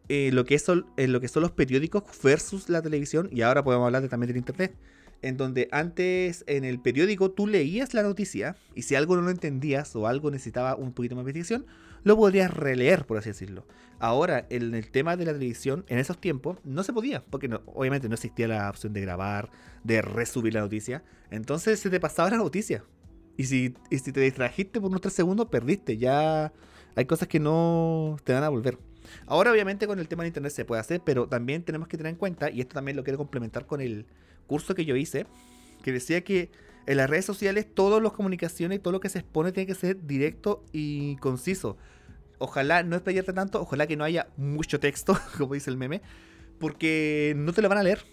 eh, 0.09 0.31
lo, 0.33 0.45
que 0.45 0.55
es, 0.55 0.65
eh, 0.69 1.07
lo 1.07 1.21
que 1.21 1.27
son 1.27 1.43
los 1.43 1.51
periódicos 1.51 2.03
versus 2.23 2.69
la 2.69 2.81
televisión, 2.81 3.29
y 3.31 3.41
ahora 3.41 3.63
podemos 3.63 3.85
hablar 3.85 4.01
de, 4.01 4.09
también 4.09 4.29
del 4.29 4.37
internet 4.37 4.75
en 5.21 5.37
donde 5.37 5.67
antes 5.71 6.43
en 6.47 6.63
el 6.63 6.79
periódico 6.79 7.31
tú 7.31 7.47
leías 7.47 7.93
la 7.93 8.03
noticia 8.03 8.55
y 8.75 8.83
si 8.83 8.95
algo 8.95 9.15
no 9.15 9.21
lo 9.21 9.29
entendías 9.29 9.95
o 9.95 10.07
algo 10.07 10.31
necesitaba 10.31 10.75
un 10.75 10.93
poquito 10.93 11.15
más 11.15 11.25
de 11.25 11.31
investigación, 11.31 11.65
lo 12.03 12.15
podrías 12.15 12.51
releer, 12.51 13.05
por 13.05 13.17
así 13.17 13.29
decirlo. 13.29 13.65
Ahora, 13.99 14.47
en 14.49 14.73
el 14.73 14.89
tema 14.89 15.15
de 15.15 15.25
la 15.25 15.33
televisión, 15.33 15.85
en 15.87 15.99
esos 15.99 16.19
tiempos, 16.19 16.57
no 16.63 16.83
se 16.83 16.93
podía, 16.93 17.23
porque 17.29 17.49
obviamente 17.67 18.09
no 18.09 18.15
existía 18.15 18.47
la 18.47 18.69
opción 18.69 18.93
de 18.93 19.01
grabar, 19.01 19.51
de 19.83 20.01
resubir 20.01 20.55
la 20.55 20.61
noticia. 20.61 21.03
Entonces 21.29 21.79
se 21.79 21.91
te 21.91 21.99
pasaba 21.99 22.31
la 22.31 22.37
noticia. 22.37 22.83
Y 23.37 23.45
si, 23.45 23.73
y 23.89 23.99
si 23.99 24.11
te 24.11 24.21
distrajiste 24.21 24.79
por 24.79 24.89
unos 24.89 25.01
tres 25.01 25.13
segundos, 25.13 25.47
perdiste. 25.47 25.97
Ya 25.97 26.51
hay 26.95 27.05
cosas 27.05 27.27
que 27.27 27.39
no 27.39 28.17
te 28.23 28.33
van 28.33 28.43
a 28.43 28.49
volver. 28.49 28.77
Ahora, 29.25 29.51
obviamente, 29.51 29.87
con 29.87 29.99
el 29.99 30.07
tema 30.07 30.23
de 30.23 30.27
internet 30.27 30.51
se 30.51 30.65
puede 30.65 30.81
hacer, 30.81 31.01
pero 31.03 31.27
también 31.27 31.63
tenemos 31.63 31.87
que 31.87 31.97
tener 31.97 32.11
en 32.11 32.17
cuenta, 32.17 32.49
y 32.49 32.61
esto 32.61 32.73
también 32.73 32.97
lo 32.97 33.03
quiero 33.03 33.17
complementar 33.17 33.65
con 33.65 33.81
el 33.81 34.05
curso 34.47 34.75
que 34.75 34.85
yo 34.85 34.95
hice, 34.95 35.25
que 35.83 35.91
decía 35.91 36.23
que 36.23 36.51
en 36.85 36.97
las 36.97 37.09
redes 37.09 37.25
sociales 37.25 37.67
todas 37.73 38.01
las 38.01 38.11
comunicaciones, 38.13 38.81
todo 38.81 38.91
lo 38.91 38.99
que 38.99 39.09
se 39.09 39.19
expone 39.19 39.51
tiene 39.51 39.67
que 39.67 39.75
ser 39.75 40.05
directo 40.05 40.63
y 40.71 41.15
conciso. 41.17 41.77
Ojalá 42.37 42.83
no 42.83 42.95
explayarte 42.95 43.33
tanto, 43.33 43.61
ojalá 43.61 43.85
que 43.85 43.95
no 43.95 44.03
haya 44.03 44.27
mucho 44.37 44.79
texto, 44.79 45.17
como 45.37 45.53
dice 45.53 45.69
el 45.69 45.77
meme, 45.77 46.01
porque 46.59 47.33
no 47.37 47.53
te 47.53 47.61
lo 47.61 47.69
van 47.69 47.77
a 47.77 47.83
leer. 47.83 48.03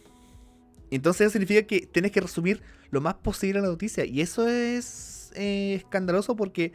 Entonces 0.91 1.23
eso 1.23 1.33
significa 1.33 1.63
que 1.67 1.87
tienes 1.87 2.13
que 2.13 2.21
resumir 2.21 2.63
lo 2.91 3.01
más 3.01 3.15
posible 3.15 3.61
la 3.61 3.69
noticia. 3.69 4.05
Y 4.05 4.21
eso 4.21 4.49
es 4.49 5.31
eh, 5.35 5.75
escandaloso 5.75 6.37
porque 6.37 6.73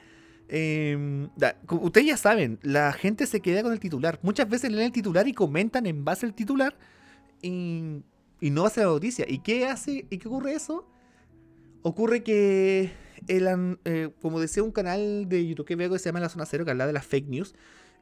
em, 0.47 1.29
ustedes 1.69 2.07
ya 2.07 2.17
saben, 2.17 2.59
la 2.61 2.93
gente 2.93 3.25
se 3.25 3.39
queda 3.41 3.63
con 3.63 3.73
el 3.73 3.79
titular. 3.79 4.19
Muchas 4.21 4.47
veces 4.49 4.71
leen 4.71 4.85
el 4.85 4.91
titular 4.91 5.27
y 5.27 5.33
comentan 5.33 5.85
en 5.85 6.05
base 6.05 6.25
al 6.25 6.33
titular. 6.33 6.77
Y 7.41 8.49
no 8.49 8.65
hace 8.65 8.81
la 8.81 8.87
noticia. 8.87 9.25
¿Y 9.27 9.39
qué 9.39 9.65
hace? 9.65 10.05
¿Y 10.09 10.17
qué 10.17 10.27
ocurre 10.27 10.53
eso? 10.53 10.87
Ocurre 11.81 12.23
que, 12.23 12.91
el, 13.27 13.77
eh, 13.83 14.09
como 14.21 14.39
decía 14.39 14.63
un 14.63 14.71
canal 14.71 15.27
de 15.27 15.45
YouTube 15.45 15.65
que 15.65 15.75
veo 15.75 15.91
que 15.91 15.99
se 15.99 16.05
llama 16.05 16.21
La 16.21 16.29
Zona 16.29 16.45
Cero, 16.45 16.63
que 16.63 16.71
habla 16.71 16.87
de 16.87 16.93
las 16.93 17.05
fake 17.05 17.27
news, 17.27 17.55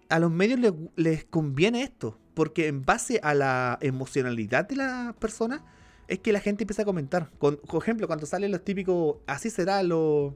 a 0.10 0.20
los 0.20 0.32
medios 0.32 0.60
les, 0.96 1.26
conviene 1.26 1.84
esto, 1.84 2.20
porque 2.34 2.68
en 2.68 2.84
base 2.84 3.20
a 3.24 3.34
la 3.34 3.80
emocionalidad 3.82 4.68
de 4.68 4.76
la 4.76 5.16
persona, 5.18 5.64
es 6.12 6.20
que 6.20 6.34
la 6.34 6.42
gente 6.42 6.66
empieza 6.66 6.82
a 6.82 6.86
comentar. 6.86 7.32
Con, 7.40 7.56
por 7.56 7.82
ejemplo, 7.82 8.06
cuando 8.06 8.26
salen 8.26 8.52
los 8.52 8.66
típicos, 8.66 9.18
así 9.28 9.50
será 9.50 9.82
lo... 9.82 10.36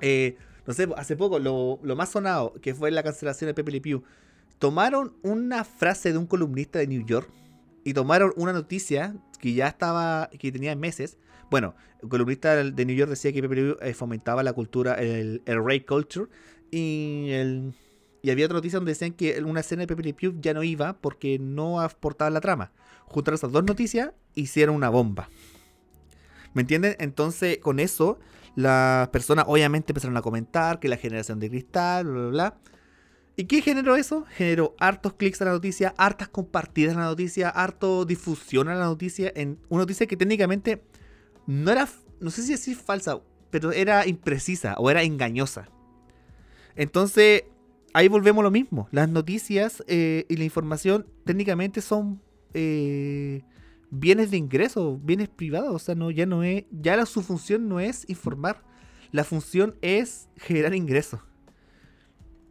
Eh, 0.00 0.36
no 0.66 0.72
sé, 0.72 0.88
hace 0.96 1.16
poco, 1.16 1.38
lo, 1.38 1.78
más 1.96 2.08
sonado, 2.08 2.54
que 2.62 2.74
fue 2.74 2.90
la 2.90 3.02
cancelación 3.02 3.48
de 3.48 3.54
Pepe 3.54 3.72
Le 3.72 3.80
Pew, 3.82 4.02
tomaron 4.58 5.14
una 5.22 5.64
frase 5.64 6.12
de 6.12 6.18
un 6.18 6.26
columnista 6.26 6.78
de 6.78 6.86
New 6.86 7.04
York, 7.04 7.30
y 7.84 7.92
tomaron 7.92 8.32
una 8.36 8.54
noticia 8.54 9.14
que 9.38 9.52
ya 9.52 9.68
estaba, 9.68 10.30
que 10.30 10.50
tenía 10.50 10.74
meses. 10.74 11.18
Bueno, 11.50 11.76
el 12.02 12.08
columnista 12.08 12.56
de 12.64 12.84
New 12.84 12.96
York 12.96 13.10
decía 13.10 13.32
que 13.32 13.42
Pepe 13.42 13.76
eh, 13.80 13.94
fomentaba 13.94 14.42
la 14.42 14.54
cultura, 14.54 14.94
el, 14.94 15.42
el 15.44 15.58
rape 15.58 15.84
culture. 15.84 16.28
Y, 16.70 17.28
el, 17.30 17.74
y 18.22 18.30
había 18.30 18.46
otra 18.46 18.56
noticia 18.56 18.78
donde 18.78 18.92
decían 18.92 19.12
que 19.12 19.40
una 19.42 19.60
escena 19.60 19.82
de 19.82 19.86
Pepe 19.86 20.02
Le 20.02 20.14
Pew 20.14 20.34
ya 20.40 20.52
no 20.52 20.64
iba 20.64 20.94
porque 20.94 21.38
no 21.38 21.80
aportaba 21.80 22.30
la 22.30 22.40
trama. 22.40 22.72
Juntaron 23.06 23.36
esas 23.36 23.52
dos 23.52 23.64
noticias, 23.64 24.10
hicieron 24.34 24.76
una 24.76 24.88
bomba. 24.88 25.28
¿Me 26.54 26.62
entienden? 26.62 26.96
Entonces, 26.98 27.58
con 27.58 27.80
eso, 27.80 28.18
las 28.54 29.08
personas 29.08 29.44
obviamente 29.48 29.92
empezaron 29.92 30.16
a 30.16 30.22
comentar 30.22 30.80
que 30.80 30.88
la 30.88 30.96
generación 30.96 31.38
de 31.38 31.50
cristal, 31.50 32.06
bla, 32.06 32.14
bla, 32.14 32.30
bla. 32.30 32.58
¿Y 33.36 33.44
qué 33.44 33.60
generó 33.60 33.96
eso? 33.96 34.24
Generó 34.30 34.74
hartos 34.80 35.12
clics 35.12 35.42
a 35.42 35.44
la 35.44 35.50
noticia, 35.52 35.94
hartas 35.98 36.28
compartidas 36.28 36.96
a 36.96 37.00
la 37.00 37.06
noticia, 37.06 37.50
harto 37.50 38.06
difusión 38.06 38.68
a 38.68 38.74
la 38.74 38.86
noticia, 38.86 39.30
en 39.36 39.58
una 39.68 39.82
noticia 39.82 40.06
que 40.06 40.16
técnicamente 40.16 40.82
no 41.46 41.70
era, 41.70 41.86
no 42.18 42.30
sé 42.30 42.42
si 42.42 42.52
decir 42.52 42.76
falsa, 42.76 43.20
pero 43.50 43.72
era 43.72 44.06
imprecisa 44.06 44.74
o 44.78 44.90
era 44.90 45.02
engañosa. 45.02 45.68
Entonces, 46.76 47.44
ahí 47.92 48.08
volvemos 48.08 48.40
a 48.40 48.44
lo 48.44 48.50
mismo. 48.50 48.88
Las 48.90 49.10
noticias 49.10 49.84
eh, 49.86 50.24
y 50.30 50.36
la 50.36 50.44
información 50.44 51.06
técnicamente 51.26 51.82
son 51.82 52.22
eh, 52.56 53.42
bienes 53.90 54.30
de 54.30 54.38
ingreso, 54.38 54.98
bienes 55.02 55.28
privados. 55.28 55.74
O 55.74 55.78
sea, 55.78 55.94
no, 55.94 56.10
ya 56.10 56.26
no 56.26 56.42
es, 56.42 56.64
ya 56.70 57.04
su 57.06 57.22
función 57.22 57.68
no 57.68 57.80
es 57.80 58.08
informar. 58.08 58.62
La 59.12 59.24
función 59.24 59.76
es 59.82 60.28
generar 60.36 60.74
ingresos. 60.74 61.20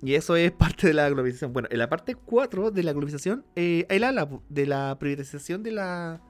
Y 0.02 0.14
eso 0.14 0.36
es 0.36 0.52
parte 0.64 0.88
de 0.88 0.94
la 0.94 1.10
globalización. 1.10 1.52
Bueno, 1.52 1.68
en 1.72 1.80
la 1.80 1.90
parte 1.90 2.16
4 2.16 2.72
de 2.72 2.84
la 2.84 2.92
globalización, 2.92 3.44
eh, 3.56 3.86
ahí 3.90 4.00
la 4.00 4.30
de 4.50 4.66
la 4.68 4.98
privatización 5.00 5.64
de 5.64 5.72
la, 5.72 6.22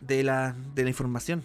de 0.00 0.24
la, 0.24 0.56
de 0.74 0.82
la 0.82 0.88
información. 0.88 1.44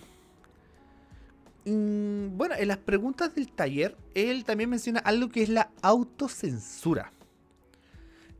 bueno, 1.65 2.55
en 2.57 2.67
las 2.67 2.77
preguntas 2.77 3.35
del 3.35 3.51
taller, 3.51 3.95
él 4.15 4.43
también 4.43 4.71
menciona 4.71 4.99
algo 4.99 5.29
que 5.29 5.43
es 5.43 5.49
la 5.49 5.69
autocensura. 5.81 7.11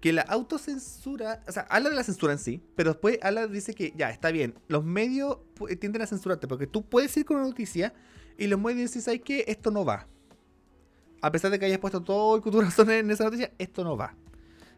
Que 0.06 0.13
la 0.13 0.22
autocensura, 0.22 1.41
o 1.48 1.52
sea, 1.52 1.63
habla 1.63 1.89
de 1.89 1.96
la 1.96 2.04
censura 2.04 2.34
en 2.34 2.38
sí, 2.38 2.62
pero 2.76 2.91
después 2.91 3.18
habla, 3.24 3.48
dice 3.48 3.74
que 3.74 3.91
ya, 3.96 4.12
está 4.12 4.30
bien, 4.30 4.54
los 4.68 4.84
medios 4.84 5.39
tienden 5.80 6.04
a 6.04 6.06
censurarte 6.06 6.48
porque 6.48 6.68
tú 6.68 6.86
puedes 6.86 7.18
ir 7.18 7.26
con 7.26 7.38
una 7.38 7.48
noticia 7.48 7.91
y 8.38 8.46
los 8.46 8.60
medios 8.60 8.82
dicen, 8.82 9.02
¿sabes 9.02 9.22
qué? 9.26 9.46
Esto 9.48 9.72
no 9.72 9.84
va 9.84 10.08
a 11.26 11.32
pesar 11.32 11.50
de 11.50 11.58
que 11.58 11.65
hayas 11.65 11.80
puesto 11.80 12.04
todo 12.04 12.36
el 12.36 12.44
cultura 12.44 12.70
en 13.00 13.10
esa 13.10 13.24
noticia, 13.24 13.52
esto 13.58 13.84
no 13.84 13.98
va. 13.98 14.13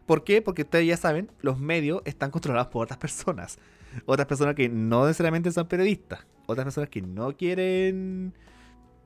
¿Por 0.06 0.24
qué? 0.24 0.40
Porque 0.40 0.62
ustedes 0.62 0.86
ya 0.86 0.96
saben, 0.96 1.30
los 1.42 1.58
medios 1.58 2.00
están 2.06 2.30
controlados 2.30 2.68
por 2.68 2.84
otras 2.84 2.98
personas. 2.98 3.58
Otras 4.06 4.26
personas 4.26 4.54
que 4.54 4.70
no 4.70 5.06
necesariamente 5.06 5.52
son 5.52 5.68
periodistas. 5.68 6.26
Otras 6.46 6.64
personas 6.64 6.88
que 6.88 7.02
no 7.02 7.36
quieren. 7.36 8.32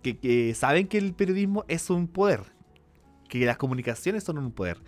Que, 0.02 0.54
saben 0.54 0.86
que 0.86 0.98
el 0.98 1.14
periodismo 1.14 1.64
es 1.66 1.90
un 1.90 2.06
poder. 2.06 2.44
Que 3.28 3.44
las 3.44 3.56
comunicaciones 3.56 4.22
son 4.22 4.38
un 4.38 4.52
poder. 4.52 4.78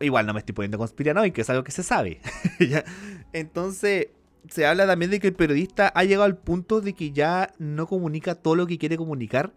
Igual 0.00 0.26
no 0.26 0.34
me 0.34 0.40
estoy 0.40 0.54
poniendo 0.54 0.78
conspiranoico, 0.78 1.40
es 1.40 1.50
algo 1.50 1.64
que 1.64 1.72
se 1.72 1.82
sabe. 1.82 2.20
Entonces, 3.32 4.08
se 4.48 4.66
habla 4.66 4.86
también 4.86 5.10
de 5.10 5.20
que 5.20 5.28
el 5.28 5.34
periodista 5.34 5.88
ha 5.88 6.04
llegado 6.04 6.24
al 6.24 6.36
punto 6.36 6.80
de 6.80 6.92
que 6.92 7.12
ya 7.12 7.52
no 7.58 7.86
comunica 7.86 8.34
todo 8.34 8.54
lo 8.56 8.66
que 8.66 8.78
quiere 8.78 8.96
comunicar. 8.96 9.54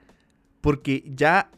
Porque 0.61 1.03
ya 1.05 1.51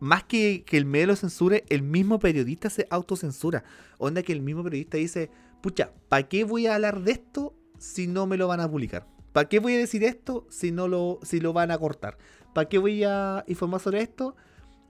más 0.00 0.24
que, 0.24 0.64
que 0.66 0.76
el 0.76 0.84
medio 0.84 1.08
lo 1.08 1.16
censure, 1.16 1.64
el 1.68 1.82
mismo 1.82 2.18
periodista 2.18 2.70
se 2.70 2.86
autocensura. 2.90 3.64
Onda 3.98 4.22
que 4.22 4.32
el 4.32 4.42
mismo 4.42 4.62
periodista 4.62 4.96
dice, 4.96 5.30
pucha, 5.60 5.92
¿para 6.08 6.28
qué 6.28 6.44
voy 6.44 6.66
a 6.66 6.74
hablar 6.74 7.02
de 7.02 7.12
esto 7.12 7.54
si 7.78 8.06
no 8.06 8.26
me 8.26 8.36
lo 8.36 8.48
van 8.48 8.60
a 8.60 8.70
publicar? 8.70 9.06
¿Para 9.32 9.48
qué 9.48 9.58
voy 9.58 9.74
a 9.74 9.78
decir 9.78 10.04
esto 10.04 10.46
si 10.50 10.70
no 10.70 10.86
lo, 10.86 11.18
si 11.22 11.40
lo 11.40 11.52
van 11.52 11.70
a 11.70 11.78
cortar? 11.78 12.18
¿Para 12.54 12.68
qué 12.68 12.78
voy 12.78 13.02
a 13.02 13.44
informar 13.48 13.80
sobre 13.80 14.00
esto 14.00 14.36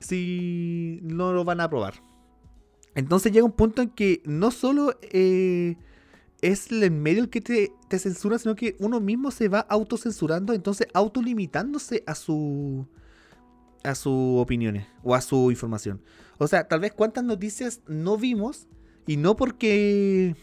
si 0.01 1.01
no 1.03 1.33
lo 1.33 1.45
van 1.45 1.61
a 1.61 1.65
aprobar? 1.65 1.95
Entonces 2.95 3.33
llega 3.33 3.45
un 3.45 3.53
punto 3.53 3.83
en 3.83 3.91
que 3.91 4.23
no 4.25 4.51
solo 4.51 4.97
eh, 5.03 5.77
es 6.43 6.71
el 6.71 6.91
medio 6.91 7.23
el 7.23 7.31
que 7.31 7.41
te, 7.41 7.73
censura, 7.99 8.39
sino 8.39 8.55
que 8.55 8.77
uno 8.81 9.01
mismo 9.01 9.31
se 9.31 9.49
va 9.49 9.61
autocensurando, 9.61 10.53
entonces 10.53 10.89
autolimitándose 10.93 12.03
a 12.07 12.15
su 12.15 12.87
a 13.85 13.95
sus 13.95 14.41
opiniones 14.41 14.87
o 15.03 15.15
a 15.15 15.21
su 15.21 15.51
información. 15.51 16.01
O 16.39 16.49
sea, 16.49 16.67
tal 16.67 16.81
vez 16.81 16.93
cuántas 16.93 17.23
noticias 17.23 17.83
no 17.87 18.17
vimos 18.17 18.67
y 19.07 19.17
no 19.17 19.37
porque 19.37 20.35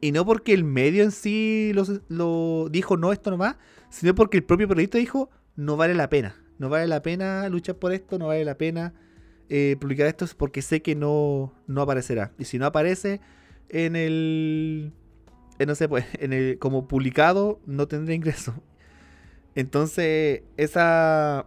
y 0.00 0.12
no 0.12 0.24
porque 0.24 0.52
el 0.52 0.64
medio 0.64 1.04
en 1.04 1.12
sí 1.12 1.72
lo, 1.74 1.84
lo 2.08 2.68
dijo 2.70 2.96
no 2.96 3.12
esto 3.12 3.30
no 3.30 3.38
va, 3.38 3.58
sino 3.90 4.14
porque 4.14 4.38
el 4.38 4.44
propio 4.44 4.66
periodista 4.66 4.98
dijo 4.98 5.30
no 5.56 5.76
vale 5.76 5.94
la 5.94 6.08
pena, 6.08 6.36
no 6.58 6.68
vale 6.68 6.86
la 6.86 7.02
pena 7.02 7.48
luchar 7.48 7.76
por 7.76 7.92
esto, 7.92 8.18
no 8.18 8.28
vale 8.28 8.44
la 8.44 8.56
pena 8.56 8.94
eh, 9.52 9.76
publicar 9.80 10.06
esto 10.06 10.24
porque 10.36 10.62
sé 10.62 10.80
que 10.80 10.94
no, 10.94 11.52
no 11.66 11.82
aparecerá. 11.82 12.32
Y 12.38 12.44
si 12.44 12.58
no 12.58 12.66
aparece 12.66 13.20
en 13.68 13.96
el, 13.96 14.92
no 15.66 15.74
sé, 15.74 15.88
pues, 15.88 16.06
en 16.20 16.32
el, 16.32 16.58
como 16.58 16.86
publicado, 16.86 17.60
no 17.66 17.88
tendré 17.88 18.14
ingreso. 18.14 18.54
Entonces, 19.56 20.42
esa, 20.56 21.46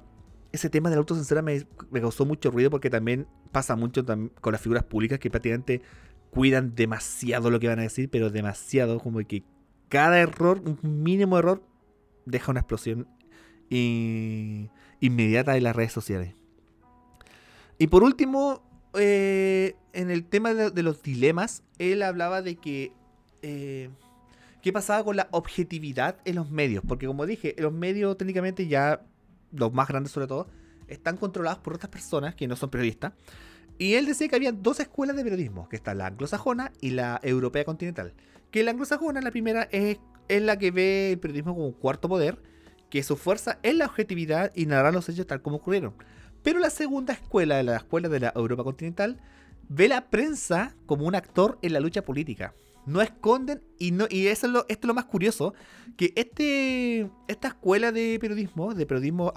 ese 0.51 0.70
tema 0.70 0.89
de 0.89 0.97
la 0.97 0.99
autocensura 0.99 1.41
me, 1.41 1.66
me 1.91 2.01
causó 2.01 2.26
mucho 2.26 2.51
ruido 2.51 2.70
porque 2.70 2.89
también 2.89 3.26
pasa 3.54 3.78
mucho 3.78 4.06
con 4.06 4.51
las 4.51 4.62
figuras 4.62 4.84
públicas 4.84 5.18
que 5.18 5.30
prácticamente 5.30 5.82
cuidan 6.30 6.76
demasiado 6.76 7.49
lo 7.51 7.60
que 7.62 7.70
van 7.70 7.80
a 7.80 7.84
decir, 7.84 8.10
pero 8.10 8.30
demasiado, 8.30 8.99
como 8.99 9.20
que 9.20 9.43
cada 9.88 10.20
error, 10.20 10.62
un 10.66 11.04
mínimo 11.04 11.38
error, 11.38 11.64
deja 12.26 12.51
una 12.51 12.60
explosión 12.60 13.08
inmediata 13.70 15.56
en 15.56 15.64
las 15.64 15.76
redes 15.76 15.93
sociales. 15.93 16.36
Y 17.78 17.88
por 17.88 18.04
último, 18.04 18.64
eh, 18.94 19.76
en 19.94 20.12
el 20.12 20.26
tema 20.26 20.54
de, 20.54 20.84
los 20.84 21.02
dilemas, 21.02 21.64
él 21.80 22.04
hablaba 22.04 22.42
de 22.42 22.56
que... 22.56 22.94
Eh, 23.42 23.90
¿Qué 24.62 24.72
pasaba 24.72 25.04
con 25.04 25.18
la 25.18 25.28
objetividad 25.32 26.20
en 26.24 26.36
los 26.36 26.50
medios? 26.50 26.86
Porque 26.88 27.06
como 27.06 27.26
dije, 27.26 27.54
los 27.58 27.74
medios 27.74 28.18
técnicamente 28.18 28.66
ya, 28.68 29.02
los 29.52 29.74
más 29.74 29.90
grandes 29.90 30.14
sobre 30.14 30.28
todo, 30.28 30.48
están 30.88 31.18
controlados 31.18 31.60
por 31.60 31.74
otras 31.74 31.90
personas 31.90 32.34
que 32.36 32.48
no 32.48 32.56
son 32.56 32.70
periodistas. 32.70 33.12
Y 33.78 33.96
él 33.96 34.06
decía 34.06 34.28
que 34.30 34.36
había 34.38 34.52
dos 34.52 34.80
escuelas 34.80 35.16
de 35.16 35.24
periodismo, 35.24 35.68
que 35.68 35.76
está 35.76 35.94
la 35.94 36.08
anglosajona 36.08 36.72
y 36.80 36.92
la 36.92 37.20
europea 37.24 37.66
continental. 37.66 38.14
Que 38.52 38.64
la 38.64 38.72
anglosajona, 38.72 39.20
la 39.20 39.32
primera, 39.32 39.64
es, 39.64 39.98
es 40.30 40.42
la 40.42 40.58
que 40.58 40.72
ve 40.72 41.12
el 41.12 41.20
periodismo 41.20 41.56
como 41.56 41.68
un 41.68 41.74
cuarto 41.74 42.08
poder, 42.08 42.42
que 42.90 43.04
su 43.04 43.18
fuerza 43.18 43.60
es 43.64 43.76
la 43.76 43.88
objetividad 43.88 44.52
y 44.56 44.66
narrar 44.66 44.94
los 44.94 45.10
hechos 45.10 45.28
tal 45.28 45.42
como 45.42 45.58
ocurrieron. 45.58 45.96
Pero 46.44 46.60
la 46.60 46.70
segunda 46.70 47.14
escuela, 47.14 47.64
la 47.64 47.78
escuela 47.78 48.10
de 48.10 48.20
la 48.20 48.34
Europa 48.36 48.64
continental, 48.64 49.20
ve 49.70 49.88
la 49.88 50.10
prensa 50.10 50.76
como 50.86 51.06
un 51.06 51.16
actor 51.16 51.58
en 51.62 51.74
la 51.74 51.80
lucha 51.80 52.04
política. 52.04 52.54
No 52.86 53.02
esconden, 53.02 53.64
y, 53.80 53.91
no, 53.91 54.08
y 54.10 54.28
eso 54.28 54.48
es 54.48 54.54
lo, 54.54 54.60
esto 54.68 54.82
es 54.82 54.88
lo 54.88 54.94
más 54.94 55.06
curioso, 55.06 55.54
que 55.96 56.12
este, 56.16 57.10
esta 57.30 57.48
escuela 57.48 57.94
de 57.94 58.18
periodismo, 58.20 58.74
de 58.74 58.86
periodismo 58.86 59.32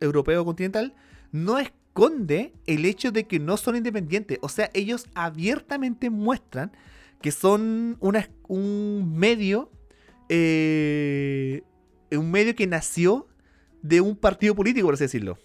europeo 0.00 0.44
continental, 0.44 0.94
no 1.32 1.58
esconde 1.58 2.52
el 2.66 2.84
hecho 2.84 3.10
de 3.10 3.24
que 3.24 3.40
no 3.40 3.56
son 3.56 3.74
independientes. 3.74 4.38
O 4.42 4.48
sea, 4.48 4.70
ellos 4.74 5.06
abiertamente 5.14 6.08
muestran 6.08 6.70
que 7.20 7.32
son 7.32 7.96
una, 7.98 8.28
un 8.46 9.16
medio, 9.16 9.72
eh, 10.28 11.62
un 12.12 12.30
medio 12.30 12.54
que 12.54 12.68
nació 12.68 13.26
de 13.82 14.00
un 14.00 14.14
partido 14.14 14.54
político, 14.54 14.86
por 14.86 14.94
así 14.94 15.04
decirlo. 15.04 15.36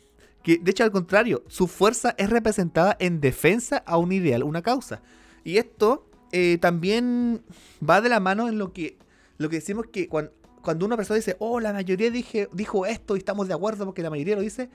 Que 0.43 0.57
de 0.57 0.71
hecho 0.71 0.83
al 0.83 0.91
contrario, 0.91 1.43
su 1.47 1.67
fuerza 1.67 2.15
es 2.17 2.29
representada 2.29 2.95
en 2.99 3.19
defensa 3.21 3.77
a 3.85 3.97
un 3.97 4.11
ideal, 4.11 4.43
una 4.43 4.61
causa. 4.61 5.01
Y 5.43 5.57
esto 5.57 6.09
eh, 6.31 6.57
también 6.61 7.43
va 7.87 8.01
de 8.01 8.09
la 8.09 8.19
mano 8.19 8.47
en 8.47 8.57
lo 8.57 8.71
que, 8.73 8.97
lo 9.37 9.49
que 9.49 9.57
decimos 9.57 9.87
que 9.91 10.07
cuando, 10.07 10.85
una 10.85 10.95
persona 10.95 11.17
dice, 11.17 11.35
oh, 11.39 11.59
la 11.59 11.73
mayoría 11.73 12.11
dije, 12.11 12.49
dijo 12.53 12.85
esto 12.85 13.15
y 13.15 13.19
estamos 13.19 13.47
de 13.47 13.53
acuerdo 13.53 13.85
porque 13.85 14.03
la 14.03 14.09
mayoría 14.09 14.35
lo 14.35 14.41
dice, 14.41 14.69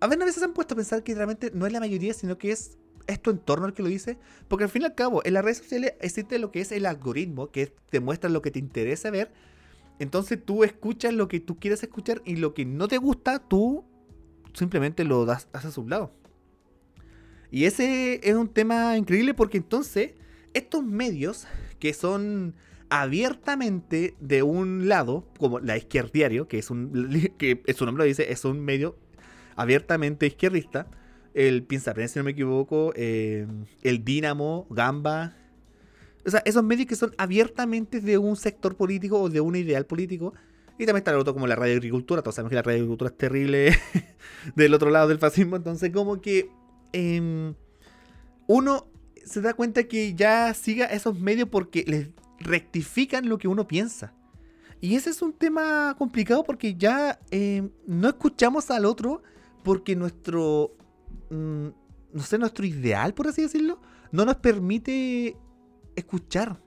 a 0.00 0.06
veces 0.06 0.34
se 0.36 0.44
han 0.44 0.52
puesto 0.52 0.74
a 0.74 0.76
pensar 0.76 1.02
que 1.02 1.14
realmente 1.14 1.50
no 1.54 1.66
es 1.66 1.72
la 1.72 1.80
mayoría, 1.80 2.14
sino 2.14 2.38
que 2.38 2.52
es, 2.52 2.76
es 3.06 3.20
tu 3.20 3.30
entorno 3.30 3.66
el 3.66 3.72
que 3.72 3.82
lo 3.82 3.88
dice. 3.88 4.18
Porque 4.48 4.64
al 4.64 4.70
fin 4.70 4.82
y 4.82 4.84
al 4.84 4.94
cabo, 4.94 5.22
en 5.24 5.34
las 5.34 5.44
redes 5.44 5.58
sociales 5.58 5.94
existe 6.00 6.38
lo 6.38 6.50
que 6.52 6.60
es 6.60 6.72
el 6.72 6.86
algoritmo, 6.86 7.50
que 7.50 7.74
te 7.90 8.00
muestra 8.00 8.30
lo 8.30 8.42
que 8.42 8.50
te 8.50 8.58
interesa 8.58 9.10
ver. 9.10 9.32
Entonces 9.98 10.44
tú 10.44 10.64
escuchas 10.64 11.14
lo 11.14 11.28
que 11.28 11.40
tú 11.40 11.58
quieres 11.58 11.82
escuchar 11.82 12.20
y 12.24 12.36
lo 12.36 12.52
que 12.52 12.64
no 12.64 12.88
te 12.88 12.98
gusta, 12.98 13.38
tú 13.38 13.84
simplemente 14.54 15.04
lo 15.04 15.24
das, 15.26 15.48
a 15.52 15.70
su 15.70 15.86
lado. 15.86 16.12
Y 17.50 17.66
ese 17.66 18.20
es 18.22 18.34
un 18.34 18.48
tema 18.48 18.96
increíble 18.96 19.34
porque 19.34 19.58
entonces 19.58 20.12
estos 20.54 20.82
medios 20.82 21.46
que 21.78 21.92
son 21.92 22.54
abiertamente 22.88 24.14
de 24.20 24.42
un 24.42 24.88
lado, 24.88 25.26
como 25.38 25.60
la 25.60 25.76
izquierdiario, 25.76 26.48
que 26.48 26.58
es 26.58 26.70
un 26.70 26.92
que 27.38 27.62
su 27.76 27.84
nombre 27.84 28.04
lo 28.04 28.08
dice, 28.08 28.32
es 28.32 28.44
un 28.44 28.60
medio 28.60 28.96
abiertamente 29.56 30.26
izquierdista. 30.26 30.88
El 31.32 31.64
Piensa 31.64 31.94
si 32.06 32.18
no 32.18 32.24
me 32.24 32.30
equivoco, 32.30 32.92
eh, 32.94 33.46
el 33.82 34.04
Dínamo, 34.04 34.66
Gamba. 34.70 35.36
O 36.24 36.30
sea, 36.30 36.42
esos 36.44 36.62
medios 36.62 36.86
que 36.86 36.96
son 36.96 37.12
abiertamente 37.18 38.00
de 38.00 38.18
un 38.18 38.36
sector 38.36 38.76
político 38.76 39.20
o 39.20 39.28
de 39.28 39.40
un 39.40 39.56
ideal 39.56 39.84
político 39.84 40.32
y 40.78 40.86
también 40.86 40.98
está 40.98 41.12
el 41.12 41.18
otro 41.18 41.34
como 41.34 41.46
la 41.46 41.54
radio 41.54 41.74
agricultura. 41.74 42.22
Todos 42.22 42.34
sabemos 42.34 42.50
que 42.50 42.56
la 42.56 42.62
radio 42.62 42.78
agricultura 42.78 43.10
es 43.10 43.16
terrible 43.16 43.78
del 44.56 44.74
otro 44.74 44.90
lado 44.90 45.08
del 45.08 45.18
fascismo. 45.18 45.56
Entonces, 45.56 45.90
como 45.90 46.20
que 46.20 46.50
em, 46.92 47.54
uno 48.48 48.88
se 49.24 49.40
da 49.40 49.54
cuenta 49.54 49.84
que 49.84 50.14
ya 50.14 50.52
siga 50.52 50.86
esos 50.86 51.18
medios 51.18 51.48
porque 51.48 51.84
les 51.86 52.08
rectifican 52.40 53.28
lo 53.28 53.38
que 53.38 53.46
uno 53.46 53.68
piensa. 53.68 54.14
Y 54.80 54.96
ese 54.96 55.10
es 55.10 55.22
un 55.22 55.32
tema 55.32 55.94
complicado 55.96 56.42
porque 56.42 56.74
ya 56.74 57.20
em, 57.30 57.70
no 57.86 58.08
escuchamos 58.08 58.70
al 58.70 58.84
otro 58.84 59.22
porque 59.62 59.94
nuestro, 59.94 60.76
mm, 61.30 61.68
no 62.12 62.22
sé, 62.22 62.36
nuestro 62.36 62.66
ideal, 62.66 63.14
por 63.14 63.28
así 63.28 63.42
decirlo, 63.42 63.80
no 64.10 64.24
nos 64.24 64.36
permite 64.36 65.36
escuchar. 65.94 66.58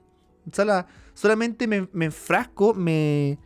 O 0.46 0.86
solamente 1.14 1.68
me 1.68 2.06
enfrasco, 2.06 2.74
me, 2.74 3.38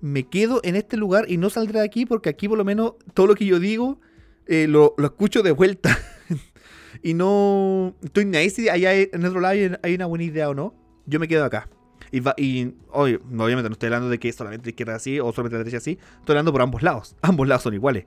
me 0.00 0.24
quedo 0.28 0.60
en 0.64 0.76
este 0.76 0.96
lugar 0.96 1.26
y 1.28 1.36
no 1.36 1.50
saldré 1.50 1.80
de 1.80 1.84
aquí 1.84 2.06
porque 2.06 2.28
aquí 2.28 2.48
por 2.48 2.58
lo 2.58 2.64
menos 2.64 2.94
todo 3.14 3.26
lo 3.26 3.34
que 3.34 3.44
yo 3.44 3.58
digo 3.58 4.00
eh, 4.46 4.66
lo, 4.66 4.94
escucho 4.98 5.42
de 5.42 5.52
vuelta. 5.52 5.96
y 7.02 7.14
no 7.14 7.94
estoy 8.02 8.24
ni 8.24 8.36
ahí 8.36 8.50
si 8.50 8.68
allá 8.68 8.92
en 8.94 9.24
otro 9.24 9.40
lado 9.40 9.54
hay, 9.82 9.94
una 9.94 10.06
buena 10.06 10.24
idea 10.24 10.48
o 10.48 10.54
no. 10.54 10.74
Yo 11.06 11.20
me 11.20 11.28
quedo 11.28 11.44
acá. 11.44 11.68
Y, 12.10 12.18
y 12.36 12.74
obviamente 12.90 13.68
no 13.68 13.74
estoy 13.74 13.86
hablando 13.86 14.08
de 14.08 14.18
que 14.18 14.32
solamente 14.32 14.66
la 14.66 14.70
izquierda 14.70 14.96
así 14.96 15.20
o 15.20 15.32
solamente 15.32 15.54
la 15.54 15.58
derecha 15.58 15.76
así. 15.76 15.98
Estoy 16.18 16.32
hablando 16.32 16.52
por 16.52 16.62
ambos 16.62 16.82
lados. 16.82 17.14
Ambos 17.22 17.46
lados 17.46 17.62
son 17.62 17.74
iguales. 17.74 18.06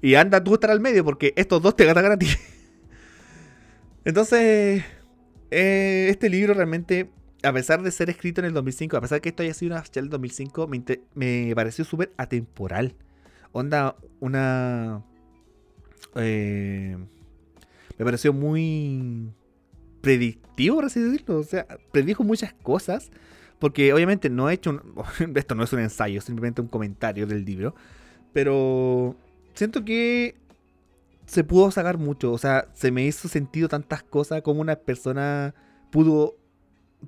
Y 0.00 0.14
anda 0.14 0.42
tú 0.42 0.54
estar 0.54 0.70
al 0.70 0.80
medio 0.80 1.04
porque 1.04 1.34
estos 1.36 1.60
dos 1.60 1.76
te 1.76 1.84
gatan 1.84 2.10
a 2.10 2.16
ti. 2.16 2.26
Entonces, 4.04 4.82
eh, 5.50 6.06
este 6.08 6.30
libro 6.30 6.54
realmente 6.54 7.10
a 7.42 7.52
pesar 7.52 7.82
de 7.82 7.90
ser 7.90 8.10
escrito 8.10 8.40
en 8.40 8.46
el 8.46 8.52
2005, 8.52 8.96
a 8.96 9.00
pesar 9.00 9.16
de 9.16 9.22
que 9.22 9.28
esto 9.30 9.42
haya 9.42 9.54
sido 9.54 9.74
una 9.74 9.82
fecha 9.82 10.00
del 10.00 10.10
2005, 10.10 10.68
me, 11.14 11.52
pareció 11.54 11.84
súper 11.84 12.12
atemporal. 12.16 12.94
Onda, 13.52 13.96
una... 14.20 15.02
Eh, 16.14 16.96
me 17.98 18.04
pareció 18.04 18.32
muy 18.32 19.30
predictivo, 20.00 20.76
por 20.76 20.84
así 20.86 21.00
decirlo. 21.00 21.38
O 21.38 21.44
sea, 21.44 21.66
predijo 21.90 22.24
muchas 22.24 22.52
cosas. 22.54 23.10
Porque 23.58 23.92
obviamente 23.92 24.28
no 24.30 24.50
he 24.50 24.54
hecho... 24.54 24.70
Un, 24.70 25.36
esto 25.36 25.54
no 25.54 25.64
es 25.64 25.72
un 25.72 25.80
ensayo, 25.80 26.20
simplemente 26.20 26.60
un 26.60 26.68
comentario 26.68 27.26
del 27.26 27.44
libro. 27.44 27.74
Pero 28.32 29.16
siento 29.54 29.84
que 29.84 30.36
se 31.26 31.44
pudo 31.44 31.70
sacar 31.70 31.98
mucho. 31.98 32.32
O 32.32 32.38
sea, 32.38 32.68
se 32.74 32.90
me 32.90 33.04
hizo 33.04 33.28
sentido 33.28 33.68
tantas 33.68 34.02
cosas 34.02 34.42
como 34.42 34.60
una 34.60 34.76
persona 34.76 35.54
pudo 35.90 36.36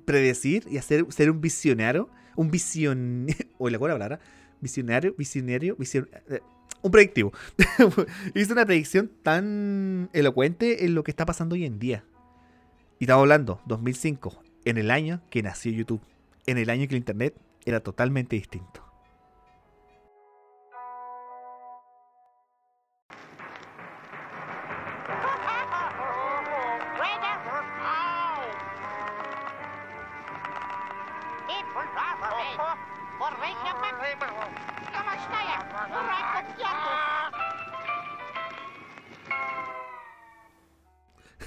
predecir 0.05 0.65
y 0.69 0.77
hacer 0.77 1.05
ser 1.09 1.31
un 1.31 1.41
visionario, 1.41 2.09
un 2.35 2.51
visión 2.51 3.27
o 3.57 3.69
la 3.69 3.79
palabra, 3.79 4.19
visionario, 4.61 5.13
visionario, 5.17 5.75
vision, 5.75 6.09
eh, 6.29 6.41
un 6.81 6.91
predictivo. 6.91 7.33
Hizo 8.35 8.53
una 8.53 8.65
predicción 8.65 9.11
tan 9.23 10.09
elocuente 10.13 10.85
en 10.85 10.95
lo 10.95 11.03
que 11.03 11.11
está 11.11 11.25
pasando 11.25 11.55
hoy 11.55 11.65
en 11.65 11.79
día. 11.79 12.03
Y 12.99 13.05
estaba 13.05 13.21
hablando 13.21 13.61
2005, 13.65 14.43
en 14.65 14.77
el 14.77 14.91
año 14.91 15.21
que 15.29 15.43
nació 15.43 15.71
YouTube, 15.71 16.01
en 16.45 16.57
el 16.57 16.69
año 16.69 16.87
que 16.87 16.95
el 16.95 16.99
internet 16.99 17.35
era 17.65 17.79
totalmente 17.79 18.35
distinto. 18.35 18.84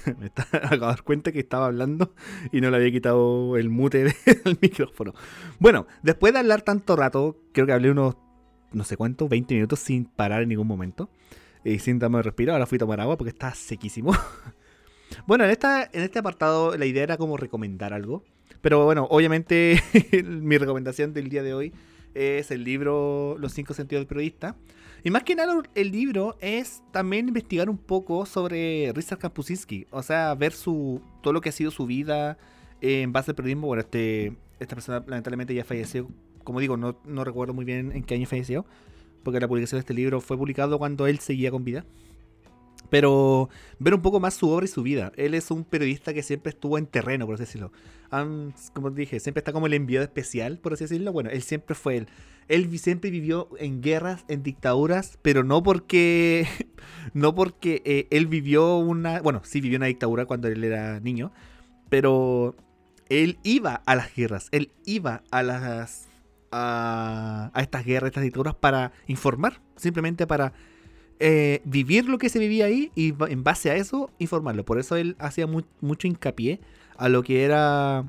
Me 0.18 0.26
está, 0.26 0.42
acabo 0.52 0.70
de 0.70 0.78
dar 0.78 1.02
cuenta 1.02 1.32
que 1.32 1.40
estaba 1.40 1.66
hablando 1.66 2.14
y 2.52 2.60
no 2.60 2.70
le 2.70 2.76
había 2.76 2.90
quitado 2.90 3.56
el 3.56 3.68
mute 3.68 4.04
del 4.44 4.58
micrófono. 4.60 5.14
Bueno, 5.58 5.86
después 6.02 6.32
de 6.32 6.38
hablar 6.38 6.62
tanto 6.62 6.96
rato, 6.96 7.36
creo 7.52 7.66
que 7.66 7.72
hablé 7.72 7.90
unos 7.90 8.16
no 8.72 8.84
sé 8.84 8.96
cuánto, 8.96 9.28
20 9.28 9.54
minutos 9.54 9.78
sin 9.78 10.04
parar 10.04 10.42
en 10.42 10.50
ningún 10.50 10.66
momento. 10.66 11.10
Y 11.64 11.78
sin 11.80 11.98
darme 11.98 12.22
respiro, 12.22 12.52
ahora 12.52 12.66
fui 12.66 12.76
a 12.76 12.80
tomar 12.80 13.00
agua 13.00 13.16
porque 13.16 13.30
está 13.30 13.54
sequísimo. 13.54 14.12
Bueno, 15.26 15.44
en, 15.44 15.50
esta, 15.50 15.84
en 15.84 16.02
este 16.02 16.18
apartado 16.18 16.76
la 16.76 16.84
idea 16.84 17.02
era 17.02 17.16
como 17.16 17.38
recomendar 17.38 17.94
algo. 17.94 18.24
Pero 18.60 18.84
bueno, 18.84 19.06
obviamente 19.10 19.80
mi 20.24 20.58
recomendación 20.58 21.12
del 21.12 21.28
día 21.28 21.42
de 21.42 21.54
hoy 21.54 21.72
es 22.14 22.50
el 22.50 22.64
libro 22.64 23.36
Los 23.38 23.52
cinco 23.52 23.74
sentidos 23.74 24.00
del 24.00 24.08
periodista. 24.08 24.56
Y 25.04 25.10
más 25.10 25.22
que 25.22 25.36
nada 25.36 25.54
el 25.74 25.92
libro 25.92 26.36
es 26.40 26.82
también 26.90 27.28
investigar 27.28 27.70
un 27.70 27.78
poco 27.78 28.26
sobre 28.26 28.92
Richard 28.94 29.18
Kampusinski, 29.18 29.86
o 29.90 30.02
sea, 30.02 30.34
ver 30.34 30.52
su 30.52 31.00
todo 31.22 31.32
lo 31.32 31.40
que 31.40 31.50
ha 31.50 31.52
sido 31.52 31.70
su 31.70 31.86
vida 31.86 32.36
en 32.80 33.12
base 33.12 33.30
al 33.30 33.36
periodismo. 33.36 33.68
Bueno, 33.68 33.82
este 33.82 34.36
esta 34.58 34.74
persona 34.74 35.04
lamentablemente 35.06 35.54
ya 35.54 35.64
falleció, 35.64 36.08
como 36.42 36.58
digo, 36.58 36.76
no, 36.76 36.98
no 37.04 37.22
recuerdo 37.22 37.54
muy 37.54 37.64
bien 37.64 37.92
en 37.92 38.02
qué 38.02 38.14
año 38.14 38.26
falleció, 38.26 38.66
porque 39.22 39.38
la 39.38 39.46
publicación 39.46 39.78
de 39.78 39.80
este 39.80 39.94
libro 39.94 40.20
fue 40.20 40.36
publicado 40.36 40.78
cuando 40.78 41.06
él 41.06 41.20
seguía 41.20 41.50
con 41.50 41.64
vida. 41.64 41.84
Pero 42.90 43.48
ver 43.78 43.94
un 43.94 44.02
poco 44.02 44.20
más 44.20 44.34
su 44.34 44.48
obra 44.48 44.64
y 44.64 44.68
su 44.68 44.82
vida. 44.82 45.12
Él 45.16 45.34
es 45.34 45.50
un 45.50 45.64
periodista 45.64 46.14
que 46.14 46.22
siempre 46.22 46.50
estuvo 46.50 46.78
en 46.78 46.86
terreno, 46.86 47.26
por 47.26 47.34
así 47.34 47.44
decirlo. 47.44 47.72
como 48.72 48.90
dije, 48.90 49.20
siempre 49.20 49.40
está 49.40 49.52
como 49.52 49.66
el 49.66 49.74
enviado 49.74 50.04
especial, 50.04 50.58
por 50.58 50.72
así 50.72 50.84
decirlo. 50.84 51.12
Bueno, 51.12 51.30
él 51.30 51.42
siempre 51.42 51.74
fue 51.74 51.98
él. 51.98 52.08
Él 52.48 52.78
siempre 52.78 53.10
vivió 53.10 53.50
en 53.58 53.82
guerras, 53.82 54.24
en 54.28 54.42
dictaduras, 54.42 55.18
pero 55.22 55.44
no 55.44 55.62
porque. 55.62 56.46
No 57.14 57.34
porque 57.34 57.82
eh, 57.86 58.06
él 58.10 58.26
vivió 58.26 58.76
una. 58.76 59.20
Bueno, 59.22 59.40
sí 59.42 59.62
vivió 59.62 59.78
una 59.78 59.86
dictadura 59.86 60.26
cuando 60.26 60.48
él 60.48 60.62
era 60.62 61.00
niño. 61.00 61.32
Pero 61.88 62.54
él 63.08 63.38
iba 63.42 63.82
a 63.86 63.96
las 63.96 64.14
guerras. 64.14 64.48
Él 64.52 64.70
iba 64.84 65.22
a 65.30 65.42
las. 65.42 66.06
a, 66.50 67.50
a 67.54 67.62
estas 67.62 67.84
guerras, 67.84 68.08
estas 68.08 68.24
dictaduras 68.24 68.54
para 68.54 68.92
informar. 69.06 69.60
Simplemente 69.76 70.26
para 70.26 70.52
eh, 71.20 71.60
vivir 71.64 72.08
lo 72.08 72.18
que 72.18 72.28
se 72.28 72.38
vivía 72.38 72.66
ahí 72.66 72.92
y 72.94 73.14
en 73.28 73.42
base 73.42 73.70
a 73.70 73.76
eso 73.76 74.10
informarlo. 74.18 74.64
Por 74.64 74.78
eso 74.78 74.96
él 74.96 75.16
hacía 75.18 75.46
mucho 75.46 76.06
hincapié 76.06 76.60
a 76.96 77.08
lo 77.08 77.22
que 77.22 77.44
era 77.44 78.04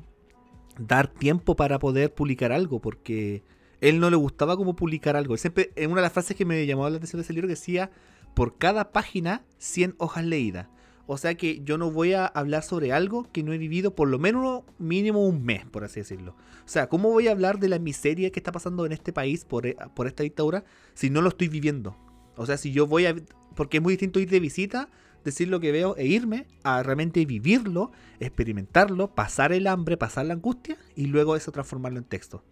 dar 0.78 1.08
tiempo 1.08 1.56
para 1.56 1.78
poder 1.78 2.14
publicar 2.14 2.52
algo, 2.52 2.80
porque 2.80 3.42
él 3.80 3.98
no 3.98 4.10
le 4.10 4.16
gustaba 4.16 4.56
como 4.56 4.76
publicar 4.76 5.16
algo. 5.16 5.36
siempre, 5.36 5.72
en 5.76 5.90
una 5.90 6.00
de 6.00 6.06
las 6.06 6.12
frases 6.12 6.36
que 6.36 6.44
me 6.44 6.64
llamó 6.66 6.88
la 6.88 6.96
atención 6.96 7.18
de 7.18 7.24
ese 7.24 7.32
libro, 7.32 7.48
decía, 7.48 7.90
por 8.34 8.58
cada 8.58 8.92
página, 8.92 9.44
100 9.58 9.94
hojas 9.98 10.24
leídas. 10.24 10.68
O 11.06 11.18
sea 11.18 11.34
que 11.34 11.60
yo 11.64 11.76
no 11.76 11.90
voy 11.90 12.12
a 12.12 12.24
hablar 12.24 12.62
sobre 12.62 12.92
algo 12.92 13.26
que 13.32 13.42
no 13.42 13.52
he 13.52 13.58
vivido 13.58 13.96
por 13.96 14.06
lo 14.06 14.20
menos 14.20 14.62
mínimo 14.78 15.26
un 15.26 15.44
mes, 15.44 15.66
por 15.66 15.82
así 15.82 15.98
decirlo. 15.98 16.36
O 16.64 16.68
sea, 16.68 16.88
¿cómo 16.88 17.10
voy 17.10 17.26
a 17.26 17.32
hablar 17.32 17.58
de 17.58 17.68
la 17.68 17.80
miseria 17.80 18.30
que 18.30 18.38
está 18.38 18.52
pasando 18.52 18.86
en 18.86 18.92
este 18.92 19.12
país 19.12 19.44
por, 19.44 19.74
por 19.94 20.06
esta 20.06 20.22
dictadura 20.22 20.62
si 20.94 21.10
no 21.10 21.20
lo 21.20 21.30
estoy 21.30 21.48
viviendo? 21.48 21.96
O 22.36 22.46
sea, 22.46 22.56
si 22.56 22.72
yo 22.72 22.86
voy 22.86 23.06
a... 23.06 23.14
Porque 23.54 23.78
es 23.78 23.82
muy 23.82 23.94
distinto 23.94 24.20
ir 24.20 24.30
de 24.30 24.40
visita, 24.40 24.88
decir 25.24 25.48
lo 25.48 25.60
que 25.60 25.72
veo 25.72 25.96
e 25.96 26.06
irme 26.06 26.46
a 26.62 26.82
realmente 26.82 27.24
vivirlo, 27.26 27.92
experimentarlo, 28.20 29.14
pasar 29.14 29.52
el 29.52 29.66
hambre, 29.66 29.96
pasar 29.96 30.26
la 30.26 30.34
angustia 30.34 30.76
y 30.96 31.06
luego 31.06 31.36
eso 31.36 31.52
transformarlo 31.52 31.98
en 31.98 32.04
texto. 32.04 32.42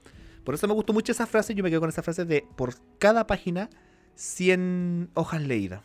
Por 0.44 0.54
eso 0.54 0.66
me 0.66 0.74
gustó 0.74 0.92
mucho 0.92 1.12
esa 1.12 1.26
frase, 1.26 1.54
yo 1.54 1.62
me 1.62 1.70
quedo 1.70 1.80
con 1.80 1.90
esa 1.90 2.02
frase 2.02 2.24
de 2.24 2.46
por 2.56 2.74
cada 2.98 3.26
página 3.26 3.70
100 4.14 5.10
hojas 5.14 5.42
leídas. 5.42 5.82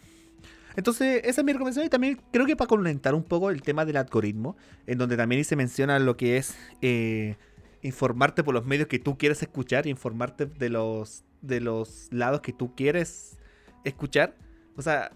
Entonces, 0.76 1.22
esa 1.24 1.42
es 1.42 1.46
mi 1.46 1.54
recomendación 1.54 1.86
y 1.86 1.90
también 1.90 2.20
creo 2.32 2.46
que 2.46 2.56
para 2.56 2.68
comentar 2.68 3.14
un 3.14 3.24
poco 3.24 3.52
el 3.52 3.62
tema 3.62 3.86
del 3.86 3.98
algoritmo, 3.98 4.58
en 4.88 4.98
donde 4.98 5.18
también 5.18 5.44
se 5.46 5.56
menciona 5.56 6.00
lo 6.00 6.18
que 6.18 6.38
es 6.38 6.56
eh, 6.82 7.36
informarte 7.84 8.44
por 8.44 8.56
los 8.56 8.66
medios 8.66 8.88
que 8.88 8.98
tú 8.98 9.18
quieres 9.18 9.42
escuchar 9.44 9.86
y 9.86 9.92
informarte 9.92 10.48
de 10.48 10.70
los, 10.70 11.24
de 11.42 11.60
los 11.60 12.08
lados 12.12 12.42
que 12.42 12.54
tú 12.54 12.74
quieres 12.76 13.38
escuchar. 13.84 14.36
O 14.76 14.82
sea, 14.82 15.12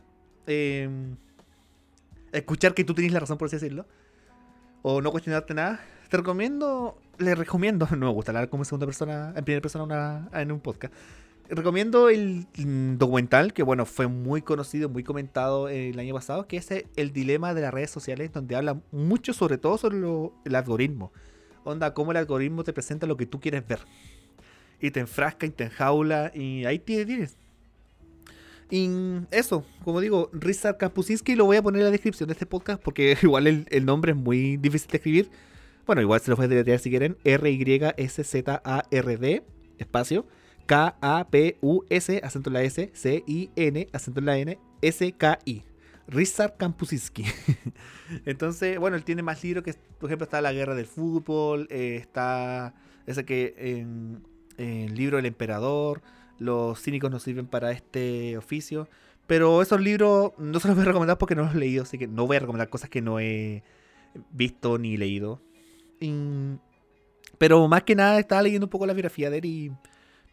em, 0.46 1.16
escuchar 2.32 2.74
que 2.74 2.84
tú 2.84 2.94
tienes 2.94 3.14
la 3.14 3.20
razón, 3.20 3.38
por 3.38 3.48
así 3.48 3.56
decirlo. 3.56 3.86
O 4.82 5.02
no 5.02 5.12
cuestionarte 5.12 5.54
nada. 5.54 5.80
Te 6.10 6.18
recomiendo, 6.18 7.00
le 7.18 7.36
recomiendo, 7.36 7.88
no 7.92 8.08
me 8.08 8.12
gusta 8.14 8.32
hablar 8.32 8.50
como 8.50 8.64
segunda 8.66 8.86
persona, 8.86 9.34
en 9.36 9.44
primera 9.44 9.62
persona 9.62 10.30
en 10.34 10.52
un 10.52 10.60
podcast. 10.60 10.94
Recomiendo 11.50 12.10
el 12.10 12.46
documental 12.98 13.54
que, 13.54 13.64
bueno, 13.64 13.86
fue 13.86 14.08
muy 14.08 14.42
conocido, 14.42 14.90
muy 14.90 15.04
comentado 15.04 15.70
el 15.70 15.98
año 15.98 16.14
pasado, 16.14 16.46
que 16.46 16.58
es 16.58 16.70
El 16.98 17.14
dilema 17.14 17.54
de 17.54 17.62
las 17.62 17.74
redes 17.74 17.90
sociales, 17.90 18.34
donde 18.34 18.58
habla 18.58 18.82
mucho 18.92 19.32
sobre 19.32 19.58
todo 19.58 19.78
sobre 19.78 19.98
el 20.44 20.56
algoritmo. 20.56 21.14
Onda, 21.64 21.94
cómo 21.94 22.12
el 22.12 22.18
algoritmo 22.18 22.66
te 22.66 22.74
presenta 22.74 23.08
lo 23.08 23.16
que 23.16 23.26
tú 23.26 23.40
quieres 23.40 23.66
ver. 23.66 23.80
Y 24.82 24.92
te 24.92 25.00
enfrasca 25.00 25.46
y 25.46 25.50
te 25.52 25.66
enjaula 25.66 26.32
y 26.36 26.66
ahí 26.66 26.80
tienes 26.80 27.38
y 28.70 28.90
eso, 29.32 29.64
como 29.84 30.02
digo, 30.02 30.30
Rizar 30.34 30.78
Kampusinski 30.78 31.36
lo 31.36 31.46
voy 31.46 31.58
a 31.58 31.62
poner 31.62 31.80
en 31.82 31.86
la 31.86 31.92
descripción 31.92 32.28
de 32.28 32.34
este 32.34 32.46
podcast 32.46 32.82
porque 32.82 33.18
igual 33.24 33.48
el, 33.48 33.86
nombre 33.86 34.12
es 34.12 34.18
muy 34.18 34.58
difícil 34.58 34.90
de 34.92 34.98
escribir. 34.98 35.30
Bueno, 35.86 36.02
igual 36.02 36.20
se 36.20 36.30
lo 36.30 36.36
pueden 36.36 36.50
deletrear 36.50 36.80
si 36.80 36.90
quieren. 36.90 37.18
R-Y-S-Z-A-R-D, 37.24 37.84
espacio, 39.78 40.26
K-A-P-U-S, 40.66 42.22
acento 42.24 42.50
en 42.50 42.54
la 42.54 42.64
S, 42.64 42.92
C-I-N, 42.94 43.88
acento 43.94 44.20
en 44.20 44.26
la 44.26 44.38
N, 44.38 44.60
S-K-I. 44.82 45.64
Rizar 46.10 46.56
Kampusinski. 46.58 47.26
Entonces, 48.26 48.80
bueno, 48.80 48.96
él 48.98 49.04
tiene 49.04 49.24
más 49.24 49.44
libros 49.44 49.64
que, 49.64 49.74
por 50.00 50.10
ejemplo, 50.10 50.24
está 50.26 50.42
La 50.42 50.54
Guerra 50.54 50.76
del 50.76 50.88
Fútbol, 50.88 51.68
eh, 51.70 51.98
está 52.00 52.74
ese 53.06 53.26
que 53.26 53.56
en, 53.58 54.24
el 54.58 54.96
libro 54.96 55.18
del 55.18 55.26
Emperador 55.26 56.02
los 56.40 56.82
cínicos 56.82 57.12
no 57.12 57.20
sirven 57.20 57.48
para 57.48 57.72
este 57.72 58.38
oficio. 58.38 58.88
Pero 59.28 59.62
esos 59.62 59.82
libros 59.82 60.32
no 60.38 60.60
se 60.60 60.68
los 60.70 60.78
voy 60.78 60.84
a 60.84 60.88
recomendar 60.88 61.18
porque 61.18 61.36
no 61.36 61.44
los 61.44 61.56
he 61.56 61.58
leído, 61.58 61.84
así 61.84 61.98
que 61.98 62.08
no 62.08 62.26
voy 62.26 62.38
a 62.38 62.40
recomendar 62.40 62.70
cosas 62.70 62.90
que 62.90 63.02
no 63.02 63.20
he 63.20 63.64
visto 64.32 64.78
ni 64.78 64.98
leído. 64.98 65.42
pero 67.38 67.68
más 67.68 67.84
que 67.84 67.96
nada 67.96 68.20
estaba 68.20 68.42
leyendo 68.42 68.66
un 68.66 68.70
poco 68.70 68.86
la 68.86 68.94
biografía 68.94 69.30
de 69.30 69.38
él 69.40 69.46
y 69.46 69.72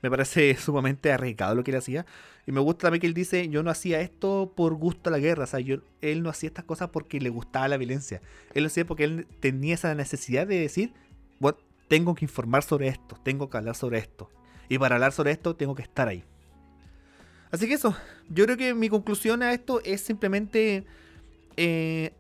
me 0.01 0.11
parece 0.11 0.55
sumamente 0.59 1.11
arriesgado 1.13 1.55
lo 1.55 1.65
que 1.65 1.73
él 1.73 1.79
hacía. 1.79 2.07
Y 2.47 2.53
me 2.53 2.61
gusta 2.61 2.83
también 2.83 3.01
que 3.01 3.07
él 3.07 3.15
dice, 3.15 3.49
yo 3.49 3.63
no 3.63 3.71
hacía 3.71 4.01
esto 4.01 4.53
por 4.55 4.75
gusto 4.75 5.09
a 5.09 5.13
la 5.13 5.19
guerra, 5.19 5.45
o 5.45 5.47
sea, 5.47 5.61
yo, 5.61 5.79
él 6.03 6.23
no 6.23 6.31
hacía 6.31 6.49
estas 6.49 6.65
cosas 6.65 6.91
porque 6.91 7.21
le 7.21 7.31
gustaba 7.31 7.69
la 7.69 7.79
violencia. 7.79 8.21
Él 8.53 8.63
lo 8.63 8.67
hacía 8.69 8.85
porque 8.85 9.05
él 9.05 9.27
tenía 9.41 9.75
esa 9.75 9.95
necesidad 9.95 10.47
de 10.47 10.61
decir, 10.61 10.93
bueno, 11.41 11.59
tengo 11.89 12.15
que 12.15 12.27
informar 12.27 12.63
sobre 12.63 12.89
esto, 12.89 13.17
tengo 13.25 13.51
que 13.51 13.57
hablar 13.57 13.75
sobre 13.75 13.99
esto. 13.99 14.31
Y 14.69 14.79
para 14.79 14.97
hablar 14.97 15.13
sobre 15.13 15.33
esto 15.33 15.57
tengo 15.57 15.75
que 15.75 15.83
estar 15.83 16.09
ahí. 16.09 16.25
Así 17.51 17.69
que 17.69 17.75
eso, 17.75 17.97
yo 18.29 18.45
creo 18.45 18.57
que 18.57 18.75
mi 18.75 18.89
conclusión 18.89 19.43
a 19.43 19.53
esto 19.53 19.81
es 19.85 20.01
simplemente 20.01 20.85
eh, 21.57 22.13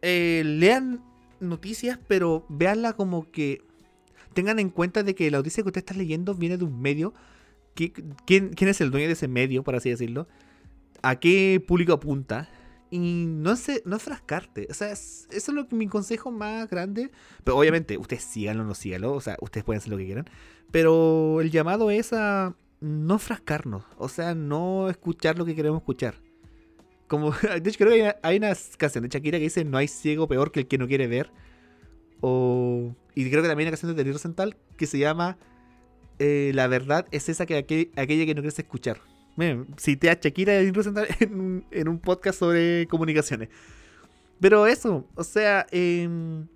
eh, 0.00 0.42
lean 0.44 1.02
noticias, 1.40 1.98
pero 2.08 2.44
veanla 2.48 2.94
como 2.94 3.30
que 3.30 3.62
tengan 4.32 4.58
en 4.58 4.70
cuenta 4.70 5.02
de 5.02 5.14
que 5.14 5.30
la 5.30 5.38
noticia 5.38 5.62
que 5.62 5.68
usted 5.68 5.80
está 5.80 5.94
leyendo 5.94 6.34
viene 6.34 6.56
de 6.56 6.64
un 6.64 6.80
medio. 6.80 7.12
¿Quién, 7.74 7.92
quién 8.26 8.68
es 8.68 8.80
el 8.80 8.90
dueño 8.90 9.06
de 9.06 9.12
ese 9.12 9.28
medio, 9.28 9.62
por 9.62 9.76
así 9.76 9.90
decirlo? 9.90 10.26
¿A 11.02 11.16
qué 11.20 11.62
público 11.64 11.92
apunta? 11.92 12.48
Y 12.90 13.26
no 13.26 13.52
es, 13.52 13.82
no 13.84 13.98
frascarte. 13.98 14.66
O 14.70 14.74
sea, 14.74 14.90
eso 14.90 15.28
es 15.30 15.48
lo 15.48 15.68
que 15.68 15.76
mi 15.76 15.88
consejo 15.88 16.30
más 16.30 16.68
grande. 16.68 17.10
Pero 17.44 17.58
obviamente, 17.58 17.98
ustedes 17.98 18.22
síganlo 18.24 18.62
o 18.62 18.66
no 18.66 18.74
síganlo. 18.74 19.12
O 19.12 19.20
sea, 19.20 19.36
ustedes 19.40 19.64
pueden 19.64 19.78
hacer 19.78 19.90
lo 19.90 19.98
que 19.98 20.06
quieran. 20.06 20.28
Pero 20.70 21.40
el 21.40 21.50
llamado 21.50 21.90
es 21.90 22.12
a 22.12 22.54
no 22.80 23.18
frascarnos. 23.18 23.84
O 23.98 24.08
sea, 24.08 24.34
no 24.34 24.88
escuchar 24.88 25.38
lo 25.38 25.44
que 25.44 25.54
queremos 25.54 25.80
escuchar. 25.80 26.14
Como, 27.08 27.32
de 27.62 27.68
hecho, 27.68 27.78
creo 27.84 27.92
que 27.92 28.16
hay 28.22 28.36
una 28.38 28.54
canción 28.78 29.04
de 29.04 29.10
Shakira 29.10 29.38
que 29.38 29.44
dice: 29.44 29.64
No 29.64 29.78
hay 29.78 29.88
ciego 29.88 30.28
peor 30.28 30.50
que 30.50 30.60
el 30.60 30.68
que 30.68 30.78
no 30.78 30.88
quiere 30.88 31.06
ver. 31.06 31.30
O, 32.20 32.94
y 33.14 33.28
creo 33.28 33.42
que 33.42 33.48
también 33.48 33.66
hay 33.66 33.70
una 33.70 33.72
canción 33.72 33.94
de 33.94 34.02
Daniel 34.02 34.18
Central 34.18 34.56
que 34.76 34.86
se 34.86 34.98
llama 34.98 35.38
eh, 36.18 36.50
La 36.52 36.66
verdad 36.66 37.06
es 37.12 37.28
esa 37.28 37.46
que 37.46 37.56
aquella 37.56 37.92
que 38.26 38.34
no 38.34 38.40
quieres 38.40 38.58
escuchar 38.58 39.00
cité 39.76 40.10
a 40.10 40.14
Shakira 40.14 40.58
en, 40.58 41.64
en 41.70 41.88
un 41.88 41.98
podcast 41.98 42.38
sobre 42.38 42.86
comunicaciones. 42.88 43.48
Pero 44.40 44.66
eso, 44.66 45.06
o 45.14 45.24
sea, 45.24 45.66
em, 45.70 46.46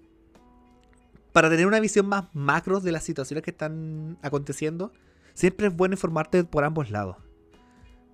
para 1.33 1.51
tener 1.51 1.67
una 1.67 1.81
visión 1.81 2.07
más 2.07 2.25
macro 2.33 2.81
de 2.81 2.93
las 2.93 3.05
situaciones 3.05 3.43
que 3.43 3.51
están 3.51 4.19
aconteciendo, 4.23 4.93
siempre 5.35 5.67
es 5.67 5.77
bueno 5.77 5.95
informarte 5.95 6.45
por 6.45 6.65
ambos 6.65 6.91
lados. 6.91 7.17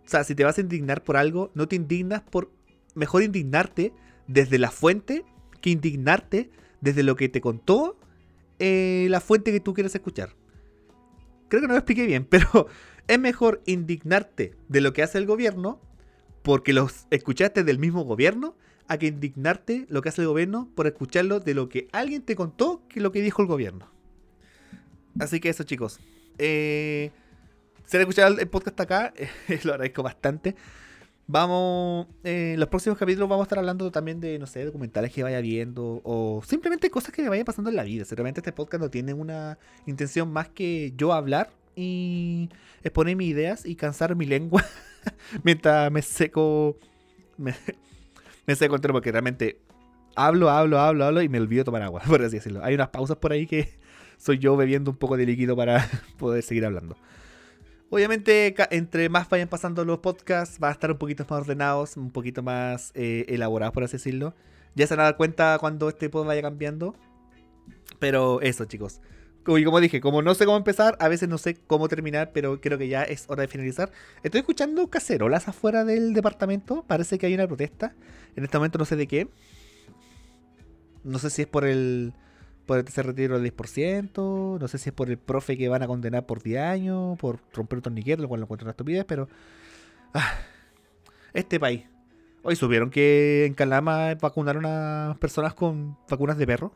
O 0.06 0.08
sea, 0.08 0.24
si 0.24 0.34
te 0.34 0.44
vas 0.44 0.56
a 0.56 0.62
indignar 0.62 1.04
por 1.04 1.16
algo, 1.16 1.50
no 1.54 1.68
te 1.68 1.76
indignas 1.76 2.22
por... 2.22 2.50
Mejor 2.94 3.22
indignarte 3.22 3.92
desde 4.26 4.58
la 4.58 4.70
fuente 4.70 5.24
que 5.60 5.70
indignarte 5.70 6.50
desde 6.80 7.02
lo 7.02 7.16
que 7.16 7.28
te 7.28 7.40
contó 7.40 7.98
eh, 8.58 9.06
la 9.10 9.20
fuente 9.20 9.52
que 9.52 9.60
tú 9.60 9.74
quieres 9.74 9.94
escuchar. 9.94 10.30
Creo 11.48 11.60
que 11.62 11.68
no 11.68 11.74
lo 11.74 11.78
expliqué 11.78 12.06
bien, 12.06 12.24
pero 12.30 12.68
es 13.08 13.18
mejor 13.18 13.62
indignarte 13.66 14.54
de 14.68 14.80
lo 14.80 14.92
que 14.92 15.02
hace 15.02 15.18
el 15.18 15.26
gobierno 15.26 15.80
porque 16.42 16.72
los 16.72 17.06
escuchaste 17.10 17.64
del 17.64 17.78
mismo 17.78 18.04
gobierno 18.04 18.54
a 18.86 18.98
que 18.98 19.06
indignarte 19.06 19.86
lo 19.88 20.02
que 20.02 20.10
hace 20.10 20.22
el 20.22 20.28
gobierno 20.28 20.68
por 20.74 20.86
escucharlo 20.86 21.40
de 21.40 21.54
lo 21.54 21.68
que 21.68 21.88
alguien 21.92 22.22
te 22.22 22.36
contó 22.36 22.82
que 22.88 23.00
lo 23.00 23.10
que 23.12 23.20
dijo 23.20 23.42
el 23.42 23.48
gobierno. 23.48 23.90
Así 25.18 25.40
que 25.40 25.48
eso, 25.48 25.64
chicos. 25.64 25.98
Eh, 26.38 27.10
si 27.84 27.96
han 27.96 28.02
escuchado 28.02 28.38
el 28.38 28.48
podcast 28.48 28.80
acá, 28.80 29.12
lo 29.64 29.72
agradezco 29.72 30.02
bastante. 30.02 30.54
Vamos, 31.26 32.06
eh, 32.24 32.52
en 32.54 32.60
los 32.60 32.70
próximos 32.70 32.98
capítulos 32.98 33.28
vamos 33.28 33.44
a 33.44 33.46
estar 33.46 33.58
hablando 33.58 33.90
también 33.90 34.20
de, 34.20 34.38
no 34.38 34.46
sé, 34.46 34.64
documentales 34.64 35.12
que 35.12 35.22
vaya 35.22 35.40
viendo 35.40 36.00
o 36.04 36.42
simplemente 36.46 36.88
cosas 36.90 37.12
que 37.12 37.20
me 37.22 37.28
vayan 37.28 37.44
pasando 37.44 37.68
en 37.68 37.76
la 37.76 37.82
vida. 37.82 38.04
Realmente 38.10 38.40
este 38.40 38.52
podcast 38.52 38.82
no 38.82 38.90
tiene 38.90 39.12
una 39.12 39.58
intención 39.84 40.32
más 40.32 40.48
que 40.48 40.94
yo 40.96 41.12
hablar 41.12 41.50
y 41.78 42.50
exponer 42.82 43.14
mis 43.14 43.28
ideas 43.28 43.64
y 43.64 43.76
cansar 43.76 44.16
mi 44.16 44.26
lengua 44.26 44.64
mientras 45.44 45.92
me 45.92 46.02
seco, 46.02 46.76
me, 47.36 47.54
seco 48.56 48.74
entero 48.74 48.92
porque 48.92 49.12
realmente 49.12 49.60
hablo, 50.16 50.50
hablo, 50.50 50.80
hablo, 50.80 51.04
hablo 51.04 51.22
y 51.22 51.28
me 51.28 51.38
olvido 51.38 51.64
tomar 51.64 51.82
agua, 51.82 52.02
por 52.06 52.22
así 52.22 52.36
decirlo. 52.36 52.64
Hay 52.64 52.74
unas 52.74 52.88
pausas 52.88 53.16
por 53.18 53.32
ahí 53.32 53.46
que 53.46 53.78
soy 54.16 54.38
yo 54.38 54.56
bebiendo 54.56 54.90
un 54.90 54.96
poco 54.96 55.16
de 55.16 55.26
líquido 55.26 55.56
para 55.56 55.88
poder 56.18 56.42
seguir 56.42 56.66
hablando. 56.66 56.96
Obviamente, 57.90 58.54
entre 58.70 59.08
más 59.08 59.30
vayan 59.30 59.48
pasando 59.48 59.84
los 59.84 60.00
podcasts, 60.00 60.58
va 60.62 60.68
a 60.68 60.72
estar 60.72 60.90
un 60.90 60.98
poquito 60.98 61.24
más 61.30 61.40
ordenados, 61.40 61.96
un 61.96 62.10
poquito 62.10 62.42
más 62.42 62.90
eh, 62.94 63.24
elaborados, 63.28 63.72
por 63.72 63.84
así 63.84 63.92
decirlo. 63.92 64.34
Ya 64.74 64.86
se 64.86 64.94
van 64.94 65.00
a 65.00 65.04
dar 65.04 65.16
cuenta 65.16 65.56
cuando 65.58 65.88
este 65.88 66.10
pod 66.10 66.26
vaya 66.26 66.42
cambiando. 66.42 66.94
Pero 67.98 68.42
eso, 68.42 68.66
chicos. 68.66 69.00
Y 69.56 69.64
como 69.64 69.80
dije, 69.80 70.00
como 70.00 70.20
no 70.20 70.34
sé 70.34 70.44
cómo 70.44 70.58
empezar, 70.58 70.96
a 71.00 71.08
veces 71.08 71.28
no 71.28 71.38
sé 71.38 71.56
cómo 71.66 71.88
terminar, 71.88 72.32
pero 72.34 72.60
creo 72.60 72.76
que 72.76 72.88
ya 72.88 73.04
es 73.04 73.24
hora 73.28 73.42
de 73.42 73.48
finalizar. 73.48 73.90
Estoy 74.22 74.40
escuchando 74.40 74.88
cacerolas 74.88 75.48
afuera 75.48 75.84
del 75.84 76.12
departamento. 76.12 76.84
Parece 76.86 77.18
que 77.18 77.26
hay 77.26 77.34
una 77.34 77.46
protesta. 77.46 77.94
En 78.36 78.44
este 78.44 78.58
momento 78.58 78.78
no 78.78 78.84
sé 78.84 78.96
de 78.96 79.06
qué. 79.06 79.28
No 81.02 81.18
sé 81.18 81.30
si 81.30 81.42
es 81.42 81.48
por 81.48 81.64
el 81.64 82.12
por 82.66 82.80
ese 82.80 83.02
retiro 83.02 83.40
del 83.40 83.50
10%, 83.56 84.60
no 84.60 84.68
sé 84.68 84.76
si 84.76 84.90
es 84.90 84.94
por 84.94 85.08
el 85.08 85.16
profe 85.16 85.56
que 85.56 85.70
van 85.70 85.82
a 85.82 85.86
condenar 85.86 86.26
por 86.26 86.42
10 86.42 86.60
años, 86.60 87.18
por 87.18 87.40
romper 87.54 87.78
un 87.78 87.82
torniquete, 87.82 88.20
lo 88.20 88.28
cual 88.28 88.40
lo 88.40 88.44
encuentro 88.44 88.66
una 88.66 88.72
estupidez, 88.72 89.06
pero... 89.06 89.26
Ah, 90.12 90.34
este 91.32 91.58
país. 91.58 91.84
Hoy 92.42 92.56
supieron 92.56 92.90
que 92.90 93.46
en 93.46 93.54
Calama 93.54 94.14
vacunaron 94.16 94.66
a 94.66 95.16
personas 95.18 95.54
con 95.54 95.96
vacunas 96.10 96.36
de 96.36 96.46
perro. 96.46 96.74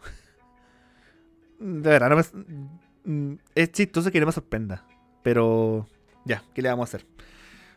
De 1.63 1.91
verdad, 1.91 2.11
no 2.11 2.17
me, 2.17 2.23
mm, 3.05 3.39
es 3.55 3.73
chistoso 3.73 4.11
que 4.11 4.21
no 4.21 4.27
me 4.27 4.33
sorprenda. 4.33 4.85
Pero 5.23 5.87
ya, 6.25 6.43
¿qué 6.55 6.63
le 6.63 6.69
vamos 6.69 6.89
a 6.89 6.97
hacer? 6.97 7.07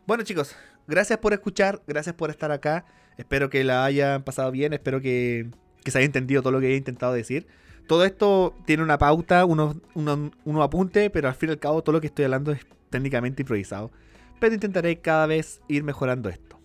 Bueno 0.07 0.23
chicos, 0.23 0.55
gracias 0.87 1.19
por 1.19 1.33
escuchar, 1.33 1.81
gracias 1.87 2.15
por 2.15 2.29
estar 2.29 2.51
acá. 2.51 2.85
Espero 3.17 3.49
que 3.49 3.63
la 3.63 3.85
hayan 3.85 4.23
pasado 4.23 4.51
bien, 4.51 4.73
espero 4.73 5.01
que, 5.01 5.49
que 5.83 5.91
se 5.91 5.99
haya 5.99 6.05
entendido 6.05 6.41
todo 6.41 6.51
lo 6.51 6.59
que 6.59 6.73
he 6.73 6.75
intentado 6.75 7.13
decir. 7.13 7.47
Todo 7.87 8.03
esto 8.03 8.55
tiene 8.65 8.81
una 8.81 8.97
pauta, 8.97 9.45
unos 9.45 9.75
uno, 9.93 10.63
apuntes, 10.63 11.11
pero 11.11 11.27
al 11.27 11.35
fin 11.35 11.49
y 11.49 11.51
al 11.51 11.59
cabo 11.59 11.83
todo 11.83 11.93
lo 11.93 12.01
que 12.01 12.07
estoy 12.07 12.25
hablando 12.25 12.51
es 12.51 12.65
técnicamente 12.89 13.43
improvisado. 13.43 13.91
Pero 14.39 14.55
intentaré 14.55 14.99
cada 14.99 15.27
vez 15.27 15.61
ir 15.67 15.83
mejorando 15.83 16.29
esto. 16.29 16.59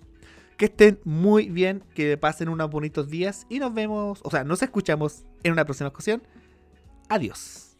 Que 0.57 0.66
estén 0.66 0.99
muy 1.05 1.51
bien, 1.51 1.83
que 1.95 2.16
pasen 2.16 2.49
unos 2.49 2.71
bonitos 2.71 3.09
días 3.11 3.47
y 3.51 3.59
nos 3.59 3.75
vemos, 3.75 4.21
o 4.23 4.31
sea, 4.31 4.45
nos 4.45 4.62
escuchamos 4.62 5.25
en 5.43 5.53
una 5.53 5.64
próxima 5.64 5.89
ocasión. 5.89 6.23
Adiós. 7.11 7.77